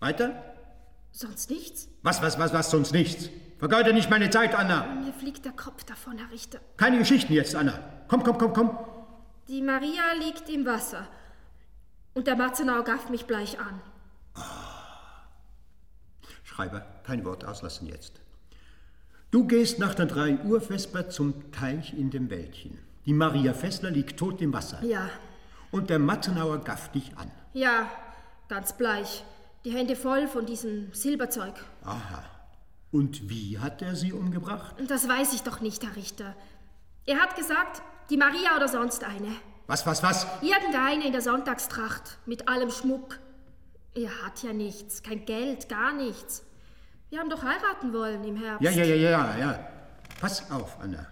[0.00, 0.49] Weiter?
[1.12, 1.88] Sonst nichts?
[2.02, 3.28] Was, was, was, was, sonst nichts?
[3.58, 4.86] Vergeude nicht meine Zeit, Anna.
[5.04, 6.60] Mir fliegt der Kopf davon, Herr Richter.
[6.76, 7.78] Keine Geschichten jetzt, Anna.
[8.08, 8.78] Komm, komm, komm, komm.
[9.48, 11.06] Die Maria liegt im Wasser.
[12.14, 13.80] Und der Matzenau gafft mich bleich an.
[16.42, 18.20] Schreiber, kein Wort auslassen jetzt.
[19.30, 22.78] Du gehst nach der 3 Uhr Vesper zum Teich in dem Wäldchen.
[23.06, 24.82] Die Maria Fessler liegt tot im Wasser.
[24.84, 25.08] Ja.
[25.70, 27.30] Und der Matzenauer gafft dich an.
[27.52, 27.88] Ja,
[28.48, 29.24] ganz bleich.
[29.64, 31.54] Die Hände voll von diesem Silberzeug.
[31.84, 32.24] Aha.
[32.92, 34.74] Und wie hat er sie umgebracht?
[34.88, 36.34] Das weiß ich doch nicht, Herr Richter.
[37.06, 39.28] Er hat gesagt, die Maria oder sonst eine.
[39.66, 40.26] Was, was, was?
[40.42, 43.18] Irgendeine in der Sonntagstracht, mit allem Schmuck.
[43.94, 46.44] Er hat ja nichts, kein Geld, gar nichts.
[47.10, 48.62] Wir haben doch heiraten wollen im Herbst.
[48.62, 49.68] Ja, ja, ja, ja, ja.
[50.20, 51.06] Pass auf, Anna.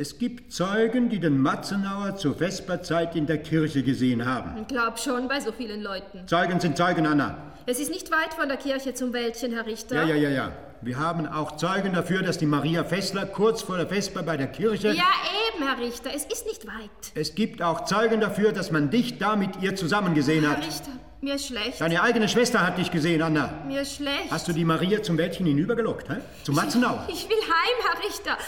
[0.00, 4.60] Es gibt Zeugen, die den Matzenauer zur Vesperzeit in der Kirche gesehen haben.
[4.60, 6.24] Ich glaub schon, bei so vielen Leuten.
[6.28, 7.36] Zeugen sind Zeugen, Anna.
[7.66, 9.96] Es ist nicht weit von der Kirche zum Wäldchen, Herr Richter.
[9.96, 10.52] Ja, ja, ja, ja.
[10.82, 14.46] Wir haben auch Zeugen dafür, dass die Maria Fessler kurz vor der Vesper bei der
[14.46, 14.92] Kirche...
[14.92, 15.10] Ja,
[15.52, 16.10] eben, Herr Richter.
[16.14, 17.12] Es ist nicht weit.
[17.16, 20.58] Es gibt auch Zeugen dafür, dass man dich da mit ihr zusammen gesehen hat.
[20.58, 21.80] Herr Richter, mir ist schlecht.
[21.80, 23.64] Deine eigene Schwester hat dich gesehen, Anna.
[23.66, 24.30] Mir ist schlecht.
[24.30, 26.18] Hast du die Maria zum Wäldchen hinübergelockt, hä?
[26.44, 27.00] Zu Matzenau?
[27.08, 28.38] Ich will heim, Herr Richter.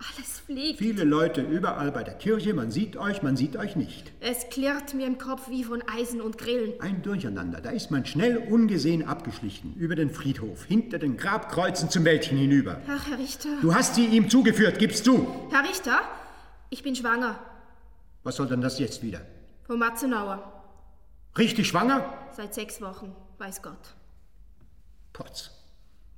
[0.00, 0.78] Alles fliegt.
[0.78, 4.12] Viele Leute überall bei der Kirche, man sieht euch, man sieht euch nicht.
[4.20, 6.80] Es klirrt mir im Kopf wie von Eisen und Grillen.
[6.80, 7.60] Ein Durcheinander.
[7.60, 12.80] Da ist man schnell ungesehen abgeschlichen, über den Friedhof, hinter den Grabkreuzen zum Wäldchen hinüber.
[12.88, 13.48] Ach, Herr Richter.
[13.60, 15.26] Du hast sie ihm zugeführt, gibst du.
[15.50, 16.00] Herr Richter,
[16.70, 17.38] ich bin schwanger.
[18.22, 19.20] Was soll denn das jetzt wieder?
[19.66, 20.52] Von Matzenauer.
[21.36, 22.12] Richtig schwanger?
[22.36, 23.94] Seit sechs Wochen, weiß Gott.
[25.12, 25.50] Potz.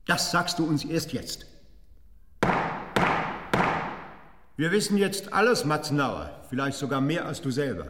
[0.07, 1.47] Das sagst du uns erst jetzt.
[4.61, 6.29] Wir wissen jetzt alles, Matzenauer.
[6.51, 7.87] Vielleicht sogar mehr als du selber.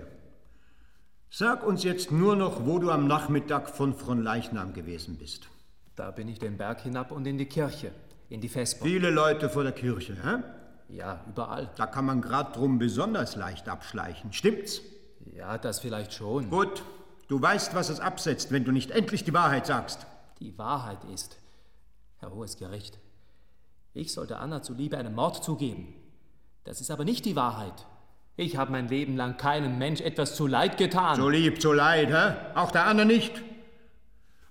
[1.29, 5.49] Sag uns jetzt nur noch, wo du am Nachmittag von Fronleichnam gewesen bist.
[5.97, 7.91] Da bin ich den Berg hinab und in die Kirche,
[8.29, 8.85] in die Vesper.
[8.85, 10.45] Viele Leute vor der Kirche, hä?
[10.95, 11.73] Ja, überall.
[11.75, 14.33] Da kann man grad drum besonders leicht abschleichen.
[14.33, 14.81] Stimmt's?
[15.35, 16.51] Ja, das vielleicht schon.
[16.51, 16.85] Gut.
[17.27, 20.07] Du weißt, was es absetzt, wenn du nicht endlich die Wahrheit sagst.
[20.39, 21.37] Die Wahrheit ist,
[22.19, 23.01] Herr Hohes Gericht,
[23.93, 25.97] ich sollte Anna zuliebe einen Mord zugeben.
[26.65, 27.87] Das ist aber nicht die Wahrheit.
[28.37, 31.17] Ich habe mein Leben lang keinem Mensch etwas zu Leid getan.
[31.17, 32.37] So lieb, so leid, hä?
[32.55, 33.43] Auch der Anna nicht?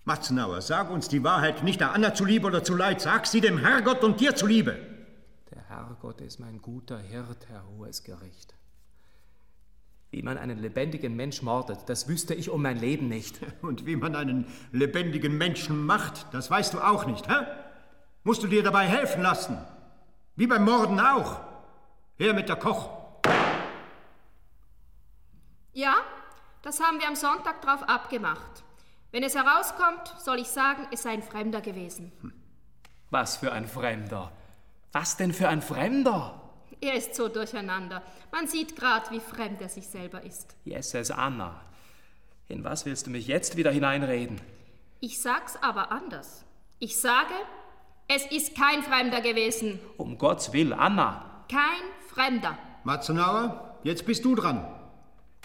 [0.05, 3.01] Matzenauer, sag uns die Wahrheit nicht der Anna zuliebe oder zu leid.
[3.01, 4.78] Sag sie dem Herrgott und dir zuliebe.
[5.51, 8.53] Der Herrgott ist mein guter Hirt, Herr Hohes Gericht.
[10.12, 13.39] Wie man einen lebendigen Mensch mordet, das wüsste ich um mein Leben nicht.
[13.62, 17.45] Und wie man einen lebendigen Menschen macht, das weißt du auch nicht, hä?
[18.24, 19.57] Musst du dir dabei helfen lassen?
[20.36, 21.39] Wie beim Morden auch.
[22.20, 22.89] Her mit der Koch.
[25.72, 25.95] Ja,
[26.61, 28.65] das haben wir am Sonntag drauf abgemacht.
[29.11, 32.11] Wenn es herauskommt, soll ich sagen, es sei ein Fremder gewesen.
[33.09, 34.34] Was für ein Fremder?
[34.91, 36.41] Was denn für ein Fremder?
[36.82, 38.03] Er ist so durcheinander.
[38.34, 40.57] Man sieht grad, wie fremd er sich selber ist.
[40.65, 41.61] Jesus Anna,
[42.49, 44.41] in was willst du mich jetzt wieder hineinreden?
[44.99, 46.43] Ich sag's aber anders.
[46.80, 47.34] Ich sage,
[48.09, 49.80] es ist kein Fremder gewesen.
[49.95, 51.28] Um Gottes Will, Anna.
[51.50, 52.60] Kein Fremder.
[52.84, 54.68] Matzenauer, jetzt bist du dran.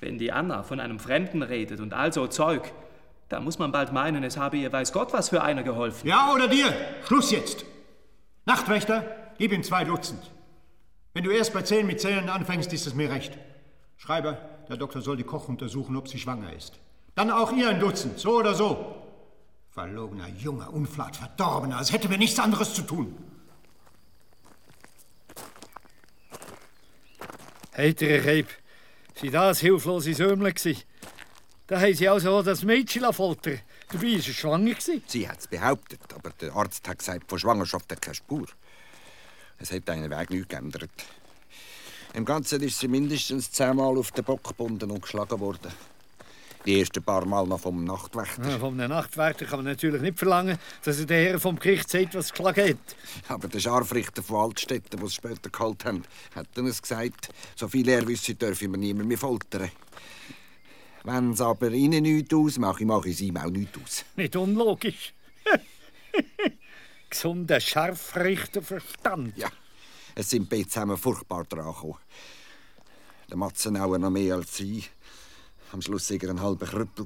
[0.01, 2.75] Wenn die Anna von einem Fremden redet und also Zeug,
[3.31, 6.07] da muss man bald meinen, es habe ihr weiß Gott was für einer geholfen.
[6.07, 6.67] Ja oder dir?
[7.07, 7.65] Schluss jetzt.
[8.45, 9.03] Nachtwächter,
[9.39, 10.31] gib ihm zwei Dutzend.
[11.15, 13.39] Wenn du erst bei zehn mit Zählen anfängst, ist es mir recht.
[13.97, 14.37] Schreiber,
[14.69, 16.79] der Doktor soll die Koch untersuchen, ob sie schwanger ist.
[17.15, 18.95] Dann auch ihr ein Dutzend, so oder so.
[19.71, 23.17] Verlogener, junger, unflat, verdorbener, als hätte mir nichts anderes zu tun.
[27.77, 28.47] Heitere Keib,
[29.17, 30.77] sind das hilflose Sömle gsi?
[31.67, 33.63] Da haben sie also das Mädchen foltern.
[33.91, 34.75] Dabei war sie schwanger.
[34.79, 38.47] Sie hat es behauptet, aber der Arzt hat gesagt, von Schwangerschaft hat keine Spur.
[39.59, 40.91] Es hat einen Weg nichts geändert.
[42.13, 45.73] Im Ganzen ist sie mindestens zehnmal auf den Bock gebunden und geschlagen worden.
[46.65, 48.49] Die ersten paar Mal noch vom Nachtwächter.
[48.49, 52.15] Ja, einem Nachtwächter kann man natürlich nicht verlangen, dass er der Herr vom Gericht sagt,
[52.15, 52.97] was geschlagen hat.
[53.29, 56.05] Aber der Scharfrichter von Altstetten, der es später geholt haben,
[56.35, 59.71] hat dann gesagt, so viel er wüsste, dürfe man niemand mehr foltern.
[61.03, 64.05] Wenn es aber ihnen nichts ausmache, mache ich es ihm auch nichts aus.
[64.17, 65.13] Nicht unlogisch.
[67.11, 69.37] Gesunder Scharfrichterverstand.
[69.37, 69.51] Ja,
[70.15, 71.99] es sind beide zusammen furchtbar dran gekommen.
[73.29, 74.85] Der Matzenauer noch mehr als sie.
[75.75, 77.05] Am Schluss war er ein halber Krüppel.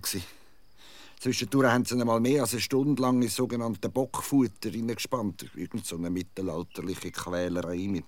[1.19, 5.47] Zwischendurch haben sie ihn mal mehr als eine Stunde lang in sogenannten Bockfutter hineingespannt.
[5.57, 8.05] Irgend so eine mittelalterliche Quälerei mit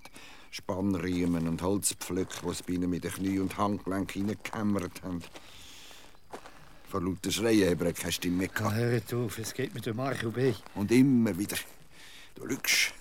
[0.51, 5.23] Spannriemen und Holzpflöcken, die sie bei ihnen mit den Knie und Handgelenk hineingekämmert haben.
[6.91, 8.75] Vor lauter Schreien haben er keine Stimme mehr gehabt.
[8.75, 10.53] Hört auf, es geht mit dem Marco B.
[10.75, 11.57] Und immer wieder.
[12.35, 12.93] Du lügst.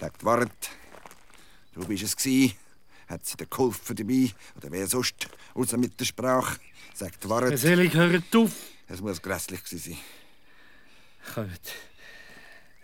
[0.00, 0.70] Sagt, wart.
[1.74, 2.56] Du bist es gsi.
[3.06, 4.32] Hat sie dir geholfen dabei?
[4.56, 5.28] Oder wer sonst?
[5.54, 6.58] Außer mit der Sprache.
[6.94, 7.58] Sagt, wart.
[7.58, 8.52] Selig, hört auf.
[8.88, 9.98] Es muss grässlich gewesen sein.
[11.34, 11.60] Kommt.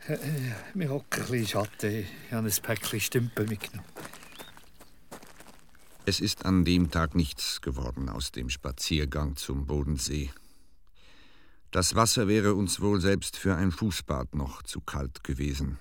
[0.08, 0.18] Äh,
[0.74, 2.06] Wir hocken ein bisschen in Schatten.
[2.26, 3.88] Ich habe ein Päckchen Stümpen mitgenommen.
[6.06, 10.30] Es ist an dem Tag nichts geworden aus dem Spaziergang zum Bodensee.
[11.70, 15.78] Das Wasser wäre uns wohl selbst für ein Fußbad noch zu kalt gewesen.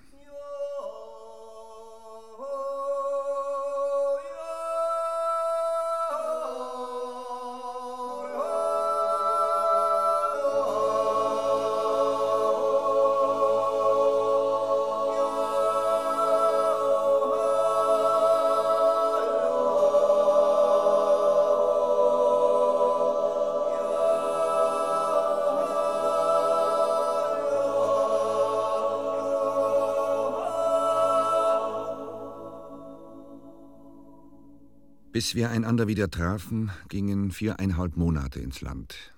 [35.18, 39.16] Bis wir einander wieder trafen, gingen viereinhalb Monate ins Land.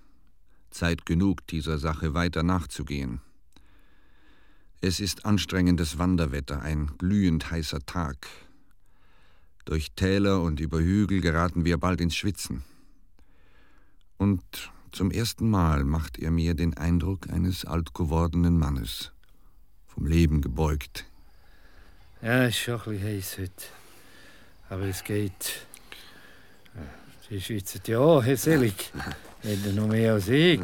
[0.70, 3.20] Zeit genug, dieser Sache weiter nachzugehen.
[4.80, 8.28] Es ist anstrengendes Wanderwetter, ein glühend heißer Tag.
[9.66, 12.62] Durch Täler und über Hügel geraten wir bald ins Schwitzen.
[14.16, 19.12] Und zum ersten Mal macht er mir den Eindruck eines altgewordenen Mannes,
[19.86, 21.04] vom Leben gebeugt.
[22.22, 23.64] Ja, ist schon ein bisschen heiß heute.
[24.70, 25.66] Aber es geht.
[27.30, 28.92] Sie schwitzen ja, Herr Selig.
[29.42, 30.60] Wenn noch mehr als ich.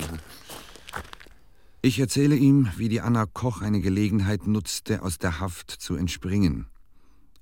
[1.80, 6.66] Ich erzähle ihm, wie die Anna Koch eine Gelegenheit nutzte, aus der Haft zu entspringen.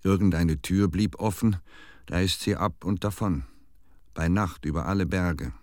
[0.02, 1.56] Irgendeine Tür blieb offen,
[2.04, 3.44] da ist sie ab und davon.
[4.12, 5.54] Bei Nacht über alle Berge.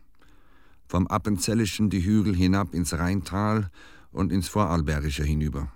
[0.87, 3.69] Vom Appenzellischen die Hügel hinab ins Rheintal
[4.11, 5.71] und ins Vorarlbergische hinüber.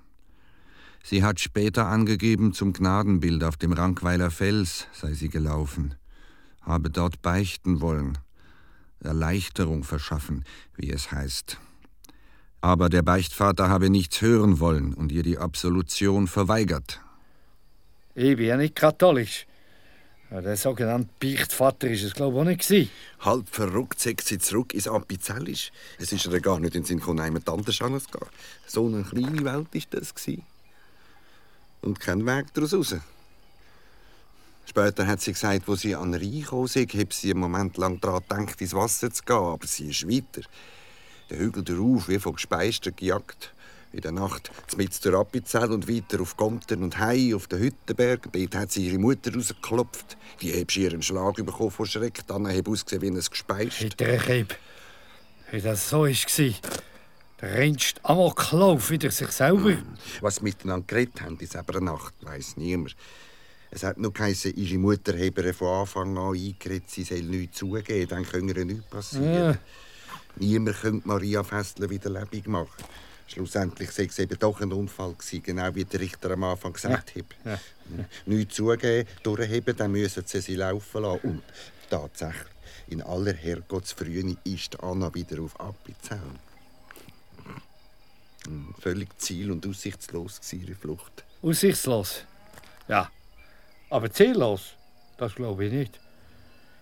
[1.04, 5.94] Sie hat später angegeben, zum Gnadenbild auf dem Rankweiler Fels sei sie gelaufen
[6.66, 8.18] habe dort beichten wollen,
[9.00, 10.44] Erleichterung verschaffen,
[10.76, 11.60] wie es heißt.
[12.62, 17.00] Aber der Beichtvater habe nichts hören wollen und ihr die Absolution verweigert.
[18.16, 19.46] Ich bin ja nicht katholisch.
[20.32, 22.92] Der sogenannte Beichtvater ist es, glaube ich, auch nicht.
[23.20, 25.72] Halb verrückt sagt sie zurück ins Appenzellisch.
[26.00, 28.02] Es ist ihr gar nicht in den Sinn gekommen, einmal Tante zu gehen.
[28.66, 30.14] So eine kleine Welt war das.
[31.82, 32.96] Und kein Weg daraus raus.
[34.66, 38.00] Später hat sie gesagt, wo sie an den Rhein kam, habe sie einen Moment lang
[38.02, 40.48] daran gedacht, ins Wasser zu gehen, aber sie ist weiter.
[41.30, 43.54] Der Hügel darauf, wie von Gespeister gejagt.
[43.92, 48.28] In der Nacht mit der Appenzell und weiter auf Gonten und Hei auf den Hüttenberg.
[48.34, 50.18] Dort hat sie ihre Mutter rausgeklopft.
[50.42, 52.28] Die hat ihren Schlag bekommen vor Schreck.
[52.28, 53.86] Dann hat ausgesehen wie ein Gespeister.
[53.86, 54.46] Hinterher,
[55.52, 56.54] wie das so war.
[57.42, 59.78] Der rennst Amoklauf wieder sich selber.
[60.20, 62.96] Was miteinander geredet haben in dieser Nacht, weiss niemand.
[63.76, 68.08] Es hat nur geheißen, ihre Mutter habe von Anfang an eingeredet, sie soll nichts zugeben,
[68.08, 69.34] dann könnte ihr nichts passieren.
[69.34, 69.58] Ja.
[70.38, 72.86] Niemand könnte Maria Fessler wieder lebendig machen.
[73.28, 77.16] Schlussendlich sei es eben doch ein Unfall gewesen, genau wie der Richter am Anfang gesagt
[77.16, 77.22] ja.
[77.22, 77.36] hat.
[77.44, 77.52] Ja.
[77.98, 78.06] Ja.
[78.26, 81.28] Nichts zugeben, durchheben, dann müssen sie sie laufen lassen.
[81.28, 81.44] Und
[81.90, 82.48] tatsächlich,
[82.88, 86.22] in aller Herrgottsfrühe ist Anna wieder auf Appenzell.
[88.48, 91.26] Hm, völlig ziel- und aussichtslos war ihre Flucht.
[91.42, 92.24] Aussichtslos?
[92.88, 93.12] Ja,
[93.90, 94.74] aber ziellos,
[95.18, 96.00] das glaube ich nicht.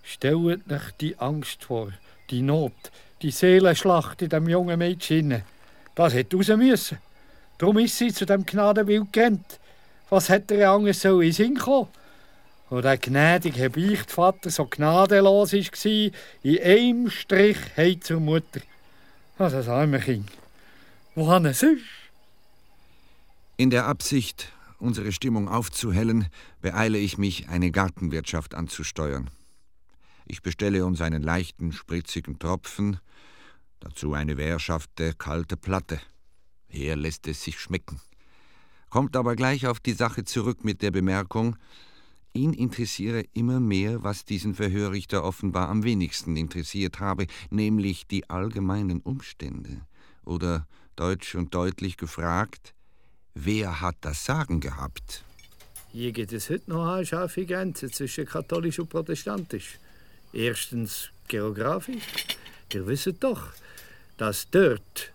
[0.04, 1.92] Stellt euch die Angst vor,
[2.30, 2.74] die Not,
[3.22, 5.44] die Seelenschlacht in dem jungen Mädchen.
[5.96, 6.98] Das hätte raus müssen.
[7.58, 9.60] Darum ist sie zu dem Gnadenbild gerannt.
[10.10, 11.88] Was hätte er anders so in Sinn kommen?
[12.70, 16.12] Wo der gnädige Beichtvater so gnadenlos war,
[16.44, 18.62] in einem Strich heim zur Mutter.
[19.38, 20.30] Was ein arme Kind.
[21.16, 21.84] Wo haben es sonst?
[23.58, 24.50] In der Absicht,
[24.84, 26.28] unsere Stimmung aufzuhellen,
[26.62, 29.30] beeile ich mich, eine Gartenwirtschaft anzusteuern.
[30.26, 33.00] Ich bestelle uns einen leichten, spritzigen Tropfen,
[33.80, 36.00] dazu eine wehrschafte, kalte Platte.
[36.68, 38.00] Hier lässt es sich schmecken.
[38.90, 41.56] Kommt aber gleich auf die Sache zurück mit der Bemerkung,
[42.34, 49.02] ihn interessiere immer mehr, was diesen Verhörrichter offenbar am wenigsten interessiert habe, nämlich die allgemeinen
[49.02, 49.82] Umstände.
[50.26, 52.74] Oder deutsch und deutlich gefragt,
[53.36, 55.24] Wer hat das Sagen gehabt?
[55.92, 59.80] Hier gibt es heute noch eine scharfe Grenze zwischen katholisch und protestantisch.
[60.34, 62.04] Erstens geografisch.
[62.72, 63.50] Ihr wisst doch,
[64.18, 65.12] dass dort,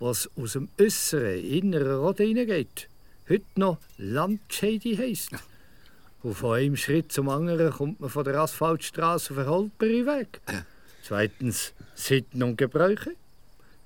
[0.00, 2.88] was aus dem äußeren, inneren Rot hineingeht,
[3.28, 5.30] heute noch Landscheide heisst.
[6.22, 10.40] Und von einem Schritt zum anderen kommt man von der Asphaltstraße auf den Holperweg.
[11.02, 13.16] Zweitens Sitten und Gebräuche.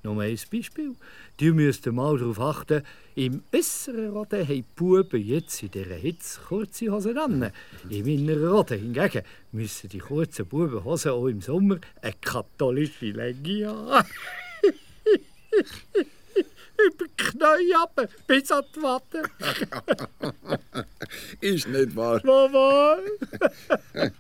[0.06, 0.94] Nur ein Beispiel.
[1.40, 2.84] Die müsst mal darauf achten,
[3.16, 7.50] im äußeren Roden haben die Buben jetzt in dieser Hitze kurze Hosen an.
[7.90, 14.08] Im inneren Roden hingegen müssen die kurzen Bubenhosen auch im Sommer eine katholische Länge haben.
[16.86, 19.22] Über die Knie ab, bis an die Watte.
[21.40, 22.20] Ist nicht wahr?
[22.22, 22.98] Mama!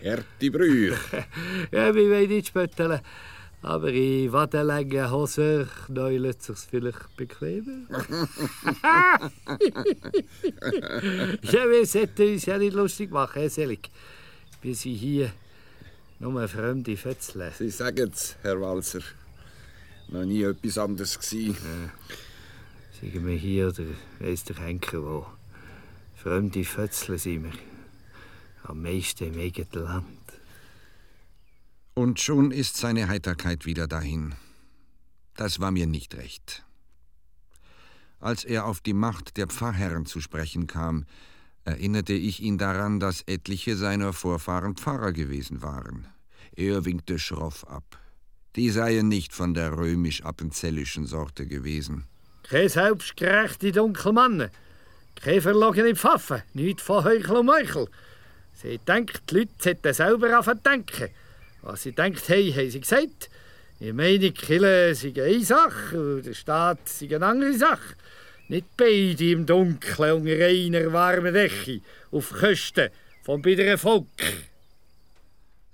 [0.00, 0.96] Härte Brüche.
[1.70, 3.00] ja, wir wollen nicht spötteln.
[3.62, 7.86] Aber in wadenlangen Hosen knäulet sich's vielleicht bequemer.
[11.42, 13.90] ja, wir sollten uns ja nicht lustig machen, Herr Selig.
[14.62, 15.30] Wir sind hier
[16.20, 17.52] nur fremde Fötzle.
[17.58, 19.02] Sie sagen es, Herr Walser.
[20.08, 21.56] Noch nie etwas anderes gewesen.
[21.62, 21.90] Ja.
[23.00, 23.84] Sagen wir hier oder
[24.18, 25.26] weiss der Henker wo.
[26.16, 27.52] Fremde Fötzle sind wir.
[28.64, 30.19] Am meisten im eigenen Land.
[32.00, 34.34] Und schon ist seine Heiterkeit wieder dahin.
[35.36, 36.64] Das war mir nicht recht.
[38.20, 41.04] Als er auf die Macht der Pfarrherren zu sprechen kam,
[41.64, 46.08] erinnerte ich ihn daran, dass etliche seiner Vorfahren Pfarrer gewesen waren.
[46.56, 47.98] Er winkte schroff ab.
[48.56, 52.06] Die seien nicht von der römisch-appenzellischen Sorte gewesen.
[52.44, 54.48] Kein selbstgerechte Dunkelmann,
[55.16, 57.88] keine verlogene Pfaffe, nichts von Heuchel und Meuchel.
[58.54, 61.10] Sie denkt, die Leute sollten selber anfangen denken.
[61.62, 63.30] Was sie denkt haben, haben sie gesagt.
[63.78, 67.96] Ich meine, Kille sind eine Sache und der Staat ist eine andere Sache.
[68.48, 71.80] Nicht beide im Dunkeln unter einer warmen Decke
[72.10, 72.90] auf Kosten
[73.22, 74.06] vom biederen Volk.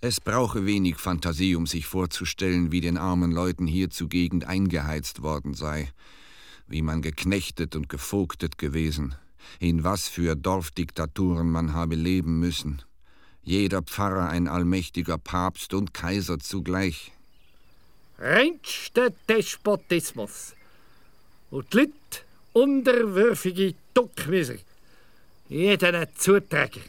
[0.00, 5.54] Es brauche wenig Fantasie, um sich vorzustellen, wie den armen Leuten hier zugegend eingeheizt worden
[5.54, 5.90] sei,
[6.68, 9.14] wie man geknechtet und gevogtet gewesen,
[9.58, 12.82] in was für Dorfdiktaturen man habe leben müssen,
[13.46, 17.12] jeder Pfarrer ein allmächtiger Papst und Kaiser zugleich.
[18.18, 20.54] Reinster Despotismus.
[21.52, 21.92] Und die Leute
[22.52, 24.56] unterwürfige Duckmisser.
[25.48, 26.80] Jeden Zuträger.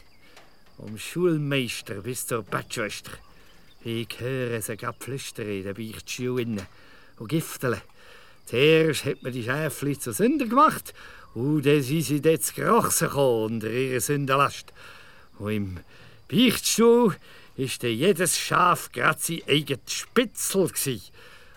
[0.76, 3.12] Vom Schulmeister bis zur Bettschwester.
[3.84, 6.60] Ich höre sie gerade flüstern in den Beichtstuhlen
[7.18, 7.80] und gifteln.
[8.46, 10.92] Zuerst hat man die Schäfli zu Sünder gemacht
[11.34, 14.72] und dann sind sie dort zu Krochsen unter ihrer Sündenlast.
[15.38, 15.80] Und im
[16.28, 17.16] Beichtstuhl
[17.56, 20.70] dann jedes Schaf gerade sein eigenes Spitzel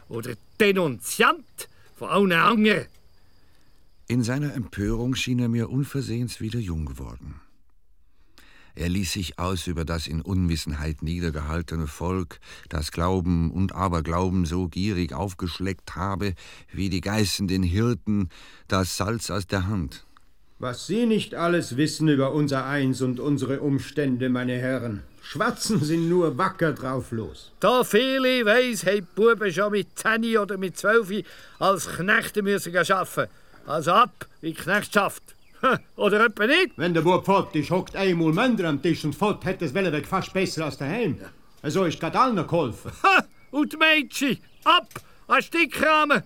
[0.09, 2.87] oder Denunziant von allen anderen.
[4.07, 7.39] In seiner Empörung schien er mir unversehens wieder jung geworden.
[8.73, 14.69] Er ließ sich aus über das in Unwissenheit niedergehaltene Volk, das Glauben und Aberglauben so
[14.69, 16.35] gierig aufgeschleckt habe,
[16.71, 18.29] wie die Geißen den Hirten
[18.67, 20.05] das Salz aus der Hand.
[20.61, 25.01] Was Sie nicht alles wissen über unser Eins und unsere Umstände, meine Herren.
[25.23, 27.51] Schwatzen sind nur wacker drauf los.
[27.59, 31.23] Da viele weiss, haben die Buben schon mit 10 oder mit 12
[31.57, 33.31] als Knechte müssen arbeiten.
[33.65, 35.23] Also ab wie Knechtschaft.
[35.95, 36.71] Oder etwa nicht?
[36.75, 40.05] Wenn der Bub fort ist, hockt einmal Männer am Tisch und fort hat das Welleweg
[40.05, 41.17] fast besser als daheim.
[41.19, 41.27] So
[41.63, 42.91] also ist gerade allen geholfen.
[43.03, 43.23] Ha!
[43.49, 44.89] Und die Mädchen, ab!
[45.27, 46.21] An Stickrahmen!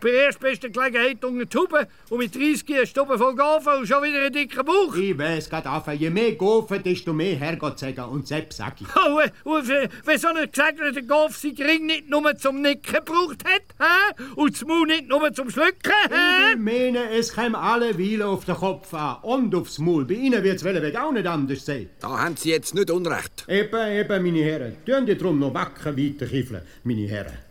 [0.00, 3.86] Bei der erstbesten Gelegenheit unter die Tube und mit 30 eine Stube voll Gofen und
[3.86, 4.94] schon wieder einen dicken Bauch.
[4.96, 8.86] Ich weiß gerade auf, je mehr Gofen, desto mehr Herrgott sagen und selbst sag ich.
[8.96, 13.62] Oh, und wenn so ein gesegneter Golf sein Ring nicht nur zum Nicken gebraucht hat,
[13.78, 14.24] hä?
[14.36, 16.52] und das Maul nicht nur zum Schlucken, hä?
[16.54, 20.04] Ich meine, es kommt alle Weile auf den Kopf an und aufs Maul.
[20.04, 21.90] Bei Ihnen wird es Weg auch nicht anders sein.
[22.00, 23.44] Da haben Sie jetzt nicht Unrecht.
[23.48, 24.76] Eben, eben, meine Herren.
[24.84, 27.49] Tun die drum noch wacker weiter kiffeln, meine Herren.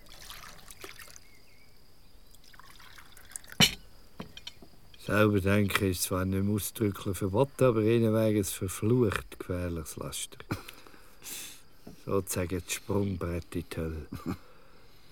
[5.10, 10.38] Selber denken ist zwar nicht ausdrücklich verboten, aber ihnen wäre es verflucht gefährliches Laster.
[12.06, 14.06] Sozusagen das Sprungbrett in die Hölle.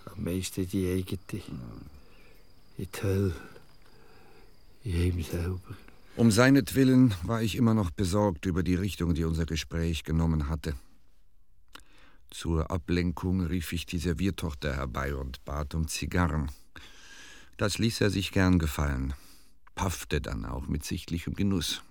[0.06, 1.42] Am meisten die eigene.
[2.78, 3.34] In die Hölle.
[4.84, 5.76] In ihm selber.
[6.16, 10.76] Um seinetwillen war ich immer noch besorgt über die Richtung, die unser Gespräch genommen hatte.
[12.30, 16.52] Zur Ablenkung rief ich die Serviertochter herbei und bat um Zigarren.
[17.58, 19.16] Das ließ er sich gern gefallen
[19.78, 21.84] paffte dann auch mit sichtlichem Genuss.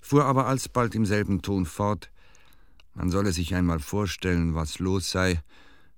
[0.00, 2.10] Fuhr aber alsbald im selben Ton fort,
[2.94, 5.42] man solle sich einmal vorstellen, was los sei,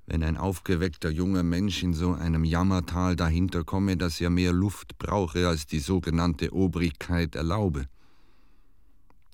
[0.06, 4.98] wenn ein aufgeweckter junger Mensch in so einem Jammertal dahinter komme, dass er mehr Luft
[4.98, 7.86] brauche, als die sogenannte Obrigkeit erlaube.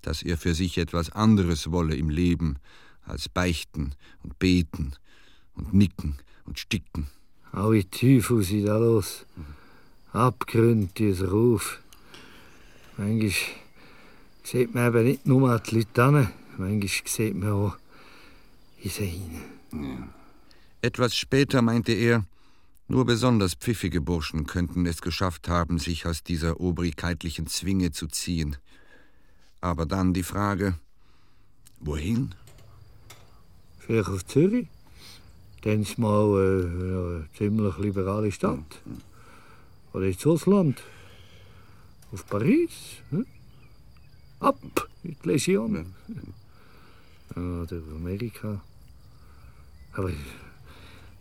[0.03, 2.59] Dass er für sich etwas anderes wolle im Leben,
[3.03, 4.93] als beichten und beten
[5.55, 7.09] und nicken und sticken.
[7.51, 9.25] Alle Teufel sind da los.
[9.35, 9.58] Mhm.
[10.13, 11.81] Abgründiges Ruf.
[12.97, 13.33] Manchmal
[14.43, 17.77] sieht man eben nicht nur die Leute an, manchmal sieht man auch
[18.83, 19.43] in sie hinein.
[19.73, 20.09] Ja.
[20.81, 22.25] Etwas später meinte er,
[22.87, 28.57] nur besonders pfiffige Burschen könnten es geschafft haben, sich aus dieser obrigkeitlichen Zwinge zu ziehen.
[29.61, 30.75] Aber dann die Frage,
[31.81, 32.35] wohin?
[33.79, 34.69] Vielleicht auf Zürich.
[35.63, 38.81] Dann ist mal äh, eine ziemlich liberale Stadt.
[38.87, 39.08] Mhm.
[39.93, 40.83] Oder ins Ausland.
[42.13, 42.71] Auf Paris.
[43.11, 43.27] Hm?
[44.41, 44.59] Ab
[45.03, 45.95] in die Legion.
[47.35, 48.61] Oder Amerika.
[49.93, 50.11] Aber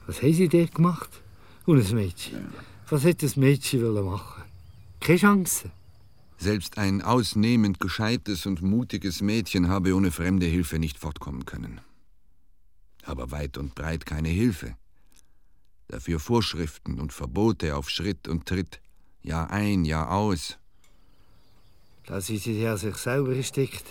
[0.05, 1.09] Was haben Sie dort gemacht?
[1.65, 2.47] Und ein Mädchen?
[2.89, 4.43] Was hätte das Mädchen wollen machen?
[5.01, 5.71] Keine Chance.
[6.37, 11.81] Selbst ein ausnehmend gescheites und mutiges Mädchen habe ohne fremde Hilfe nicht fortkommen können.
[13.03, 14.75] Aber weit und breit keine Hilfe.
[15.89, 18.81] Dafür Vorschriften und Verbote auf Schritt und Tritt,
[19.23, 20.57] Jahr ein, Jahr aus.
[22.05, 23.85] Dass sie sich ja sich selber erstickt.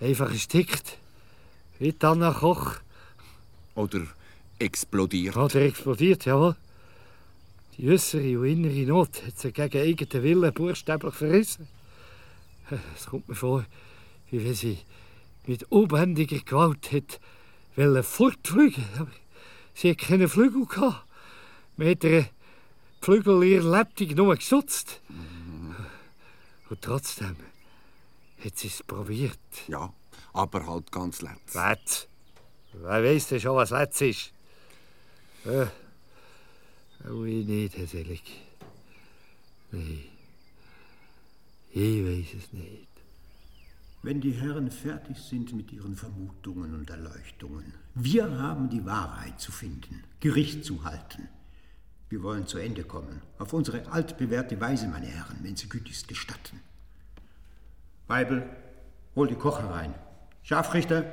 [0.00, 0.98] Einfach erstickt.
[1.78, 2.76] Wie Anna Koch.
[3.74, 4.02] Oder
[4.58, 5.36] explodiert.
[5.36, 6.56] Oder explodiert, jawohl.
[7.76, 11.68] Die äußere und innere Not hat sie gegen eigenen Willen buchstäblich verrissen.
[12.96, 13.64] Es kommt mir vor,
[14.30, 14.78] wie wenn sie
[15.46, 17.20] mit unbändiger Gewalt hat
[17.78, 18.84] wollen fortfliegen.
[18.98, 19.10] Aber
[19.78, 21.06] sie hat keine Flügel gehabt.
[21.76, 22.28] Man hat ihre
[23.00, 25.00] Flügel ihr Lebtung nur geschützt.
[26.68, 27.36] Und trotzdem
[28.44, 29.38] hat sie es probiert.
[29.68, 29.92] Ja,
[30.32, 31.54] aber halt ganz letzt.
[31.54, 32.08] Letz?
[32.72, 34.32] Wer weiß denn schon, was Letz ist?
[35.44, 35.66] Äh,
[37.08, 38.22] auch ich nicht, Herr Selig.
[39.70, 40.04] Nein,
[41.70, 42.88] ich weiß es nicht.
[44.02, 49.50] Wenn die Herren fertig sind mit ihren Vermutungen und Erleuchtungen, wir haben die Wahrheit zu
[49.50, 51.28] finden, Gericht zu halten.
[52.08, 56.60] Wir wollen zu Ende kommen, auf unsere altbewährte Weise, meine Herren, wenn Sie gütigst gestatten.
[58.06, 58.48] Weibel,
[59.16, 59.94] hol die Koch herein.
[60.44, 61.04] Scharfrichter,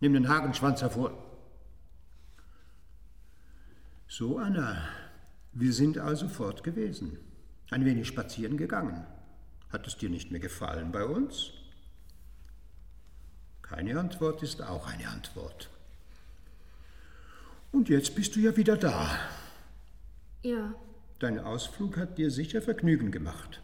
[0.00, 1.16] nimm den Hagenschwanz hervor.
[4.08, 4.88] So, Anna,
[5.52, 7.16] wir sind also fort gewesen.
[7.70, 9.06] Ein wenig spazieren gegangen.
[9.70, 11.52] Hat es dir nicht mehr gefallen bei uns?
[13.62, 15.70] Keine Antwort ist auch eine Antwort.
[17.72, 19.18] Und jetzt bist du ja wieder da.
[20.42, 20.74] Ja.
[21.18, 23.62] Dein Ausflug hat dir sicher Vergnügen gemacht.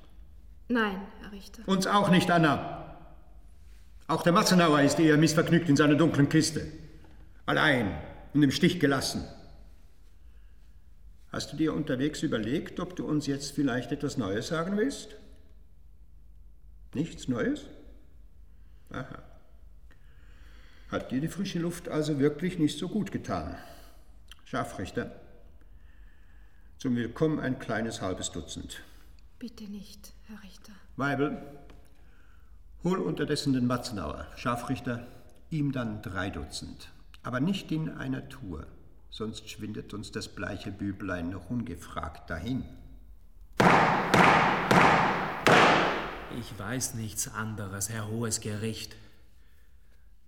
[0.68, 1.62] Nein, Herr Richter.
[1.66, 2.96] Uns auch nicht, Anna.
[4.06, 6.66] Auch der Matzenauer ist eher missvergnügt in seiner dunklen Kiste.
[7.44, 7.96] Allein
[8.32, 9.24] und im Stich gelassen.
[11.30, 15.16] Hast du dir unterwegs überlegt, ob du uns jetzt vielleicht etwas Neues sagen willst?
[16.94, 17.66] Nichts Neues?
[18.90, 19.22] Aha.
[20.90, 23.56] Hat dir die frische Luft also wirklich nicht so gut getan?
[24.50, 25.10] Scharfrichter,
[26.78, 28.82] zum Willkommen ein kleines halbes Dutzend.
[29.38, 30.72] Bitte nicht, Herr Richter.
[30.96, 31.36] Weibel,
[32.82, 35.06] hol unterdessen den Matzenauer, Scharfrichter,
[35.50, 36.88] ihm dann drei Dutzend.
[37.22, 38.66] Aber nicht in einer Tour,
[39.10, 42.64] sonst schwindet uns das bleiche Büblein noch ungefragt dahin.
[46.40, 48.96] Ich weiß nichts anderes, Herr Hohes Gericht.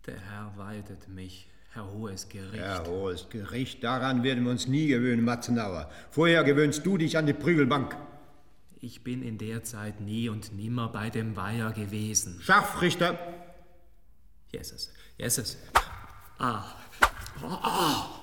[0.05, 2.63] Der Herr weidet mich, Herr Hohes Gericht.
[2.63, 5.89] Herr Hohes Gericht, daran werden wir uns nie gewöhnen, Matzenauer.
[6.11, 7.97] Vorher gewöhnst du dich an die Prügelbank.
[8.81, 12.41] Ich bin in der Zeit nie und nimmer bei dem Weiher gewesen.
[12.43, 13.19] Scharfrichter!
[14.51, 15.59] Jesus, Jesus.
[16.39, 16.65] Ah.
[17.43, 18.21] Ah.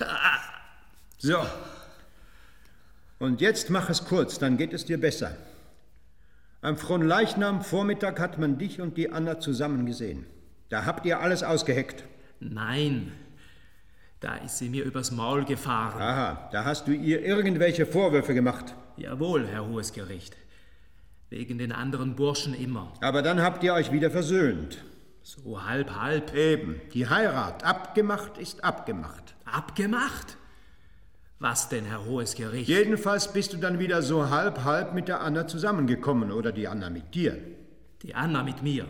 [0.00, 0.38] Ah.
[1.18, 1.44] So.
[3.18, 5.36] Und jetzt mach es kurz, dann geht es dir besser.
[6.62, 10.24] Am Fronleichnam Vormittag hat man dich und die Anna zusammen gesehen.
[10.70, 12.04] Da habt ihr alles ausgeheckt.
[12.38, 13.12] Nein,
[14.20, 16.00] da ist sie mir übers Maul gefahren.
[16.00, 18.74] Aha, da hast du ihr irgendwelche Vorwürfe gemacht.
[18.96, 20.36] Jawohl, Herr Hohes Gericht.
[21.28, 22.92] Wegen den anderen Burschen immer.
[23.00, 24.78] Aber dann habt ihr euch wieder versöhnt.
[25.22, 26.34] So halb, halb.
[26.34, 29.34] Eben, die Heirat, abgemacht ist abgemacht.
[29.44, 30.36] Abgemacht?
[31.40, 32.68] Was denn, Herr Hohes Gericht?
[32.68, 36.90] Jedenfalls bist du dann wieder so halb, halb mit der Anna zusammengekommen oder die Anna
[36.90, 37.38] mit dir.
[38.02, 38.86] Die Anna mit mir.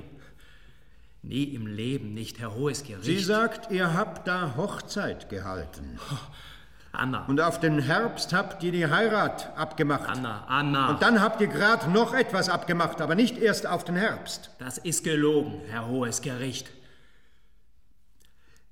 [1.22, 3.04] Nie im Leben nicht, Herr Hohes Gericht.
[3.04, 5.98] Sie sagt, ihr habt da Hochzeit gehalten.
[6.92, 7.24] Anna.
[7.26, 10.08] Und auf den Herbst habt ihr die Heirat abgemacht.
[10.08, 10.90] Anna, Anna.
[10.90, 14.50] Und dann habt ihr gerade noch etwas abgemacht, aber nicht erst auf den Herbst.
[14.58, 16.68] Das ist gelogen, Herr Hohes Gericht.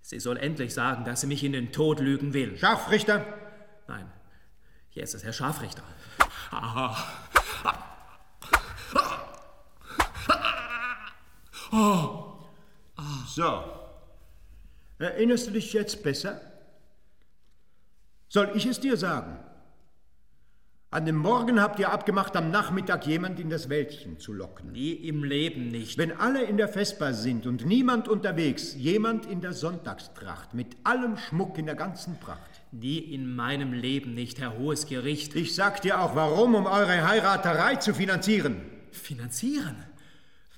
[0.00, 2.56] Sie soll endlich sagen, dass sie mich in den Tod lügen will.
[2.56, 3.24] Scharfrichter!
[3.86, 4.10] Nein.
[4.90, 5.82] Jesus, Herr Scharfrichter.
[6.50, 6.96] Aha.
[11.70, 12.27] Oh.
[13.34, 13.62] So.
[14.98, 16.40] Erinnerst du dich jetzt besser?
[18.28, 19.38] Soll ich es dir sagen?
[20.90, 24.72] An dem Morgen habt ihr abgemacht, am Nachmittag jemand in das Wäldchen zu locken.
[24.72, 25.98] Nie im Leben nicht.
[25.98, 31.18] Wenn alle in der Vesper sind und niemand unterwegs, jemand in der Sonntagstracht mit allem
[31.18, 32.62] Schmuck in der ganzen Pracht.
[32.72, 35.36] Nie in meinem Leben nicht, Herr Hohes Gericht.
[35.36, 38.62] Ich sag dir auch warum, um eure Heiraterei zu finanzieren.
[38.90, 39.76] Finanzieren?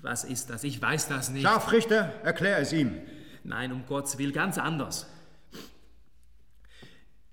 [0.03, 0.65] Was ist das?
[0.65, 1.43] Ich weiß das nicht.
[1.43, 3.01] Scharfrichter, erklär es ihm.
[3.45, 5.07] Nein, um Gottes Willen, ganz anders.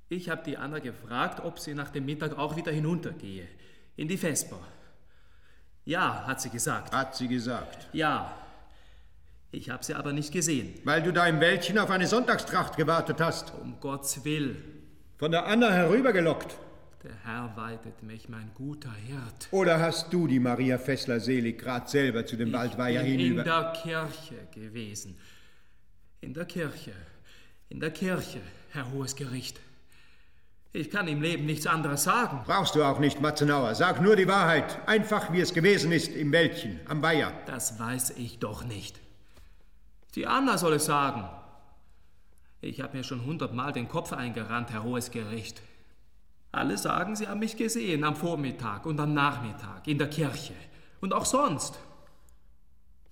[0.09, 3.47] Ich habe die Anna gefragt, ob sie nach dem Mittag auch wieder hinuntergehe.
[3.95, 4.59] In die Vesper.
[5.85, 6.93] Ja, hat sie gesagt.
[6.93, 7.87] Hat sie gesagt.
[7.93, 8.33] Ja.
[9.51, 10.79] Ich habe sie aber nicht gesehen.
[10.83, 13.53] Weil du da im Wäldchen auf eine Sonntagstracht gewartet hast.
[13.61, 14.61] Um Gottes Will.
[15.17, 16.57] Von der Anna herübergelockt.
[17.07, 19.47] Der Herr weidet mich, mein guter Hirt.
[19.51, 23.39] Oder hast du die Maria Fessler selig grad selber zu dem ich Waldweiher bin hinüber?
[23.39, 25.17] in der Kirche gewesen.
[26.19, 26.91] In der Kirche.
[27.69, 28.41] In der Kirche,
[28.71, 29.57] Herr Hohes Gericht.
[30.73, 32.41] Ich kann im Leben nichts anderes sagen.
[32.45, 33.73] Brauchst du auch nicht, Matzenauer.
[33.75, 34.77] Sag nur die Wahrheit.
[34.85, 37.31] Einfach, wie es gewesen ist im Wäldchen, am Weiher.
[37.45, 38.99] Das weiß ich doch nicht.
[40.15, 41.23] Die Anna soll es sagen.
[42.59, 45.61] Ich habe mir schon hundertmal den Kopf eingerannt, Herr Hohes Gericht.
[46.51, 50.53] Alle sagen, sie haben mich gesehen am Vormittag und am Nachmittag in der Kirche
[51.01, 51.79] und auch sonst.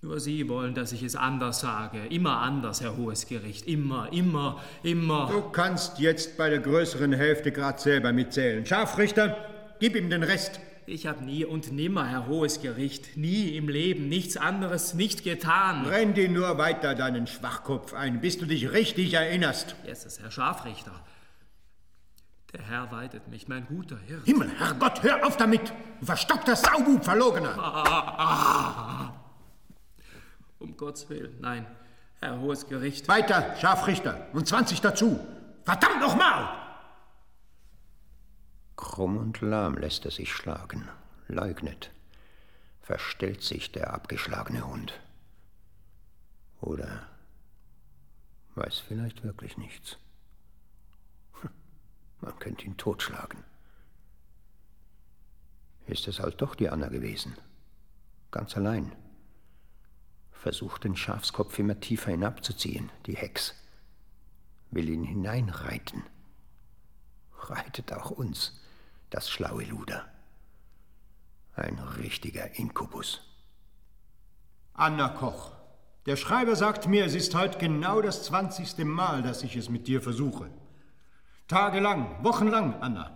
[0.02, 2.06] Nur Sie wollen, dass ich es anders sage.
[2.10, 3.66] Immer anders, Herr Hohes Gericht.
[3.66, 5.30] Immer, immer, immer.
[5.32, 8.68] Du kannst jetzt bei der größeren Hälfte grad selber mitzählen.
[8.68, 9.36] Scharfrichter,
[9.80, 10.60] gib ihm den Rest.
[10.86, 15.88] Ich habe nie und nimmer, Herr Hohes Gericht, nie im Leben nichts anderes nicht getan.
[15.88, 19.76] Renn dir nur weiter deinen Schwachkopf ein, bis du dich richtig erinnerst.
[19.88, 20.92] Jesus, Herr Scharfrichter.
[22.56, 24.24] Der Herr weidet mich, mein guter Hirte.
[24.24, 25.74] Himmel, Herrgott, hör auf damit!
[26.00, 27.54] Du verstockter Saubub, Verlogener!
[27.60, 29.14] Ah, ah.
[30.60, 31.68] Um Gottes Willen, nein,
[32.22, 33.10] Herr Hohes Gericht.
[33.10, 35.20] Weiter, Scharfrichter, und 20 dazu.
[35.64, 36.48] Verdammt nochmal!
[38.78, 40.88] Krumm und lahm lässt er sich schlagen,
[41.28, 41.92] leugnet,
[42.82, 44.94] verstellt sich der abgeschlagene Hund.
[46.62, 47.06] Oder
[48.54, 49.98] weiß vielleicht wirklich nichts.
[52.22, 53.44] Man könnte ihn totschlagen.
[55.88, 57.38] Ist es halt doch die Anna gewesen?
[58.32, 58.92] Ganz allein.
[60.32, 63.56] Versucht den Schafskopf immer tiefer hinabzuziehen, die Hex.
[64.72, 66.04] Will ihn hineinreiten.
[67.38, 68.60] Reitet auch uns,
[69.10, 70.06] das schlaue Luder.
[71.56, 73.22] Ein richtiger Inkubus.
[74.74, 75.52] Anna Koch,
[76.06, 79.88] der Schreiber sagt mir, es ist heute genau das zwanzigste Mal, dass ich es mit
[79.88, 80.50] dir versuche.
[81.48, 83.12] Tagelang, wochenlang, Anna.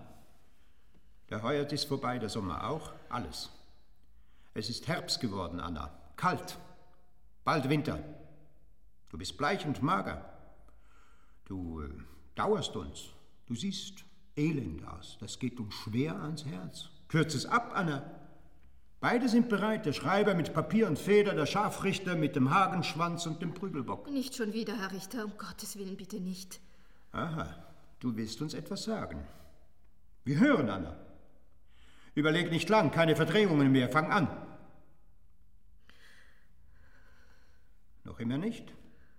[1.29, 3.49] Der Heuert ist vorbei, der Sommer auch, alles.
[4.53, 5.91] Es ist Herbst geworden, Anna.
[6.15, 6.59] Kalt.
[7.43, 8.03] Bald Winter.
[9.09, 10.23] Du bist bleich und mager.
[11.45, 11.89] Du äh,
[12.35, 13.05] dauerst uns.
[13.47, 14.03] Du siehst
[14.35, 15.17] elend aus.
[15.19, 16.89] Das geht uns schwer ans Herz.
[17.07, 18.03] Kürz es ab, Anna.
[18.99, 23.41] Beide sind bereit, der Schreiber mit Papier und Feder, der Scharfrichter mit dem Hagenschwanz und
[23.41, 24.11] dem Prügelbock.
[24.11, 26.59] Nicht schon wieder, Herr Richter, um Gottes Willen bitte nicht.
[27.11, 27.68] Aha,
[27.99, 29.25] du willst uns etwas sagen.
[30.23, 30.95] Wir hören, Anna.
[32.15, 34.27] Überleg nicht lang, keine Verdrehungen mehr, fang an.
[38.03, 38.73] Noch immer nicht?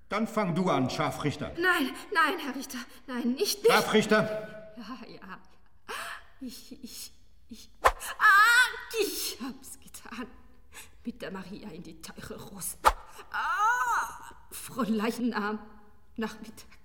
[0.09, 1.53] Dann fang du an, Scharfrichter.
[1.59, 3.70] Nein, nein, Herr Richter, nein, nicht, nicht.
[3.70, 5.39] Scharfrichter, Ja, ja.
[6.41, 7.12] Ich, ich,
[7.49, 7.70] ich.
[7.83, 10.26] Ah, ich hab's getan.
[11.05, 12.76] Mit der Maria in die teure Rose.
[13.31, 15.35] Ah, Fräulein
[16.16, 16.80] Nachmittag.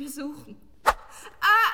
[0.00, 0.56] Ich will suchen.
[0.82, 1.72] Ah!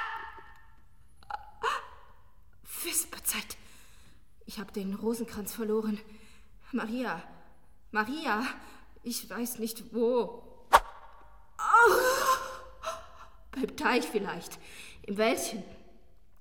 [2.64, 3.57] Vesperzeit.
[4.47, 6.01] Ich habe den Rosenkranz verloren.
[6.72, 7.22] Maria,
[7.93, 8.43] Maria,
[9.05, 10.43] ich weiß nicht wo.
[11.57, 11.93] Ah!
[13.53, 14.59] Beim Teich vielleicht.
[15.03, 15.62] Im Wäldchen.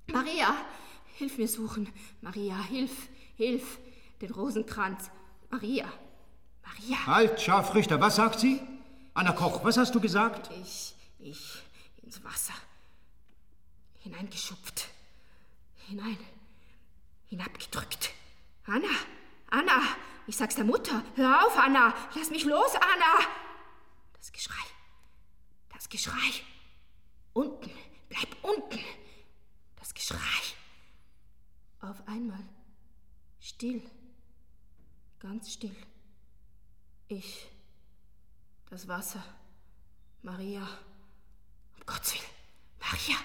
[0.08, 0.56] Maria,
[1.18, 1.88] hilf mir suchen.
[2.20, 3.78] Maria, hilf, hilf.
[4.20, 5.08] Den Rosenkranz.
[5.50, 5.86] Maria,
[6.64, 7.06] Maria.
[7.06, 8.60] halt, Scharfrichter, was sagt sie?
[9.14, 10.50] Anna Koch, was hast du gesagt?
[10.60, 11.62] Ich, ich,
[12.06, 12.54] ins Wasser.
[13.98, 14.88] Hineingeschupft.
[15.88, 16.18] Hinein.
[17.26, 18.12] Hinabgedrückt.
[18.64, 18.88] Anna,
[19.50, 19.82] Anna,
[20.26, 21.04] ich sag's der Mutter.
[21.16, 21.94] Hör auf, Anna.
[22.14, 23.28] Lass mich los, Anna.
[24.16, 24.62] Das Geschrei.
[25.72, 26.30] Das Geschrei.
[27.32, 27.70] Unten.
[28.08, 28.80] Bleib unten.
[29.76, 30.18] Das Geschrei.
[31.80, 32.42] Auf einmal.
[33.40, 33.82] Still.
[35.18, 35.76] Ganz still.
[37.08, 37.48] Ich.
[38.70, 39.22] Das Wasser.
[40.22, 40.66] Maria.
[41.86, 42.24] Gottes Willen.
[42.80, 43.16] Maria.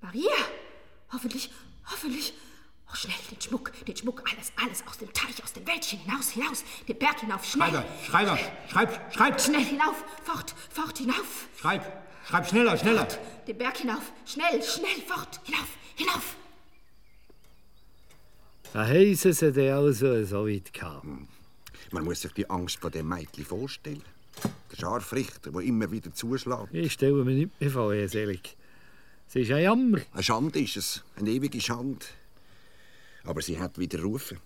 [0.00, 0.44] Maria.
[1.12, 1.50] Hoffentlich,
[1.90, 2.32] hoffentlich.
[2.90, 6.30] Oh, schnell, den Schmuck, den Schmuck, alles, alles aus dem Teich, aus dem Wäldchen, hinaus,
[6.30, 7.70] hinaus, den Berg hinauf, schnell.
[7.70, 8.38] Schreiber, Schreiber,
[8.68, 11.48] schreib, schreib, Schnell hinauf, fort, fort, hinauf.
[11.58, 13.08] schreib, schreib schneller, schneller.
[13.46, 16.36] Den Berg hinauf, schnell, schnell, fort, hinauf, hinauf.
[18.74, 21.04] Da haben sie sie dann also so weit gehabt.
[21.92, 24.02] Man muss sich die Angst vor dem Mädchen vorstellen.
[24.72, 26.72] Der Scharfrichter, der immer wieder zuschlägt.
[26.72, 28.56] Ich stelle mir nicht mehr vor, Herr Selig.
[29.28, 30.00] Es ist ein Jammer.
[30.12, 32.04] Eine Schande ist es, eine ewige Schande.
[33.24, 34.38] Aber sie hat widerrufen.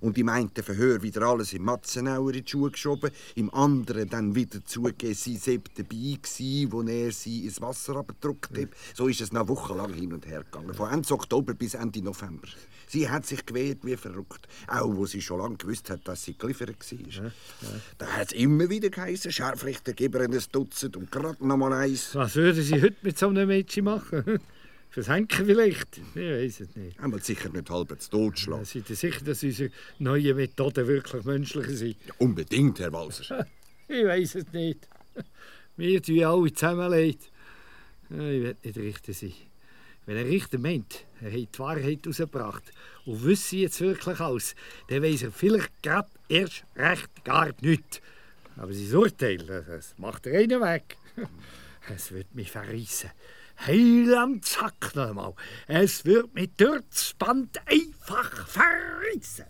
[0.00, 4.34] Und im einen Verhör wieder alles im Matzenauer in die Schuhe geschoben, im anderen dann
[4.34, 8.68] wieder zugegeben, sie sei dabei gewesen, wo er sie ins Wasser abgedruckt hat.
[8.94, 12.48] So ist es noch wochenlang hin und her gegangen, von Ende Oktober bis Ende November.
[12.90, 16.36] Sie hat sich gewehrt wie verrückt, auch wo sie schon lange gewusst hat, dass sie
[16.36, 16.98] geliefert war.
[17.08, 17.32] Ja, ja.
[17.98, 22.16] Da hat es immer wieder geheißen, Scharfrichter, ihr ein Dutzend und gerade noch mal eins.
[22.16, 24.40] Was würden Sie heute mit so einem Mädchen machen?
[24.90, 25.98] Fürs Henken vielleicht?
[25.98, 26.98] Ich weiß es nicht.
[26.98, 28.64] Einmal sicher nicht halb zu Tod schlagen.
[28.64, 31.96] Seid ihr sicher, dass unsere neuen Methoden wirklich menschlicher sind?
[32.08, 33.46] Ja, unbedingt, Herr Walser.
[33.88, 34.88] ich weiß es nicht.
[35.76, 37.18] Wir tun alle zusammen leid.
[38.10, 39.32] Ich will nicht Richter sein.
[40.10, 42.64] Wenn ein Richter meint, er hat die Wahrheit herausgebracht
[43.06, 44.56] und wüsste jetzt wirklich alles,
[44.88, 48.00] dann weiß er vielleicht gerade erst recht gar nichts.
[48.56, 50.96] Aber sein Urteil, das macht er einen weg.
[51.94, 53.12] Es wird mich verreissen.
[53.64, 55.34] Heiland Zack noch einmal.
[55.68, 59.46] Es wird mich durchs Band einfach verreissen.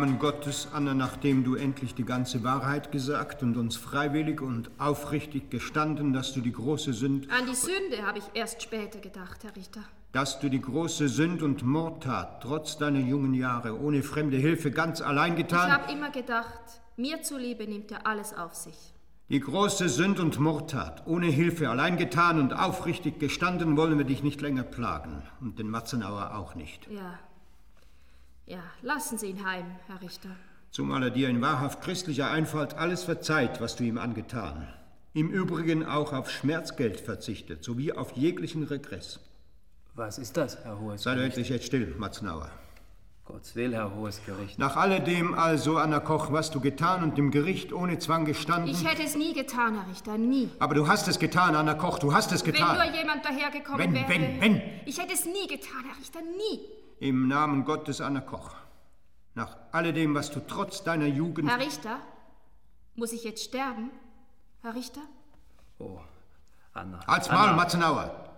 [0.00, 5.50] Namen Gottes, Anna, nachdem du endlich die ganze Wahrheit gesagt und uns freiwillig und aufrichtig
[5.50, 7.28] gestanden, dass du die große Sünde...
[7.30, 9.82] An die Sünde habe ich erst später gedacht, Herr Richter.
[10.12, 15.02] Dass du die große Sünd und Mordtat trotz deiner jungen Jahre ohne fremde Hilfe ganz
[15.02, 15.68] allein getan...
[15.68, 18.94] Ich habe immer gedacht, mir zuliebe nimmt er alles auf sich.
[19.28, 24.22] Die große Sünd und Mordtat ohne Hilfe allein getan und aufrichtig gestanden, wollen wir dich
[24.22, 25.22] nicht länger plagen.
[25.42, 26.88] Und den Matzenauer auch nicht.
[26.90, 27.18] Ja,
[28.50, 30.30] ja, lassen Sie ihn heim, Herr Richter.
[30.70, 34.68] Zumal er dir in wahrhaft christlicher Einfalt alles verzeiht, was du ihm angetan.
[35.14, 39.20] Im Übrigen auch auf Schmerzgeld verzichtet, sowie auf jeglichen Regress.
[39.94, 42.50] Was ist das, Herr Hohes Sei endlich jetzt still, Matzenauer.
[43.24, 44.58] Gottes will, Herr Hohes Gericht.
[44.58, 48.70] Nach alledem also, Anna Koch, was du getan und dem Gericht ohne Zwang gestanden...
[48.70, 50.48] Ich hätte es nie getan, Herr Richter, nie.
[50.58, 52.78] Aber du hast es getan, Anna Koch, du hast es getan.
[52.78, 54.08] Wenn nur jemand dahergekommen wenn, wäre...
[54.08, 56.79] Wenn, wenn, Ich hätte es nie getan, Herr Richter, nie.
[57.00, 58.54] Im Namen Gottes, Anna Koch.
[59.34, 61.48] Nach alledem, was du trotz deiner Jugend...
[61.48, 61.98] Herr Richter,
[62.94, 63.90] muss ich jetzt sterben?
[64.60, 65.00] Herr Richter?
[65.78, 65.98] Oh,
[66.74, 67.00] Anna.
[67.06, 68.28] Als Maul, Matzenauer!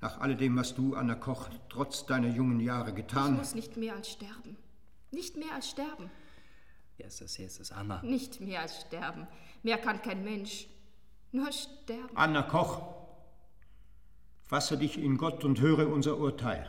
[0.00, 3.34] Nach alledem, was du, Anna Koch, trotz deiner jungen Jahre getan...
[3.34, 4.56] Ich muss nicht mehr als sterben.
[5.12, 6.10] Nicht mehr als sterben.
[6.98, 8.02] Erstes, erstes, Anna.
[8.02, 9.28] Nicht mehr als sterben.
[9.62, 10.66] Mehr kann kein Mensch.
[11.30, 12.16] Nur sterben.
[12.16, 12.95] Anna Koch,
[14.46, 16.66] fasse dich in Gott und höre unser Urteil.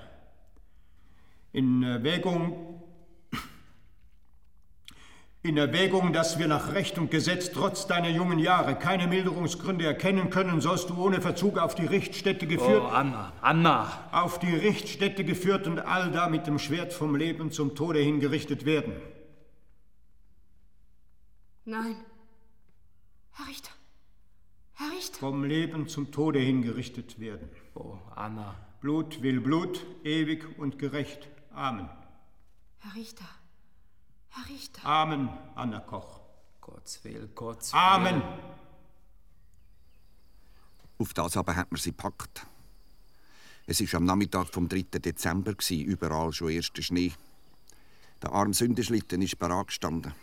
[1.54, 2.84] In Erwägung,
[5.44, 10.30] in Erwägung, dass wir nach Recht und Gesetz trotz deiner jungen Jahre keine Milderungsgründe erkennen
[10.30, 12.84] können, sollst du ohne Verzug auf die Richtstätte geführt.
[12.84, 14.10] Oh, Anna, Anna!
[14.12, 18.94] Auf die Richtstätte geführt und allda mit dem Schwert vom Leben zum Tode hingerichtet werden.
[21.64, 21.96] Nein.
[23.32, 23.77] Herr Richter.
[24.98, 25.20] Richter.
[25.20, 27.50] Vom Leben zum Tode hingerichtet werden.
[27.76, 28.56] Oh, Anna.
[28.82, 31.28] Blut will Blut, ewig und gerecht.
[31.52, 31.90] Amen.
[32.80, 33.26] Herr Richter.
[34.30, 34.86] Herr Richter.
[34.86, 36.22] Amen, Anna Koch.
[36.62, 37.80] Gottes will, Gottes will.
[37.80, 38.22] Amen.
[41.00, 42.46] Auf das aber hat man sie gepackt.
[43.66, 44.84] Es war am Nachmittag vom 3.
[45.00, 47.14] Dezember, überall schon erster Schnee.
[48.22, 50.14] Der arme Sündenschlitten ist bereit gestanden.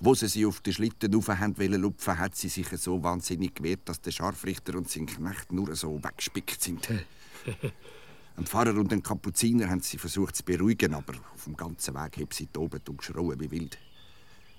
[0.00, 4.00] Wo sie sie auf den Schlitten wollen lupfen, hat sie sich so wahnsinnig gewehrt, dass
[4.00, 6.88] der Scharfrichter und sein Knecht nur so weggespickt sind.
[8.36, 12.16] Ein Pfarrer und ein Kapuziner haben sie versucht zu beruhigen, aber auf dem ganzen Weg
[12.16, 13.78] hat sie tobend und geschrauen wie wild.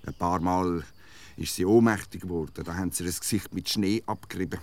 [0.06, 0.82] Ein paar Mal
[1.36, 2.64] ist sie ohnmächtig geworden.
[2.64, 4.60] Da haben sie ihr Gesicht mit Schnee abgerieben.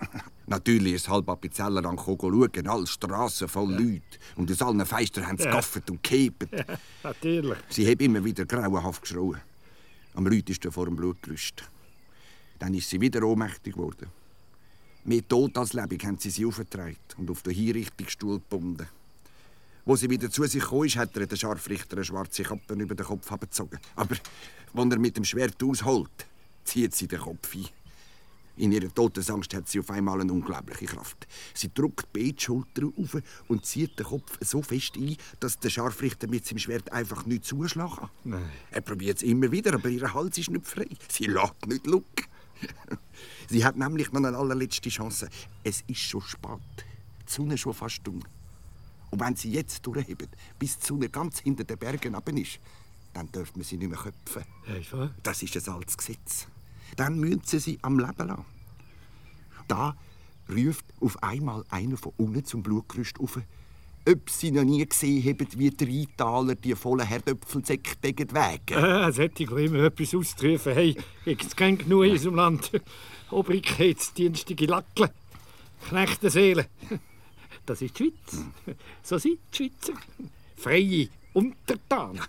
[0.46, 4.18] Natürlich ist halb Appenzeller an schauen, alle Straßen voll Leute.
[4.34, 5.60] Und aus allen Fenstern haben sie Ja.
[5.88, 6.48] und gehebt.
[6.52, 6.64] Ja,
[7.04, 7.58] natürlich.
[7.68, 9.40] Sie haben immer wieder grauenhaft geschrauen.
[10.14, 11.62] Am lautesten vor dem Blutgerüst.
[12.58, 14.08] Dann ist sie wieder ohnmächtig geworden.
[15.04, 18.86] Mehr tot als lebendig haben sie sie aufgetragen und auf den Hinrichtungsstuhl gebunden.
[19.84, 23.06] Wo sie wieder zu sich kam, hat er den Scharfrichter eine schwarze Kappe über den
[23.06, 23.78] Kopf abgezogen.
[23.96, 24.16] Aber
[24.74, 26.26] wenn er mit dem Schwert ausholt,
[26.64, 27.66] zieht sie den Kopf ein.
[28.60, 31.26] In ihrer Todesangst hat sie auf einmal eine unglaubliche Kraft.
[31.54, 33.16] Sie drückt beide Schultern auf
[33.48, 37.46] und zieht den Kopf so fest ein, dass der Scharfrichter mit seinem Schwert einfach nicht
[37.46, 38.10] zuschlagen kann.
[38.24, 38.50] Nein.
[38.70, 40.86] Er probiert es immer wieder, aber ihr Hals ist nicht frei.
[41.08, 42.04] Sie lässt nicht schauen.
[43.48, 45.30] Sie hat nämlich noch eine allerletzte Chance.
[45.64, 46.60] Es ist schon spät.
[47.26, 48.22] Die Sonne ist schon fast dumm.
[49.10, 50.28] Und wenn sie jetzt durchheben,
[50.58, 52.60] bis die Sonne ganz hinter den Bergen runter ist,
[53.14, 54.44] dann dürfen wir sie nicht mehr köpfen.
[55.22, 56.46] Das ist ein altes Gesetz.
[57.00, 58.44] Dann müssen sie sie am Leben lassen.
[59.68, 59.96] Da
[60.54, 63.38] ruft auf einmal einer von unten zum Blutgerüst auf,
[64.06, 68.84] ob sie noch nie gesehen haben, wie die Rheintaler die vollen Herdöpfelsäcke wägen.
[68.84, 70.74] Äh, sollte ich immer etwas auszurufen.
[70.74, 70.94] Hey,
[71.24, 72.70] gibt's kein genug in unserem Land.
[73.30, 75.10] Obrigkeitsdienstige Lackle,
[75.88, 76.66] Knechtenseelen.
[77.64, 78.76] Das ist die Schweiz.
[79.02, 79.98] So sind die Schweizer.
[80.54, 82.20] Freie Untertanen.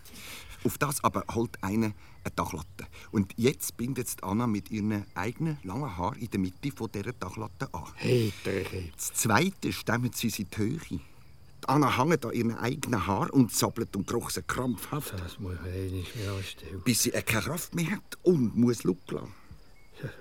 [0.64, 1.92] Auf das aber holt einer
[2.24, 2.88] eine Dachlatte.
[3.12, 7.74] Und jetzt bindet Anna mit ihren eigenen langen Haaren in der Mitte von dieser Dachlatte
[7.74, 7.86] an.
[7.96, 8.64] Hey, der
[8.96, 10.80] Das zweite stemmen sie in die Höhe.
[10.90, 15.14] Die Anna hängt an ihren eigenen Haar und zappelt und kroch sie krampfhaft.
[15.14, 16.82] Das muss man eh nicht mehr anstellen.
[16.84, 19.06] Bis sie keine Kraft mehr hat und muss lassen.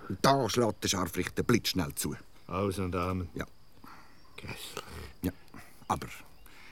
[0.09, 2.15] Und da schlägt der Scharfrichter blitzschnell zu.
[2.47, 3.29] Aus und Amen.
[3.35, 3.47] Ja.
[4.37, 4.85] Grässlich.
[5.23, 5.33] Ja,
[5.89, 6.09] aber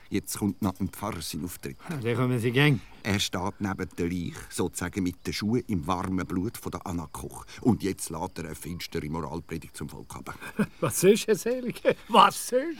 [0.09, 1.77] jetzt kommt noch ein Pfarrer sein Auftritt.
[1.89, 2.79] Dann kommen sie gang.
[3.03, 7.07] Er steht neben der Leich, sozusagen mit den Schuhen im warmen Blut von der Anna
[7.11, 7.45] Koch.
[7.61, 10.33] Und jetzt lässt er eine finstere Moralpredigt zum Volk haben.
[10.79, 11.81] Was ist, Herr Selig?
[12.09, 12.79] Was ist?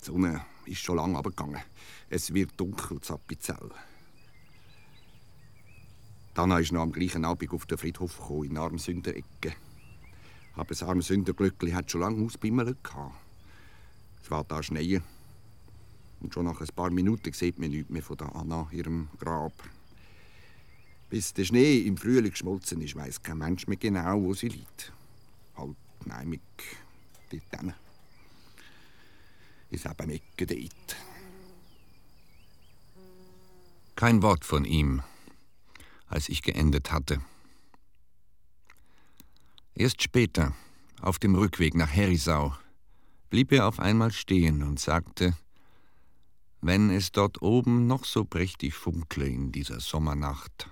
[0.00, 1.60] Die Sonne ist schon lange abgegangen.
[2.10, 3.70] Es wird dunkel zu Appenzell.
[6.34, 9.54] Dana ist noch am gleichen Abend auf den Friedhof gekommen, in Armsünderecke.
[10.54, 13.14] Aber das Armsünderglöckli hat schon lange ausbimmelt gehabt.
[14.22, 15.00] Es war da Schnee.
[16.20, 19.52] Und schon nach ein paar Minuten sieht man nichts mehr von der Anna, ihrem Grab.
[21.10, 24.92] Bis der Schnee im Frühling geschmolzen ist, weiß kein Mensch mehr genau, wo sie liegt.
[25.56, 26.40] Halt, nein,
[27.30, 27.74] dort hinten.
[29.70, 30.96] Ist eben Ecke dort.
[33.96, 35.02] Kein Wort von ihm,
[36.08, 37.20] als ich geendet hatte.
[39.74, 40.54] Erst später,
[41.00, 42.54] auf dem Rückweg nach Herisau,
[43.30, 45.36] blieb er auf einmal stehen und sagte,
[46.60, 50.70] wenn es dort oben noch so prächtig funkle in dieser Sommernacht.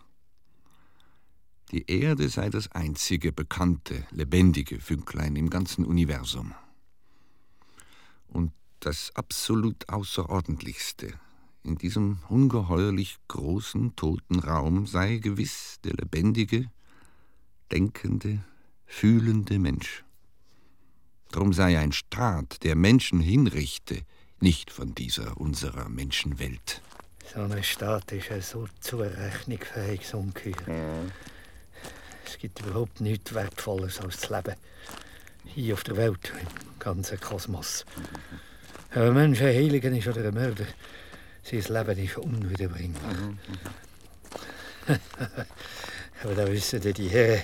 [1.72, 6.54] Die Erde sei das einzige bekannte, lebendige Fünklein im ganzen Universum.
[8.28, 11.14] Und das absolut Außerordentlichste
[11.66, 16.70] in diesem ungeheuerlich großen, toten Raum sei gewiss der lebendige,
[17.72, 18.44] denkende,
[18.86, 20.04] fühlende Mensch.
[21.32, 24.02] Drum sei ein Staat, der Menschen hinrichte,
[24.40, 26.80] nicht von dieser unserer Menschenwelt.
[27.34, 31.06] So ein Staat ist ja so zurechnungsfähig, so ungeheuer.
[32.24, 34.56] Es gibt überhaupt nichts Wertvolles als das Leben.
[35.44, 37.84] Hier auf der Welt, im ganzen Kosmos.
[38.90, 40.66] Ob ein Mensch ein Heiliger ist oder ein Mörder,
[41.42, 43.02] sein Leben ist unwiederbringlich.
[46.22, 47.42] Aber da wissen die Herren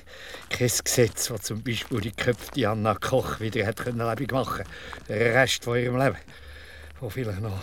[0.48, 4.64] kein Gesetz, das zum Beispiel die geköpfte Anna Koch wieder hat können lebendig machen
[5.08, 6.16] Den Rest von ihrem Leben,
[7.02, 7.60] wo vielleicht noch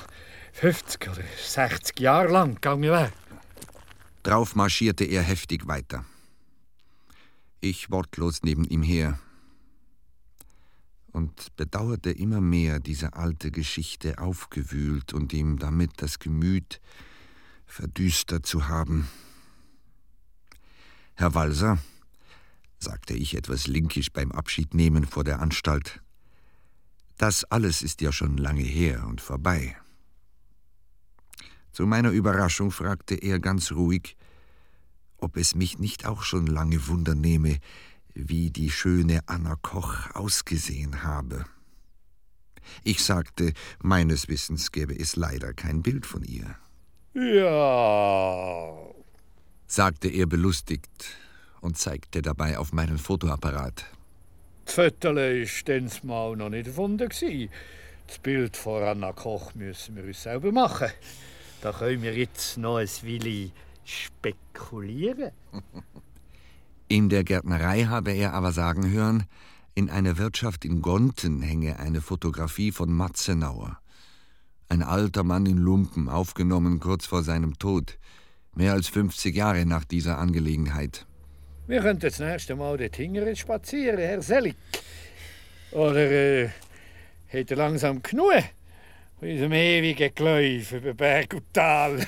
[0.52, 3.12] 50 oder 60 Jahre lang gegangen wäre.
[4.24, 6.06] Drauf marschierte er heftig weiter.
[7.62, 9.18] Ich wortlos neben ihm her
[11.14, 16.82] und bedauerte immer mehr, diese alte Geschichte aufgewühlt und ihm damit das Gemüt
[17.66, 19.08] verdüstert zu haben.
[21.16, 21.80] Herr Walser,
[22.78, 26.02] sagte ich etwas linkisch beim Abschiednehmen vor der Anstalt,
[27.20, 29.76] das alles ist ja schon lange her und vorbei.
[31.74, 34.16] Zu meiner Überraschung fragte er ganz ruhig,
[35.18, 37.60] ob es mich nicht auch schon lange wundernehme,
[38.14, 41.46] wie die schöne Anna Koch ausgesehen habe.
[42.84, 46.56] Ich sagte, meines Wissens gäbe es leider kein Bild von ihr.
[47.14, 48.78] Ja,
[49.68, 51.18] sagte er belustigt
[51.60, 53.86] und zeigte dabei auf meinen Fotoapparat.
[54.72, 57.10] Fötterle war dann mal noch nicht erfunden.
[58.08, 60.90] Das Bild von Anna Koch müssen wir uns selber machen.
[61.62, 63.52] Da können wir jetzt noch ein Willi
[63.84, 65.32] spekulieren.
[66.88, 69.26] In der Gärtnerei habe er aber sagen hören,
[69.76, 73.80] in einer Wirtschaft in Gonten hänge eine Fotografie von Matzenauer.
[74.68, 77.98] Ein alter Mann in Lumpen, aufgenommen kurz vor seinem Tod.
[78.56, 81.06] Mehr als 50 Jahre nach dieser Angelegenheit.
[81.70, 84.56] Wir könnten das nächste Mal dort hingern spazieren, Herr Selig.
[85.70, 86.50] Oder äh,
[87.32, 88.44] hat er langsam genug
[89.20, 92.08] von unserem ewigen Geläuf über Berg und Tal?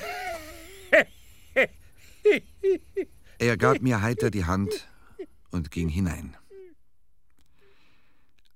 [3.38, 4.88] Er gab mir heiter die Hand
[5.52, 6.36] und ging hinein.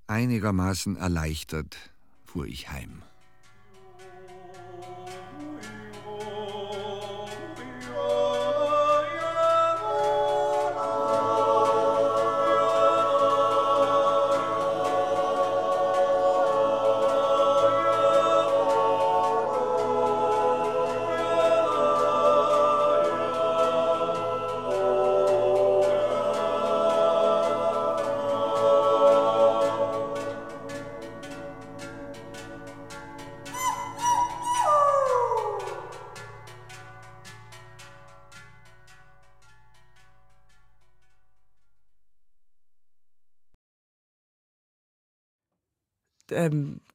[0.07, 1.77] Einigermaßen erleichtert
[2.25, 3.01] fuhr ich heim.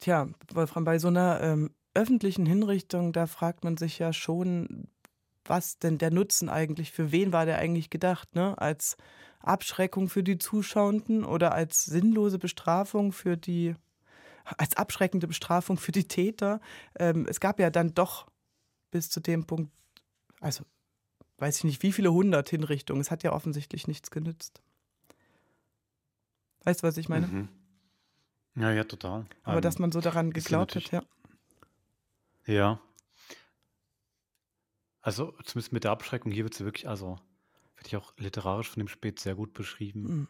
[0.02, 4.88] Tja, Wolfram, bei so einer ähm, öffentlichen Hinrichtung, da fragt man sich ja schon,
[5.44, 8.58] was denn der Nutzen eigentlich, für wen war der eigentlich gedacht, ne?
[8.58, 8.96] Als
[9.40, 13.74] Abschreckung für die Zuschauenden oder als sinnlose Bestrafung für die,
[14.44, 16.60] als abschreckende Bestrafung für die Täter.
[16.98, 18.28] Ähm, es gab ja dann doch
[18.90, 19.72] bis zu dem Punkt,
[20.40, 20.64] also
[21.38, 23.00] weiß ich nicht, wie viele hundert Hinrichtungen.
[23.00, 24.62] Es hat ja offensichtlich nichts genützt.
[26.64, 27.26] Weißt du, was ich meine?
[27.26, 27.48] Mhm.
[28.54, 29.26] Ja, ja, total.
[29.44, 31.02] Aber ähm, dass man so daran geglaubt hat, ja.
[32.46, 32.80] Ja.
[35.00, 37.16] Also zumindest mit der Abschreckung hier wird sie wirklich, also
[37.74, 40.02] finde ich auch literarisch von dem Spät sehr gut beschrieben.
[40.02, 40.28] Mhm.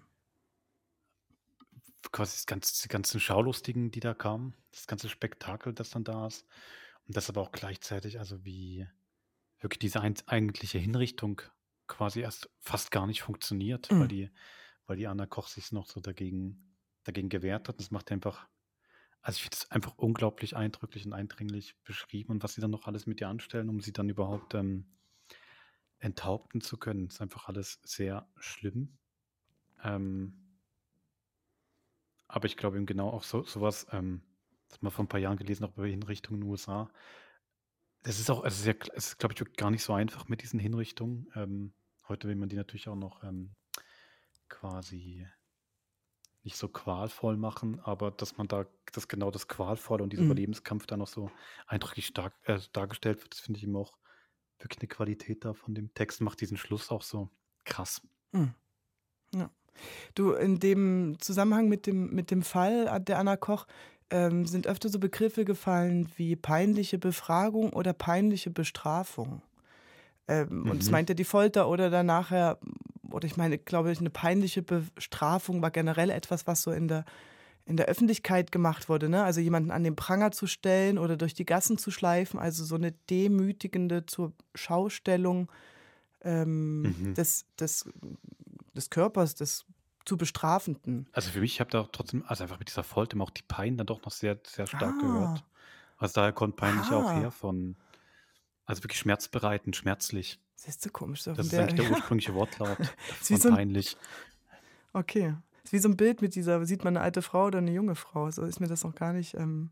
[2.11, 6.27] Quasi das ganze, die ganzen Schaulustigen, die da kamen, das ganze Spektakel, das dann da
[6.27, 6.47] ist.
[7.07, 8.86] Und das aber auch gleichzeitig, also wie
[9.61, 11.43] wirklich diese ein, eigentliche Hinrichtung
[11.86, 14.01] quasi erst fast gar nicht funktioniert, mhm.
[14.01, 14.31] weil die,
[14.86, 16.72] weil die Anna Koch sich noch so dagegen
[17.05, 17.79] dagegen gewehrt hat.
[17.79, 18.49] Das macht einfach,
[19.20, 22.87] also ich finde es einfach unglaublich eindrücklich und eindringlich beschrieben und was sie dann noch
[22.87, 24.87] alles mit ihr anstellen, um sie dann überhaupt ähm,
[25.99, 27.07] enthaupten zu können.
[27.07, 28.99] Das ist einfach alles sehr schlimm.
[29.85, 30.43] Ähm,
[32.29, 34.23] aber ich glaube eben genau auch so, sowas, ähm,
[34.69, 36.91] das haben wir vor ein paar Jahren gelesen, auch über Hinrichtungen in den USA.
[38.05, 40.59] Es ist auch, ist, ja, es ist glaube ich, gar nicht so einfach mit diesen
[40.59, 41.31] Hinrichtungen.
[41.35, 41.74] Ähm,
[42.09, 43.55] heute will man die natürlich auch noch ähm,
[44.49, 45.27] quasi
[46.44, 50.31] nicht so qualvoll machen, aber dass man da, dass genau das Qualvolle und dieser mhm.
[50.31, 51.31] Überlebenskampf da noch so
[51.66, 53.93] eindrücklich stark äh, dargestellt wird, das finde ich immer auch
[54.59, 57.31] wirklich eine Qualität da von dem Text, macht diesen Schluss auch so
[57.64, 58.02] krass.
[58.32, 58.55] Mhm.
[59.35, 59.51] Ja.
[60.14, 63.66] Du, in dem Zusammenhang mit dem, mit dem Fall der Anna Koch
[64.10, 69.43] ähm, sind öfter so Begriffe gefallen wie peinliche Befragung oder peinliche Bestrafung.
[70.28, 70.70] Ähm, mhm.
[70.70, 70.93] Und es mhm.
[70.93, 72.59] meinte die Folter oder dann nachher
[73.12, 77.05] oder ich meine, glaube ich, eine peinliche Bestrafung war generell etwas, was so in der,
[77.64, 79.09] in der Öffentlichkeit gemacht wurde.
[79.09, 79.22] Ne?
[79.22, 82.74] Also jemanden an den Pranger zu stellen oder durch die Gassen zu schleifen, also so
[82.74, 85.51] eine demütigende zur Schaustellung
[86.22, 87.14] ähm, mhm.
[87.14, 87.89] des, des,
[88.74, 89.66] des Körpers, des
[90.05, 91.09] zu Bestrafenden.
[91.12, 93.76] Also für mich, ich habe da trotzdem, also einfach mit dieser Folter auch die Pein
[93.76, 95.01] dann doch noch sehr, sehr stark ah.
[95.01, 95.44] gehört.
[95.97, 96.97] Also daher kommt peinlich ah.
[96.97, 97.76] auch her von,
[98.64, 100.40] also wirklich schmerzbereitend, schmerzlich.
[100.64, 101.22] Das ist so komisch.
[101.22, 102.76] So das ist der, eigentlich der ursprüngliche Wortlaut
[103.20, 103.97] von so ein, peinlich.
[104.93, 105.34] Okay.
[105.62, 107.72] Das ist wie so ein Bild mit dieser, sieht man eine alte Frau oder eine
[107.72, 108.30] junge Frau.
[108.30, 109.70] So ist mir das noch gar nicht, ähm,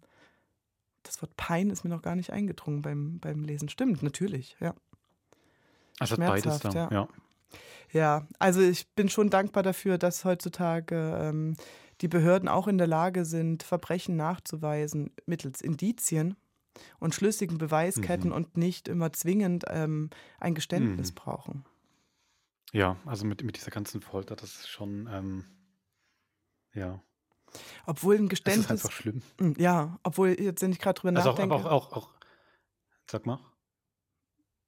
[1.03, 3.69] das Wort Pein ist mir noch gar nicht eingedrungen beim, beim Lesen.
[3.69, 4.75] Stimmt, natürlich, ja.
[5.99, 6.89] Also beides da, ja.
[6.91, 7.09] ja.
[7.93, 11.57] Ja, also ich bin schon dankbar dafür, dass heutzutage ähm,
[12.01, 16.37] die Behörden auch in der Lage sind, Verbrechen nachzuweisen mittels Indizien
[16.99, 18.37] und schlüssigen Beweisketten mhm.
[18.37, 21.15] und nicht immer zwingend ähm, ein Geständnis mhm.
[21.15, 21.65] brauchen.
[22.73, 25.45] Ja, also mit, mit dieser ganzen Folter, das ist schon, ähm,
[26.73, 27.03] ja.
[27.87, 28.69] Obwohl ein Geständnis.
[28.69, 29.23] Das ist einfach schlimm.
[29.39, 31.55] Hm, ja, obwohl, jetzt, wenn ich gerade drüber also nachdenke.
[31.55, 32.15] Aber auch, auch, auch,
[33.11, 33.41] sag mal.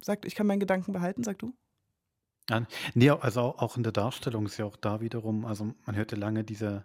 [0.00, 1.54] Sag, ich kann meinen Gedanken behalten, sag du?
[2.50, 6.16] Ja, nee, also auch in der Darstellung ist ja auch da wiederum, also man hörte
[6.16, 6.84] lange diese,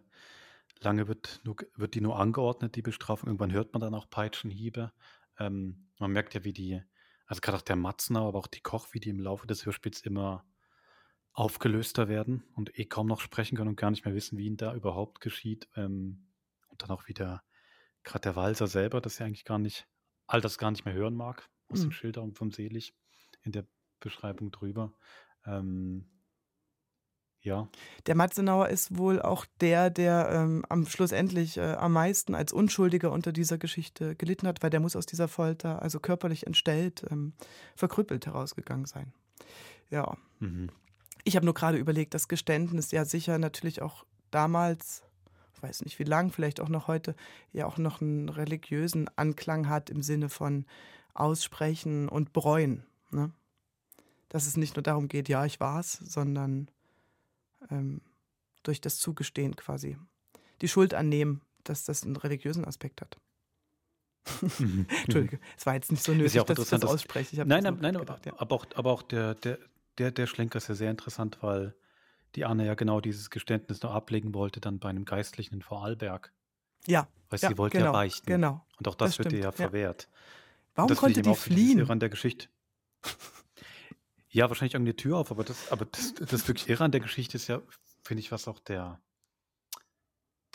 [0.82, 3.30] lange wird, nur, wird die nur angeordnet, die Bestrafung.
[3.30, 4.92] Irgendwann hört man dann auch Peitschenhiebe.
[5.40, 6.82] Ähm, man merkt ja, wie die,
[7.26, 10.02] also gerade auch der Matznau, aber auch die Koch, wie die im Laufe des Hörspiels
[10.02, 10.46] immer
[11.34, 14.58] aufgelöster werden und eh kaum noch sprechen können und gar nicht mehr wissen, wie ihnen
[14.58, 15.68] da überhaupt geschieht.
[15.76, 16.28] Ähm,
[16.70, 17.44] und dann auch wieder
[18.04, 19.88] gerade der Walser selber, das ja eigentlich gar nicht,
[20.26, 21.84] all das gar nicht mehr hören mag, aus mhm.
[21.84, 22.96] den Schilderungen vom Selig
[23.44, 23.68] in der
[24.00, 24.94] Beschreibung drüber.
[25.46, 26.10] Ähm,
[27.42, 27.68] ja.
[28.08, 33.12] Der Matzenauer ist wohl auch der, der ähm, am schlussendlich äh, am meisten als Unschuldiger
[33.12, 37.34] unter dieser Geschichte gelitten hat, weil der muss aus dieser Folter, also körperlich entstellt, ähm,
[37.76, 39.14] verkrüppelt herausgegangen sein.
[39.90, 40.18] Ja.
[40.40, 40.70] Mhm.
[41.24, 45.04] Ich habe nur gerade überlegt, das Geständnis ja sicher natürlich auch damals,
[45.56, 47.16] ich weiß nicht wie lang, vielleicht auch noch heute,
[47.52, 50.66] ja auch noch einen religiösen Anklang hat im Sinne von
[51.14, 52.86] Aussprechen und Bereuen.
[53.12, 53.32] Ne?
[54.30, 56.70] Dass es nicht nur darum geht, ja, ich war's, sondern
[57.72, 58.02] ähm,
[58.64, 59.98] durch das Zugestehen quasi.
[60.62, 63.18] Die Schuld annehmen, dass das einen religiösen Aspekt hat.
[64.60, 64.86] Mhm.
[65.04, 67.36] Entschuldige, es war jetzt nicht so nötig, ja dass ich das ausspreche.
[67.36, 68.34] Ich Nein, nein, nein, gedacht, ja.
[68.38, 69.58] aber auch, aber auch der, der,
[69.98, 71.76] der, der Schlenker ist ja sehr interessant, weil
[72.36, 76.34] die Anne ja genau dieses Geständnis noch ablegen wollte, dann bei einem Geistlichen in Vorarlberg.
[76.86, 78.26] Ja, Weil ja, sie wollte genau, ja beichten.
[78.28, 78.66] genau.
[78.78, 79.70] Und auch das, Das wird ihr stimmt, ja ja.
[79.70, 80.10] verwehrt.
[80.76, 81.90] Warum konnte die fliehen?
[81.90, 82.48] An der Geschichte.
[84.30, 87.38] Ja, wahrscheinlich irgendeine Tür auf, aber das, aber das, das wirklich Irre an der Geschichte
[87.38, 87.62] ist ja,
[88.04, 89.02] finde ich, was auch der,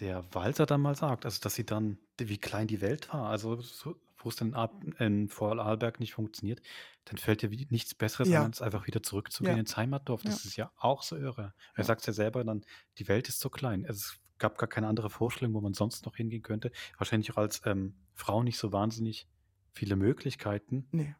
[0.01, 1.25] der Walser dann mal sagt.
[1.25, 3.29] Also, dass sie dann, wie klein die Welt war.
[3.29, 6.61] Also, so, wo es dann ab, in Vorarlberg nicht funktioniert,
[7.05, 8.41] dann fällt dir nichts Besseres Ja.
[8.41, 9.61] an, als einfach wieder zurückzugehen Ja.
[9.61, 10.23] ins Heimatdorf.
[10.23, 10.49] Das Ja.
[10.49, 11.55] ist ja auch so irre.
[11.75, 12.65] Er sagt ja selber dann,
[12.99, 13.85] die Welt ist so klein.
[13.85, 16.71] Es gab gar keine andere Vorstellung, wo man sonst noch hingehen könnte.
[16.99, 19.29] Wahrscheinlich auch als ähm, Frau nicht so wahnsinnig
[19.73, 20.89] viele Möglichkeiten.
[20.93, 21.15] Nee.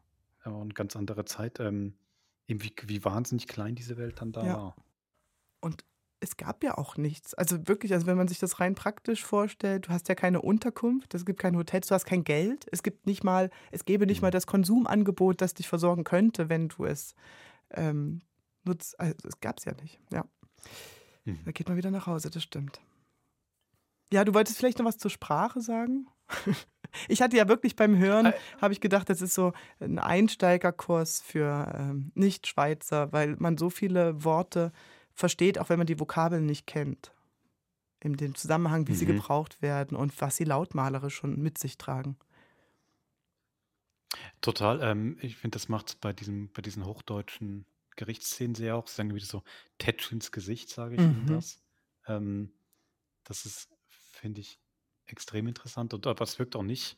[0.45, 1.59] Und ganz andere Zeit.
[1.59, 1.97] Ähm,
[2.47, 4.57] eben wie, wie wahnsinnig klein diese Welt dann da Ja.
[4.57, 4.75] war.
[5.61, 5.85] Und
[6.19, 7.33] es gab ja auch nichts.
[7.33, 11.13] Also wirklich, also wenn man sich das rein praktisch vorstellt, du hast ja keine Unterkunft,
[11.13, 14.21] es gibt kein Hotel, du hast kein Geld, es gibt nicht mal, es gäbe nicht
[14.21, 17.13] mal das Konsumangebot, das dich versorgen könnte, wenn du es
[17.71, 18.21] ähm,
[18.63, 18.97] nutzt.
[18.99, 20.25] Also es gab es ja nicht, ja.
[21.25, 21.39] Mhm.
[21.43, 22.79] Da geht man wieder nach Hause, das stimmt.
[24.11, 26.07] Ja, du wolltest vielleicht noch was zur Sprache sagen?
[27.07, 28.53] Ich hatte ja wirklich beim Hören, Äh.
[28.59, 34.23] habe ich gedacht, das ist so ein Einsteigerkurs für ähm, Nicht-Schweizer, weil man so viele
[34.23, 34.71] Worte
[35.13, 37.13] versteht, auch wenn man die Vokabeln nicht kennt.
[38.01, 39.07] In dem Zusammenhang, wie sie Mhm.
[39.07, 42.17] gebraucht werden und was sie lautmalerisch schon mit sich tragen.
[44.41, 44.81] Total.
[44.81, 47.65] Ähm, ich finde, das macht bei, diesem, bei diesen hochdeutschen
[47.95, 49.43] Gerichtsszenen sehr auch, sagen wieder so
[49.77, 51.25] Tätsch ins Gesicht, sage ich Ihnen Mhm.
[51.25, 51.63] das.
[52.07, 52.53] Ähm,
[53.25, 54.59] das ist, finde ich,
[55.05, 55.93] extrem interessant.
[55.93, 56.97] Und aber es wirkt auch nicht,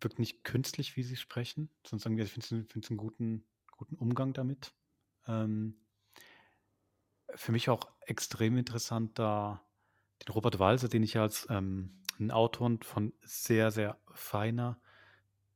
[0.00, 3.44] wirkt nicht künstlich, wie sie sprechen, sondern sagen wir, ich finde es einen guten,
[3.76, 4.72] guten Umgang damit.
[5.26, 5.76] Ähm,
[7.34, 9.62] für mich auch extrem interessant, da
[10.26, 14.80] den Robert Walser, den ich ja als ähm, einen Autor von sehr, sehr feiner,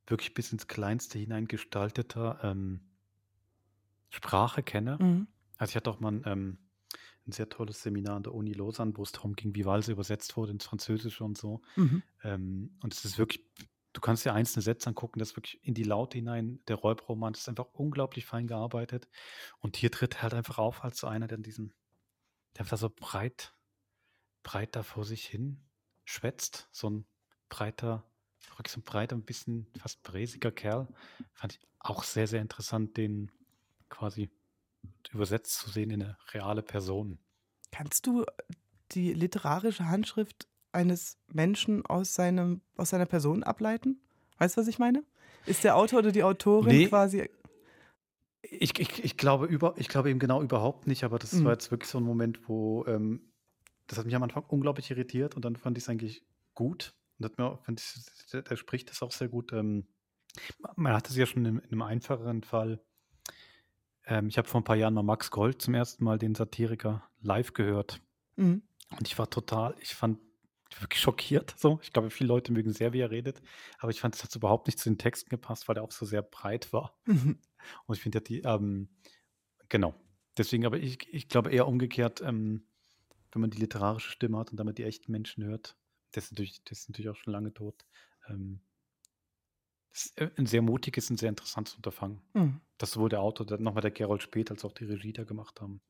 [0.07, 2.81] wirklich bis ins Kleinste hinein gestalteter ähm,
[4.09, 4.97] Sprache kenne.
[4.99, 5.27] Mhm.
[5.57, 6.57] Also ich hatte auch mal ein, ähm,
[7.27, 10.37] ein sehr tolles Seminar an der Uni Lausanne, wo es darum ging, wie Walser übersetzt
[10.37, 11.61] wurde ins Französische und so.
[11.75, 12.03] Mhm.
[12.23, 13.45] Ähm, und es ist wirklich,
[13.93, 17.33] du kannst dir einzelne Sätze angucken, das ist wirklich in die Laute hinein, der Räubroman,
[17.33, 19.07] ist einfach unglaublich fein gearbeitet.
[19.59, 21.73] Und hier tritt er halt einfach auf als so einer, der diesen,
[22.55, 23.53] der einfach so breit,
[24.43, 25.63] breit da vor sich hin
[26.05, 26.69] schwätzt.
[26.71, 27.05] So ein
[27.49, 28.09] breiter,
[28.55, 30.87] wirklich so ein breiter, ein bisschen fast bräsiger Kerl.
[31.33, 33.31] Fand ich auch sehr, sehr interessant, den
[33.89, 34.29] quasi
[35.11, 37.19] übersetzt zu sehen in eine reale Person.
[37.71, 38.25] Kannst du
[38.91, 43.99] die literarische Handschrift eines Menschen aus, seinem, aus seiner Person ableiten?
[44.37, 45.03] Weißt du, was ich meine?
[45.45, 46.87] Ist der Autor oder die Autorin Nee.
[46.87, 47.29] quasi.
[48.41, 51.45] Ich, ich, ich, glaube über, ich glaube eben genau überhaupt nicht, aber das Mhm.
[51.45, 53.33] war jetzt wirklich so ein Moment, wo ähm,
[53.87, 56.23] das hat mich am Anfang unglaublich irritiert und dann fand ich es eigentlich
[56.53, 56.93] gut.
[57.17, 59.51] Und hat mir, fand ich, der, der spricht das auch sehr gut.
[59.53, 59.87] Ähm,
[60.75, 62.79] man hatte es ja schon in, in einem einfacheren Fall.
[64.07, 67.03] Ähm, ich habe vor ein paar Jahren mal Max Gold zum ersten Mal den Satiriker
[67.21, 68.01] live gehört.
[68.37, 68.63] Mhm.
[68.97, 70.19] Und ich war total, ich fand
[70.79, 71.53] wirklich schockiert.
[71.57, 73.41] So, ich glaube, viele Leute mögen sehr, wie er redet,
[73.79, 76.05] aber ich fand, es hat überhaupt nicht zu den Texten gepasst, weil er auch so
[76.05, 76.97] sehr breit war.
[77.05, 77.39] Mhm.
[77.85, 78.89] Und ich finde ja die, ähm,
[79.69, 79.93] genau.
[80.37, 82.67] Deswegen, aber ich, ich glaube eher umgekehrt, ähm,
[83.31, 85.75] wenn man die literarische Stimme hat und damit die echten Menschen hört,
[86.11, 87.85] das ist natürlich, das ist natürlich auch schon lange tot.
[88.29, 88.66] Ähm, äh,
[90.37, 92.21] ein sehr mutiges und sehr interessantes Unterfangen.
[92.33, 92.61] Mhm.
[92.77, 95.81] Das sowohl der Autor, nochmal der Gerold Speth, als auch die Regie da gemacht haben.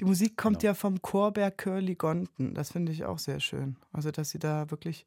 [0.00, 0.70] Die Musik kommt Genau.
[0.70, 2.54] ja vom Chorberg Curly Gonten.
[2.54, 3.76] Das finde ich auch sehr schön.
[3.92, 5.06] Also, dass sie da wirklich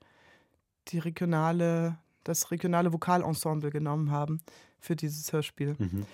[0.90, 4.42] die regionale, das regionale Vokalensemble genommen haben
[4.80, 5.76] für dieses Hörspiel.
[5.78, 6.06] Mhm.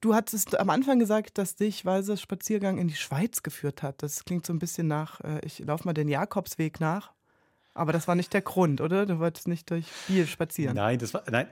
[0.00, 4.02] Du hattest am Anfang gesagt, dass dich Walsers Spaziergang in die Schweiz geführt hat.
[4.02, 7.12] Das klingt so ein bisschen nach, äh, ich laufe mal den Jakobsweg nach.
[7.76, 9.06] Aber das war nicht der Grund, oder?
[9.06, 10.74] Du wolltest nicht durch Biel spazieren.
[10.76, 11.48] Nein, das war, nein,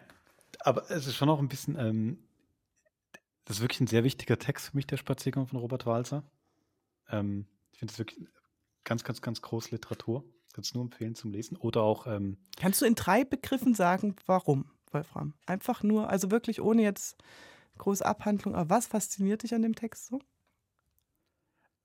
[0.61, 2.19] aber es ist schon auch ein bisschen, ähm,
[3.45, 6.23] das ist wirklich ein sehr wichtiger Text für mich, der Spaziergang von Robert Walser.
[7.11, 8.27] Ähm, ich finde es wirklich
[8.85, 10.25] ganz, ganz, ganz große Literatur.
[10.55, 11.57] Kann es nur empfehlen zum Lesen.
[11.57, 15.35] Oder auch, ähm, Kannst du in drei Begriffen sagen, warum, Wolfram?
[15.47, 17.17] Einfach nur, also wirklich ohne jetzt
[17.79, 20.21] große Abhandlung, aber was fasziniert dich an dem Text so?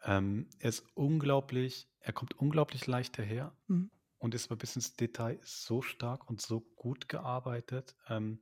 [0.04, 3.90] ähm, er ist unglaublich, er kommt unglaublich leicht daher Mhm.
[4.20, 8.42] Und ist aber bis ins Detail so stark und so gut gearbeitet ähm,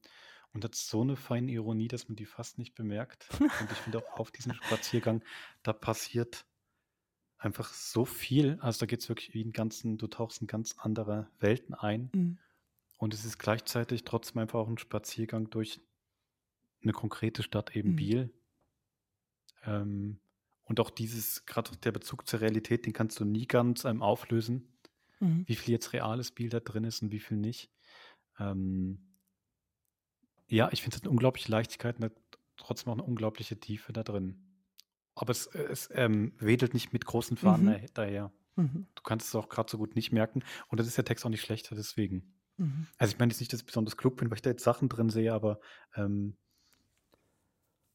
[0.53, 3.27] und hat so eine feine Ironie, dass man die fast nicht bemerkt.
[3.39, 5.23] und ich finde auch auf diesem Spaziergang,
[5.63, 6.45] da passiert
[7.37, 8.57] einfach so viel.
[8.61, 12.09] Also da geht es wirklich wie in ganzen, du tauchst in ganz andere Welten ein.
[12.13, 12.37] Mhm.
[12.97, 15.79] Und es ist gleichzeitig trotzdem einfach auch ein Spaziergang durch
[16.81, 17.95] eine konkrete Stadt, eben Mhm.
[17.95, 18.33] Biel.
[19.63, 20.19] Ähm,
[20.63, 24.76] und auch dieses, gerade der Bezug zur Realität, den kannst du nie ganz ähm, auflösen.
[25.19, 25.43] Mhm.
[25.47, 27.69] wie viel jetzt reales Spiel da drin ist und wie viel nicht.
[28.39, 28.99] Ähm,
[30.47, 32.11] ja, ich finde es eine unglaubliche Leichtigkeit und
[32.55, 34.47] trotzdem auch eine unglaubliche Tiefe da drin.
[35.15, 37.85] Aber es, es ähm, wedelt nicht mit großen Fahnen mhm.
[37.93, 38.31] daher.
[38.55, 38.87] Mhm.
[38.95, 40.43] Du kannst es auch gerade so gut nicht merken.
[40.67, 42.33] Und das ist der Text auch nicht schlechter, deswegen.
[42.57, 42.87] Mhm.
[42.97, 44.89] Also ich meine jetzt nicht, dass ich besonders klug bin, weil ich da jetzt Sachen
[44.89, 45.59] drin sehe, aber
[45.95, 46.37] ähm,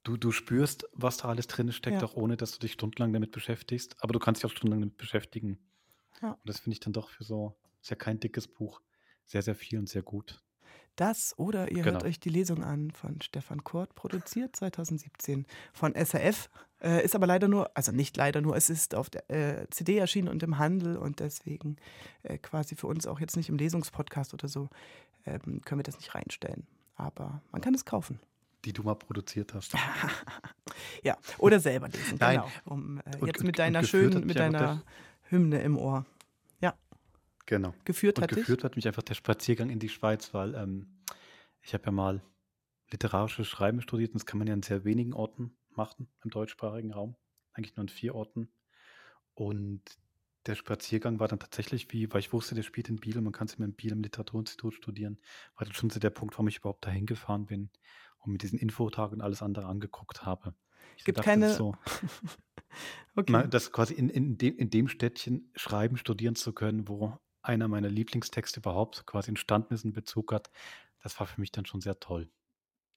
[0.03, 2.07] du, du spürst, was da alles drin steckt, ja.
[2.07, 3.97] auch ohne, dass du dich stundenlang damit beschäftigst.
[4.01, 5.59] Aber du kannst dich auch stundenlang damit beschäftigen.
[6.21, 6.33] Ja.
[6.33, 8.81] Und das finde ich dann doch für so, ist ja kein dickes Buch,
[9.25, 10.43] sehr, sehr viel und sehr gut.
[10.97, 11.93] Das oder ihr genau.
[11.95, 16.51] hört euch die Lesung an von Stefan Kurt, produziert 2017 von SRF.
[16.83, 19.97] Äh, ist aber leider nur, also nicht leider nur, es ist auf der äh, CD
[19.97, 21.77] erschienen und im Handel und deswegen
[22.25, 24.69] äh, quasi für uns auch jetzt nicht im Lesungspodcast oder so
[25.25, 26.67] ähm, können wir das nicht reinstellen.
[26.97, 28.21] Aber man kann es kaufen.
[28.65, 29.75] Die du mal produziert hast.
[31.03, 32.41] ja, oder selber lesen, Nein.
[32.41, 32.51] genau.
[32.65, 34.83] Um, äh, jetzt mit deiner schönen, mit deiner
[35.33, 36.07] Hymne im Ohr.
[37.47, 37.75] Genau.
[37.85, 38.65] Geführt und hat geführt dich?
[38.65, 41.03] hat mich einfach der Spaziergang in die Schweiz, weil ähm,
[41.61, 42.23] ich habe ja mal
[42.91, 46.93] literarisches Schreiben studiert und das kann man ja in sehr wenigen Orten machen im deutschsprachigen
[46.93, 47.17] Raum.
[47.53, 48.53] Eigentlich nur in vier Orten.
[49.35, 49.83] Und
[50.47, 53.33] der Spaziergang war dann tatsächlich wie, weil ich wusste, der spielt in Biel und man
[53.33, 55.19] kann es immer in Biel im Literaturinstitut studieren,
[55.57, 57.71] war das schon so der Punkt, warum ich überhaupt dahin gefahren bin
[58.19, 60.55] und mit diesen Infotagen und alles andere angeguckt habe.
[60.99, 61.55] Es gibt dachte, keine.
[61.55, 61.75] So,
[63.17, 63.47] okay.
[63.49, 67.89] das quasi in, in, dem, in dem Städtchen schreiben, studieren zu können, wo einer meiner
[67.89, 70.51] Lieblingstexte überhaupt quasi entstanden ist, in Bezug hat,
[71.03, 72.31] das war für mich dann schon sehr toll.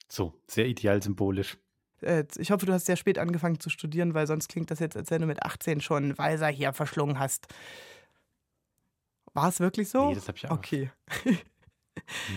[0.08, 1.58] So, sehr ideal symbolisch.
[2.02, 4.96] Äh, ich hoffe, du hast sehr spät angefangen zu studieren, weil sonst klingt das jetzt,
[4.96, 7.48] als wenn du mit 18 schon Weiser hier verschlungen hast.
[9.34, 10.10] War es wirklich so?
[10.10, 10.58] Nee, das habe ich auch.
[10.58, 10.92] Okay.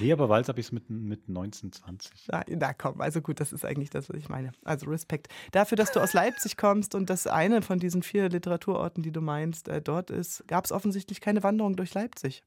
[0.00, 2.28] Nee, aber Walz habe ich es mit, mit 19, 20.
[2.28, 4.52] Na, na komm, also gut, das ist eigentlich das, was ich meine.
[4.64, 5.28] Also Respekt.
[5.52, 9.20] Dafür, dass du aus Leipzig kommst und dass eine von diesen vier Literaturorten, die du
[9.20, 12.42] meinst, äh, dort ist, gab es offensichtlich keine Wanderung durch Leipzig.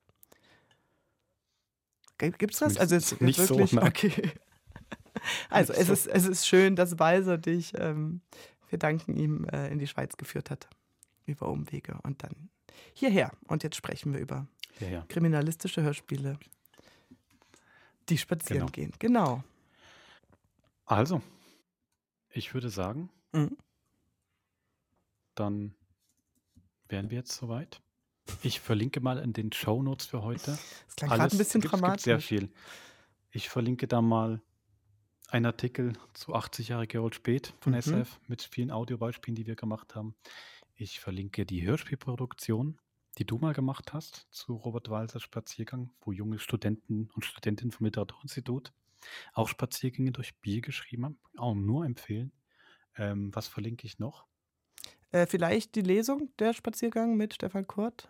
[2.17, 2.77] Gibt es das?
[2.77, 3.71] Also jetzt, nicht wirklich?
[3.71, 3.81] so.
[3.81, 4.31] Okay.
[5.49, 8.21] Also es, ist, es ist schön, dass Walser dich, ähm,
[8.69, 10.67] wir danken ihm, äh, in die Schweiz geführt hat.
[11.25, 12.49] Über Umwege und dann
[12.93, 13.31] hierher.
[13.47, 14.47] Und jetzt sprechen wir über
[14.79, 16.39] ja, kriminalistische Hörspiele
[18.09, 18.71] die spazieren genau.
[18.71, 19.43] gehen, genau.
[20.85, 21.21] Also,
[22.29, 23.57] ich würde sagen, mhm.
[25.35, 25.75] dann
[26.87, 27.81] wären wir jetzt soweit.
[28.43, 30.51] Ich verlinke mal in den Show Notes für heute.
[30.51, 32.03] Das klang gerade ein bisschen gibt, dramatisch.
[32.03, 32.51] Gibt sehr viel.
[33.31, 34.41] Ich verlinke da mal
[35.29, 37.79] einen Artikel zu 80 Jahre Gerold Spät von mhm.
[37.79, 40.15] SF mit vielen Audiobeispielen, die wir gemacht haben.
[40.75, 42.79] Ich verlinke die Hörspielproduktion
[43.21, 47.85] die du mal gemacht hast zu Robert Walsers Spaziergang, wo junge Studenten und Studentinnen vom
[47.85, 48.73] Literaturinstitut
[49.33, 51.19] auch Spaziergänge durch Bier geschrieben haben.
[51.37, 52.31] Auch nur empfehlen.
[52.97, 54.25] Ähm, was verlinke ich noch?
[55.11, 58.09] Äh, vielleicht die Lesung, der Spaziergang mit Stefan Kurt.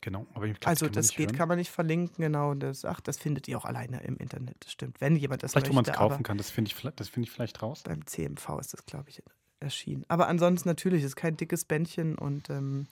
[0.00, 1.36] Genau, aber ich glaub, Also das, das geht, hören.
[1.36, 2.54] kann man nicht verlinken, genau.
[2.54, 5.00] Das, ach, das findet ihr auch alleine im Internet, das stimmt.
[5.00, 5.70] Wenn jemand das vielleicht, möchte.
[5.70, 7.84] Wo man es kaufen kann, das finde ich, find ich vielleicht raus.
[7.84, 9.22] Beim CMV ist das, glaube ich,
[9.60, 10.04] erschienen.
[10.08, 12.88] Aber ansonsten natürlich, ist kein dickes Bändchen und ähm,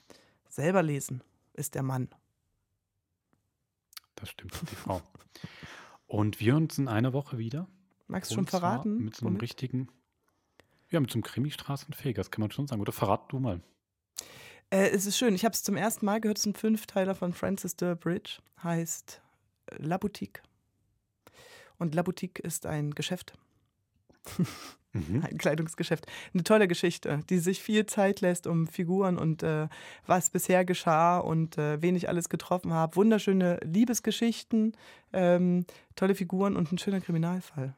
[0.51, 1.23] Selber lesen
[1.53, 2.09] ist der Mann.
[4.15, 5.01] Das stimmt, die Frau.
[6.07, 7.69] Und wir uns in einer Woche wieder.
[8.07, 9.05] Magst du schon verraten?
[9.05, 9.43] Mit so einem womit?
[9.43, 9.87] richtigen,
[10.89, 12.81] ja, mit so einem Krimi-Straßenfeger, das kann man schon sagen.
[12.81, 13.61] Oder verrat du mal.
[14.71, 15.33] Äh, es ist schön.
[15.33, 16.37] Ich habe es zum ersten Mal gehört.
[16.37, 18.39] Es ist ein Fünfteiler von Francis Durbridge.
[18.61, 19.21] Heißt
[19.67, 20.43] äh, La Boutique.
[21.77, 23.37] Und La Boutique ist ein Geschäft.
[24.93, 25.23] Mhm.
[25.23, 26.05] Ein Kleidungsgeschäft.
[26.33, 29.67] Eine tolle Geschichte, die sich viel Zeit lässt um Figuren und äh,
[30.05, 32.95] was bisher geschah und äh, wen ich alles getroffen habe.
[32.97, 34.75] Wunderschöne Liebesgeschichten,
[35.13, 35.65] ähm,
[35.95, 37.73] tolle Figuren und ein schöner Kriminalfall.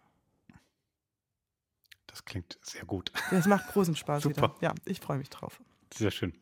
[2.07, 3.11] Das klingt sehr gut.
[3.31, 4.56] Das macht großen Spaß Super.
[4.56, 4.56] wieder.
[4.61, 5.61] Ja, ich freue mich drauf.
[5.94, 6.34] Sehr schön.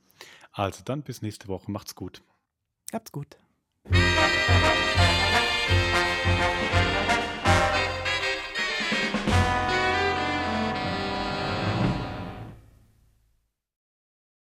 [0.54, 1.72] Also dann bis nächste Woche.
[1.72, 2.22] Macht's gut.
[2.94, 3.38] Habt's gut.